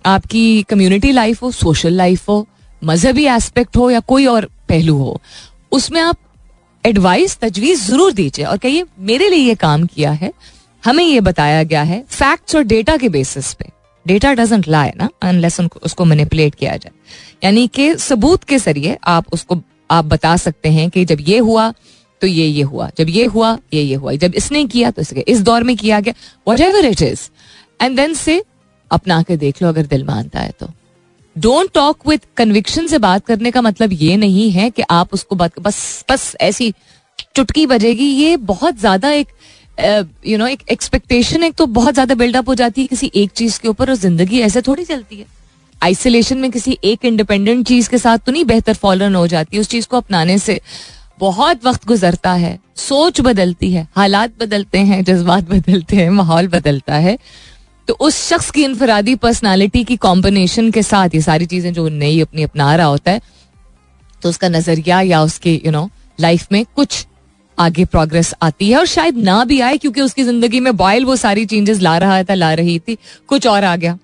आपकी 0.05 0.63
कम्युनिटी 0.63 1.11
लाइफ 1.11 1.41
हो 1.43 1.51
सोशल 1.53 1.93
लाइफ 1.93 2.27
हो, 2.29 2.45
मजहबी 2.81 3.25
एस्पेक्ट 3.27 3.77
हो, 3.77 3.89
या 3.91 3.99
कोई 4.01 4.25
और 4.25 4.49
पहलू 4.69 4.97
हो 4.97 5.19
उसमें 5.75 6.01
आप 6.01 6.17
एडवाइस 6.83 7.37
तजवीज 7.39 7.81
ज़रूर 7.81 8.11
दीजिए। 8.13 8.45
और 8.45 8.57
कहिए, 8.57 8.85
मेरे 9.01 9.29
लिए 9.29 9.39
ये 9.39 9.55
काम 9.57 9.85
किया 9.85 10.11
है, 10.13 10.31
हमें 10.83 11.03
ये 11.03 11.21
बताया 11.21 11.63
गया 11.63 11.81
है 11.83 12.03
फैक्ट्स 12.09 12.55
और 12.55 12.63
डेटा 12.65 12.97
के 12.97 13.09
बेसिस 13.09 13.53
पे। 13.53 13.69
डेटा 14.05 14.33
डजेंट 14.33 14.67
लाई 14.67 14.91
ना? 14.97 15.09
अनलेस 15.21 15.59
उसको 15.59 16.05
मैनिपुलेट 16.05 16.55
किया 16.55 16.75
जाए। 16.77 16.91
यानी 17.43 17.67
कि 17.67 17.95
सबूत 17.97 18.43
के 18.43 18.57
ज़रिए 18.59 18.97
आप 19.05 19.33
उसको, 19.33 19.61
आप 19.91 20.05
बता 20.05 20.35
सकते 20.37 20.69
हैं 20.69 20.89
कि 20.89 21.05
जब 21.05 21.17
ये 21.21 21.37
हुआ 21.39 21.73
तो 22.21 22.27
ये 22.27 22.45
ये 22.45 22.63
हुआ। 22.63 22.89
जब 22.97 23.09
ये 23.09 23.25
हुआ, 23.25 23.57
ये 23.73 23.81
ये 23.81 23.95
हुआ। 23.95 24.13
जब 24.13 24.35
इसने 24.35 24.63
किया 24.65 24.91
तो 24.91 25.01
इसके, 25.01 25.19
इस 25.21 25.41
दौर 25.41 25.63
में 25.63 25.75
किया 25.77 25.99
गया 25.99 26.13
whatever 26.61 26.85
it 26.85 27.01
is 27.01 27.29
and 27.81 27.95
then 27.97 28.13
से 28.15 28.43
अपना 28.91 29.21
के 29.23 29.37
देख 29.37 29.61
लो, 29.61 29.67
अगर 29.69 29.85
दिल 29.85 30.03
मानता 30.05 30.39
है 30.39 30.51
तो। 30.59 30.69
डोंट 31.35 31.69
टॉक 31.73 32.07
विद 32.07 32.21
कन्विक्शन 32.37 32.87
से 32.87 32.97
बात 32.99 33.25
करने 33.25 33.51
का 33.51 33.61
मतलब 33.61 33.93
ये 33.93 34.15
नहीं 34.17 34.49
है 34.51 34.69
कि 34.69 34.83
आप 34.91 35.13
उसको 35.13 35.35
बात 35.35 35.59
बस 35.59 36.05
बस 36.09 36.35
ऐसी 36.41 36.73
चुटकी 37.35 37.65
बजेगी। 37.67 38.05
ये 38.05 38.37
बहुत 38.37 38.79
ज़्यादा 38.79 39.11
एक 39.11 39.27
यू 40.27 40.37
नो 40.37 40.47
एक 40.47 40.61
एक्सपेक्टेशन 40.71 41.43
एक 41.43 41.53
तो 41.53 41.65
बहुत 41.67 41.93
ज़्यादा 41.93 42.15
बिल्डअप 42.15 42.49
हो 42.49 42.55
जाती 42.55 42.81
है 42.81 42.87
किसी 42.87 43.11
एक 43.15 43.31
चीज़ 43.31 43.59
के 43.61 43.67
ऊपर 43.67 43.89
और 43.89 43.95
ज़िंदगी 43.95 44.39
ऐसे 44.41 44.61
थोड़ी 44.61 44.83
चलती 44.85 45.15
है। 45.15 45.25
आइसोलेशन 45.81 46.37
में 46.37 46.49
किसी 46.51 46.77
एक 46.83 47.05
इंडिपेंडेंट 47.05 47.65
चीज़ 47.67 47.89
के 47.89 47.97
साथ 47.97 48.17
तो 48.17 48.31
नहीं 48.31 48.45
बेहतर 48.45 48.73
फॉलन 48.75 49.15
हो 49.15 49.25
जाती, 49.27 49.59
उस 49.59 49.69
चीज़ 49.69 49.87
को 49.87 49.97
अपनाने 49.97 50.37
से 50.37 50.59
बहुत 51.19 51.65
वक्त 51.65 51.85
गुजरता 51.87 52.31
है, 52.33 52.59
सोच 52.77 53.19
बदलती 53.21 53.71
है, 53.71 53.87
हालात 53.95 54.33
बदलते 54.39 54.77
हैं, 54.79 55.03
जज्बात 55.03 55.49
बदलते 55.49 55.95
हैं, 55.95 56.09
माहौल 56.11 56.47
बदलता 56.47 56.95
है। 56.95 57.17
तो 57.87 57.93
उस 57.99 58.17
शख्स 58.29 58.49
की 58.51 58.63
इनफरादी 58.63 59.15
पर्सनालिटी 59.15 59.83
की 59.83 59.95
कॉम्बिनेशन 59.97 60.69
के 60.71 60.83
साथ 60.83 61.15
ये 61.15 61.21
सारी 61.21 61.45
चीज़ें 61.45 61.73
जो 61.73 61.87
नई 61.89 62.19
अपनी 62.21 62.43
अपना 62.43 62.75
रहा 62.75 62.87
होता 62.87 63.11
है 63.11 63.21
तो 64.21 64.29
उसका 64.29 64.49
नज़रिया 64.49 65.01
या 65.01 65.21
उसके 65.23 65.53
यू 65.65 65.71
नो 65.71 65.89
लाइफ 66.19 66.47
में 66.51 66.65
कुछ 66.75 67.05
आगे 67.57 67.85
प्रोग्रेस 67.85 68.33
आती 68.41 68.69
है 68.69 68.77
और 68.77 68.85
शायद 68.85 69.17
ना 69.17 69.43
भी 69.45 69.59
आए 69.61 69.77
क्योंकि 69.77 70.01
उसकी 70.01 70.23
ज़िंदगी 70.23 70.59
में 70.59 70.75
बॉयल 70.77 71.05
वो 71.05 71.15
सारी 71.15 71.45
चेंजेस 71.45 71.79
ला 71.81 71.97
रहा 71.97 72.23
था 72.23 72.33
ला 72.33 72.53
रही 72.53 72.79
थी। 72.79 72.97
कुछ 73.27 73.47
और 73.47 73.63
आ 73.63 73.75
गया। 73.75 73.97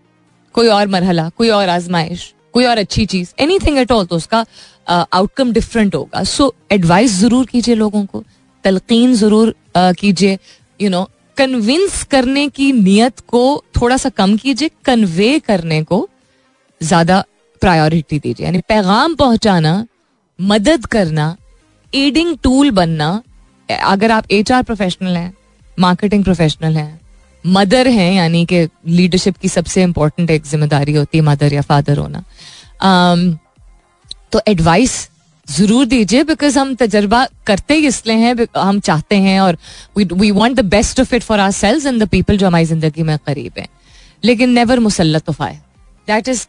कोई 0.55 0.67
और 0.67 0.87
मरहला 0.87 1.27
कोई 1.37 1.49
और 1.49 1.69
आजमाइश 1.69 2.33
कोई 2.53 2.65
और 2.65 2.77
अच्छी 2.77 3.05
चीज़ 3.05 3.33
एनी 3.39 3.57
थिंग 3.59 3.77
एट 3.77 3.91
ऑल 3.91 4.05
तो 4.05 4.15
उसका 4.15 4.45
आउटकम 4.89 5.47
uh, 5.47 5.53
डिफरेंट 5.53 5.95
होगा। 5.95 6.23
सो 6.23 6.53
एडवाइस 6.71 7.11
ज़रूर 7.11 7.45
कीजिए 7.45 7.75
लोगों 7.75 8.05
को 8.05 8.23
तलकीन 8.63 9.13
ज़रूर 9.15 9.55
uh, 9.77 9.95
कीजिए 9.99 10.37
यू 10.79 10.89
नो 10.89 11.09
कन्विंस 11.37 12.03
करने 12.11 12.47
की 12.49 12.71
नियत 12.73 13.19
को 13.27 13.43
थोड़ा 13.75 13.97
सा 13.97 14.09
कम 14.11 14.35
कीजिए 14.37 14.69
कन्वे 14.85 15.37
करने 15.39 15.81
को 15.83 16.07
ज़्यादा 16.81 17.23
प्रायोरिटी 17.61 18.19
दीजिए। 18.19 18.45
यानी 18.45 18.59
पैगाम 18.69 19.15
पहुंचाना 19.15 19.73
मदद 20.39 20.85
करना 20.87 21.35
एडिंग 21.93 22.37
टूल 22.43 22.71
बनना। 22.71 23.11
अगर 23.69 24.11
आप 24.11 24.31
एच 24.31 24.51
आर 24.51 24.63
प्रोफेशनल 24.63 25.17
हैं 25.17 25.33
मार्केटिंग 25.77 26.23
प्रोफेशनल 26.23 26.77
हैं 26.77 26.99
मदर 27.45 27.87
हैं 27.89 28.11
यानी 28.13 28.45
कि 28.45 28.67
लीडरशिप 28.87 29.37
की 29.37 29.49
सबसे 29.49 29.83
इंपॉर्टेंट 29.83 30.31
एक 30.31 30.43
ज़िम्मेदारी 30.45 30.95
होती 30.95 31.17
है 31.17 31.23
मदर 31.23 31.53
या 31.53 31.61
फादर 31.63 31.97
होना। 31.97 32.23
Um, 32.81 33.37
तो 34.31 34.41
एडवाइस 34.47 34.93
ज़रूर 35.51 35.85
दीजिए 35.85 36.23
बिकॉज़ 36.23 36.57
हम 36.59 36.73
तजर्बा 36.75 37.25
करते 37.47 37.73
ही 37.73 37.87
इसलिए 37.87 38.15
हैं 38.17 38.47
हम 38.57 38.79
चाहते 38.79 39.15
हैं 39.17 39.39
और 39.41 39.57
we 39.97 40.31
want 40.31 40.55
the 40.55 40.65
best 40.67 40.99
of 40.99 41.15
it 41.15 41.23
for 41.23 41.39
ourselves 41.53 41.85
and 41.85 42.03
the 42.03 42.07
people 42.09 42.37
जो 42.37 42.47
हमारी 42.47 42.65
ज़िंदगी 42.65 43.03
में 43.03 43.17
करीब 43.27 43.59
हैं। 43.59 43.67
लेकिन 44.23 44.49
नेवर 44.49 44.79
मुसलत 44.79 45.29
उफाए 45.29 45.59
that 46.07 46.27
is 46.27 46.45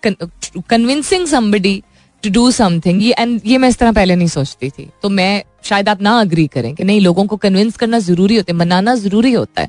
convincing 0.69 1.27
somebody 1.27 1.83
to 2.23 2.31
do 2.31 2.51
something 2.53 3.03
ये 3.03 3.15
एंड 3.19 3.41
ये 3.47 3.59
मैं 3.59 3.69
इस 3.69 3.79
तरह 3.79 3.93
पहले 3.93 4.17
नहीं 4.17 4.29
सोचती 4.29 4.69
थी। 4.71 4.89
तो 5.03 5.09
मैं, 5.09 5.43
शायद 5.65 5.89
आप 5.89 6.03
ना 6.03 6.19
अग्री 6.21 6.47
करें 6.47 6.75
कि 6.75 6.85
नहीं, 6.85 7.01
लोगों 7.01 7.25
को 7.27 7.37
कन्विंस 7.37 7.77
करना 7.77 7.99
ज़रूरी 8.01 8.37
होता 8.37 8.53
है, 8.53 8.59
मनाना 8.59 8.95
ज़रूरी 8.97 9.33
होता 9.33 9.63
है। 9.63 9.69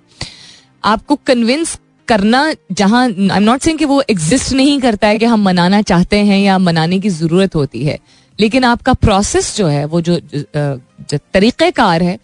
आपको 0.83 1.15
कन्विंस 1.25 1.77
करना 2.07 2.53
जहाँ 2.71 3.03
आई 3.03 3.37
एम 3.37 3.43
नॉट 3.43 3.61
सेइंग 3.61 3.79
कि 3.79 3.85
वो 3.85 4.01
एग्जिस्ट 4.09 4.53
नहीं 4.53 4.79
करता 4.79 5.07
है 5.07 5.17
कि 5.17 5.25
हम 5.25 5.43
मनाना 5.43 5.81
चाहते 5.83 6.17
हैं 6.19 6.39
या 6.39 6.57
मनाने 6.59 6.99
की 6.99 7.09
ज़रूरत 7.11 7.55
होती 7.55 7.83
है। 7.83 7.97
लेकिन 8.39 8.63
आपका 8.63 8.93
प्रोसेस 8.95 9.55
जो 9.57 9.67
है 9.67 9.83
वो 9.85 10.01
जो, 10.01 10.19
जो 10.19 11.17
तरीक़ेकार 11.33 12.03
है 12.03 12.17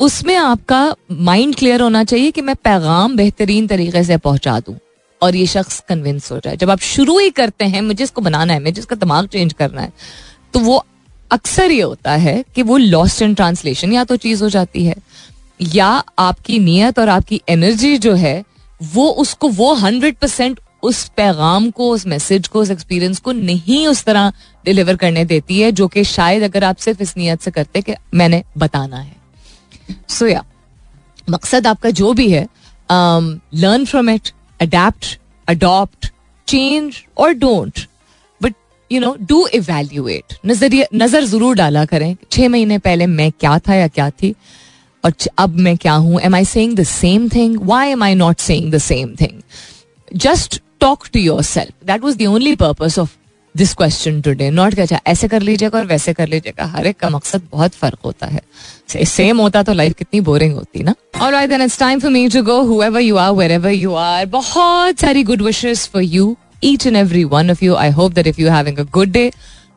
उसमें 0.00 0.34
आपका 0.36 0.94
माइंड 1.12 1.54
क्लियर 1.56 1.80
होना 1.80 2.02
चाहिए 2.04 2.30
कि 2.30 2.42
मैं 2.42 2.54
पैगाम 2.56 3.16
बेहतरीन 3.16 3.66
तरीके 3.66 4.02
से 4.04 4.16
पहुँचा 4.18 4.58
दूँ। 4.60 4.76
और 5.20 5.36
ये 5.36 5.46
शख्स 5.46 5.82
कन्विंस 5.88 6.30
हो 6.32 6.38
जाए। 6.38 6.56
जब 6.56 6.70
आप 6.70 6.80
शुरू 6.80 7.18
ही 7.18 7.30
करते 7.30 7.64
हैं 7.64 7.80
मुझे 7.82 8.04
इसको 8.04 8.20
बनाना 8.20 8.52
है 8.52 8.62
मुझे 8.62 8.78
इसका 8.80 8.96
दिमाग 8.96 9.26
चेंज 9.28 9.52
करना 9.52 9.82
है 9.82 9.92
तो 10.54 10.60
वो 10.60 10.84
अक्सर 11.30 11.70
ये 11.70 11.82
होता 11.82 12.12
है 12.12 12.44
कि 12.54 12.62
वो 12.62 12.76
लॉस्ट 12.76 13.22
इन 13.22 13.34
ट्रांसलेशन 13.34 13.92
या 13.92 14.04
तो 14.04 14.16
चीज़ 14.16 14.42
हो 14.44 14.48
जाती 14.50 14.84
है। 14.84 14.94
या 15.60 15.86
आपकी 16.18 16.58
नीयत 16.58 16.98
और 16.98 17.08
आपकी 17.08 17.40
एनर्जी 17.48 17.96
जो 17.98 18.14
है 18.14 18.42
वो 18.80 19.08
उसको 19.18 19.48
वो 19.50 19.72
हंड्रेड 19.74 20.16
परसेंट 20.16 20.60
उस 20.82 21.04
पैगाम 21.16 21.70
को, 21.70 21.90
उस 21.90 22.06
मैसेज 22.06 22.48
को, 22.48 22.60
उस 22.60 22.70
एक्सपीरियंस 22.70 23.18
को 23.18 23.32
नहीं 23.32 23.86
उस 23.88 24.04
तरह 24.04 24.32
डिलीवर 24.64 24.96
करने 24.96 25.24
देती 25.24 25.60
है, 25.60 25.72
जो 25.72 25.88
कि 25.88 26.04
शायद 26.06 26.42
अगर 26.42 26.64
आप 26.64 26.76
सिर्फ़ 26.78 27.02
इस 27.02 27.16
नीयत 27.16 27.40
से 27.40 27.50
करते 27.50 27.82
कि 27.82 27.94
मैंने 28.14 28.42
बताना 28.58 28.98
है। 28.98 29.16
सो 30.10 30.26
या 30.26 30.44
मकसद 31.28 31.66
आपका 31.66 31.90
जो 31.92 32.12
भी 32.12 32.30
है 32.30 32.46
learn 32.90 33.84
from 33.84 34.10
it 34.10 34.30
adapt 34.60 35.18
adopt 35.48 36.10
change 36.48 36.96
और 37.18 37.32
don't 37.34 37.80
but 38.40 38.54
you 38.90 39.00
know 39.00 39.14
do 39.22 39.46
evaluate 39.54 40.34
नज़रिए 40.46 40.86
नज़र 40.94 41.24
ज़रूर 41.26 41.56
डाला 41.56 41.84
करें, 41.84 42.16
छह 42.30 42.48
महीने 42.48 42.78
पहले 42.80 43.06
मैं 43.08 43.30
क्या 43.32 43.58
था 43.58 43.74
या 43.74 43.88
क्या 43.88 44.08
थी, 44.12 44.34
और 45.04 45.12
अब 45.38 45.56
मैं 45.58 45.76
क्या 45.76 45.92
हूँ? 45.94 46.20
Am 46.20 46.34
I 46.34 46.44
saying 46.46 46.76
the 46.76 46.82
same 46.84 47.28
thing 47.28 47.60
why 47.60 47.90
am 47.90 48.02
I 48.02 48.14
not 48.14 48.38
saying 48.40 48.72
the 48.72 48.78
same 48.80 49.14
thing 49.20 49.40
just 50.10 50.60
talk 50.80 51.06
to 51.12 51.20
yourself 51.44 51.86
that 51.86 52.02
was 52.02 52.18
the 52.18 52.26
only 52.26 52.54
purpose 52.56 52.98
of 52.98 53.16
this 53.54 53.72
question 53.74 54.20
today 54.22 54.50
not 54.50 54.74
कि 54.74 54.80
अच्छा 54.80 55.00
ऐसे 55.06 55.28
कर 55.28 55.42
लीजिएगा 55.42 55.78
और 55.78 55.86
वैसे 55.86 56.12
कर 56.14 56.28
लीजिएगा। 56.28 56.64
हर 56.74 56.86
एक 56.86 56.96
का 56.98 57.08
मकसद 57.10 57.42
बहुत 57.52 57.74
फ़र्क 57.74 57.98
होता 58.04 58.26
है। 58.26 58.40
सेम 59.06 59.40
होता 59.40 59.62
तो 59.62 59.72
लाइफ 59.72 59.94
कितनी 59.98 60.20
बोरिंग 60.20 60.54
होती 60.54 60.82
ना? 60.82 60.94
और 61.22 61.34
I 61.34 61.46
then 61.46 61.62
it's 61.62 61.78
time 61.78 62.00
for 62.00 62.10
me 62.10 62.28
to 62.28 62.42
go 62.42 62.60
whoever 62.64 63.00
you 63.00 63.16
are 63.16 63.32
wherever 63.52 63.70
you 63.70 63.94
are 63.94 64.26
बहुत 64.36 65.00
सारी 65.00 65.22
good 65.24 65.42
wishes 65.42 65.86
for 65.92 66.02
you 66.02 66.36
each 66.64 66.86
and 66.86 66.96
every 66.96 67.24
one 67.26 67.50
of 67.50 67.64
you 67.64 67.74
I 67.74 67.90
hope 67.90 68.12
that 68.12 68.26
if 68.26 68.40
you 68.40 68.50
having 68.50 68.78
a 68.78 68.84
good 68.92 69.10
day 69.12 69.30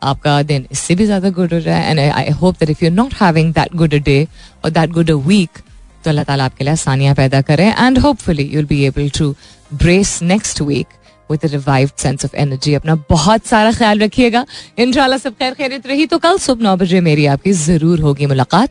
आपका 0.03 0.41
दिन 0.43 0.65
इससे 0.71 0.95
भी 0.95 1.05
ज़्यादा 1.05 1.29
good 1.31 1.53
हो 1.53 1.59
जाए 1.59 1.89
and 1.89 1.99
I 1.99 2.29
hope 2.41 2.55
that 2.59 2.69
if 2.69 2.85
you 2.85 2.91
not 2.91 3.13
having 3.21 3.53
that 3.53 3.75
good 3.75 3.93
a 3.93 3.97
day 4.05 4.27
or 4.65 4.71
that 4.71 4.91
good 4.91 5.11
a 5.11 5.15
week 5.27 5.59
तो 6.03 6.09
अल्लाह 6.09 6.23
ताला 6.25 6.45
आपके 6.45 6.63
लिए 6.63 6.71
आसानियाँ 6.73 7.15
पैदा 7.15 7.41
करें। 7.41 7.67
And 7.67 7.97
hopefully 7.99 8.43
you'll 8.53 8.65
be 8.65 8.83
able 8.85 9.09
to 9.17 9.35
brace 9.81 10.21
next 10.23 10.61
week 10.61 10.87
with 11.29 11.45
revive 11.45 11.89
sense 11.97 12.25
of 12.25 12.35
energy 12.35 12.73
अपना 12.73 12.95
बहुत 13.09 13.45
सारा 13.47 13.71
ख्याल 13.71 13.99
रखिएगा। 13.99 14.45
इंशाल्लाह 14.79 15.17
सब 15.19 15.33
खैर 15.39 15.53
खैरियत 15.53 15.87
रही 15.87 16.05
तो 16.05 16.17
कल 16.17 16.37
सुबह 16.37 16.63
नौ 16.63 16.75
बजे 16.77 17.01
मेरी 17.01 17.25
आपकी 17.35 17.51
ज़रूर 17.53 18.01
होगी 18.01 18.25
मुलाकात। 18.25 18.69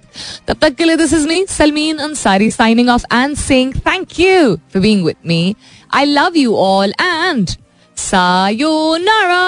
तब 0.49 0.57
तक 0.61 0.75
के 0.75 0.85
लिए 0.85 0.97
this 0.97 1.13
is 1.15 1.27
me 1.29 1.45
Salmeen 1.51 1.99
Ansari 2.09 2.51
signing 2.51 2.89
off 2.89 3.05
and 3.15 3.37
sing 3.39 3.75
thank 3.89 4.21
you 4.21 4.55
for 4.57 4.83
being 4.83 5.05
with 5.07 5.17
me 5.27 5.55
I 5.95 6.05
love 6.05 6.37
you 6.37 6.55
all 6.67 6.95
and 7.01 7.51
sayonara! 7.97 9.41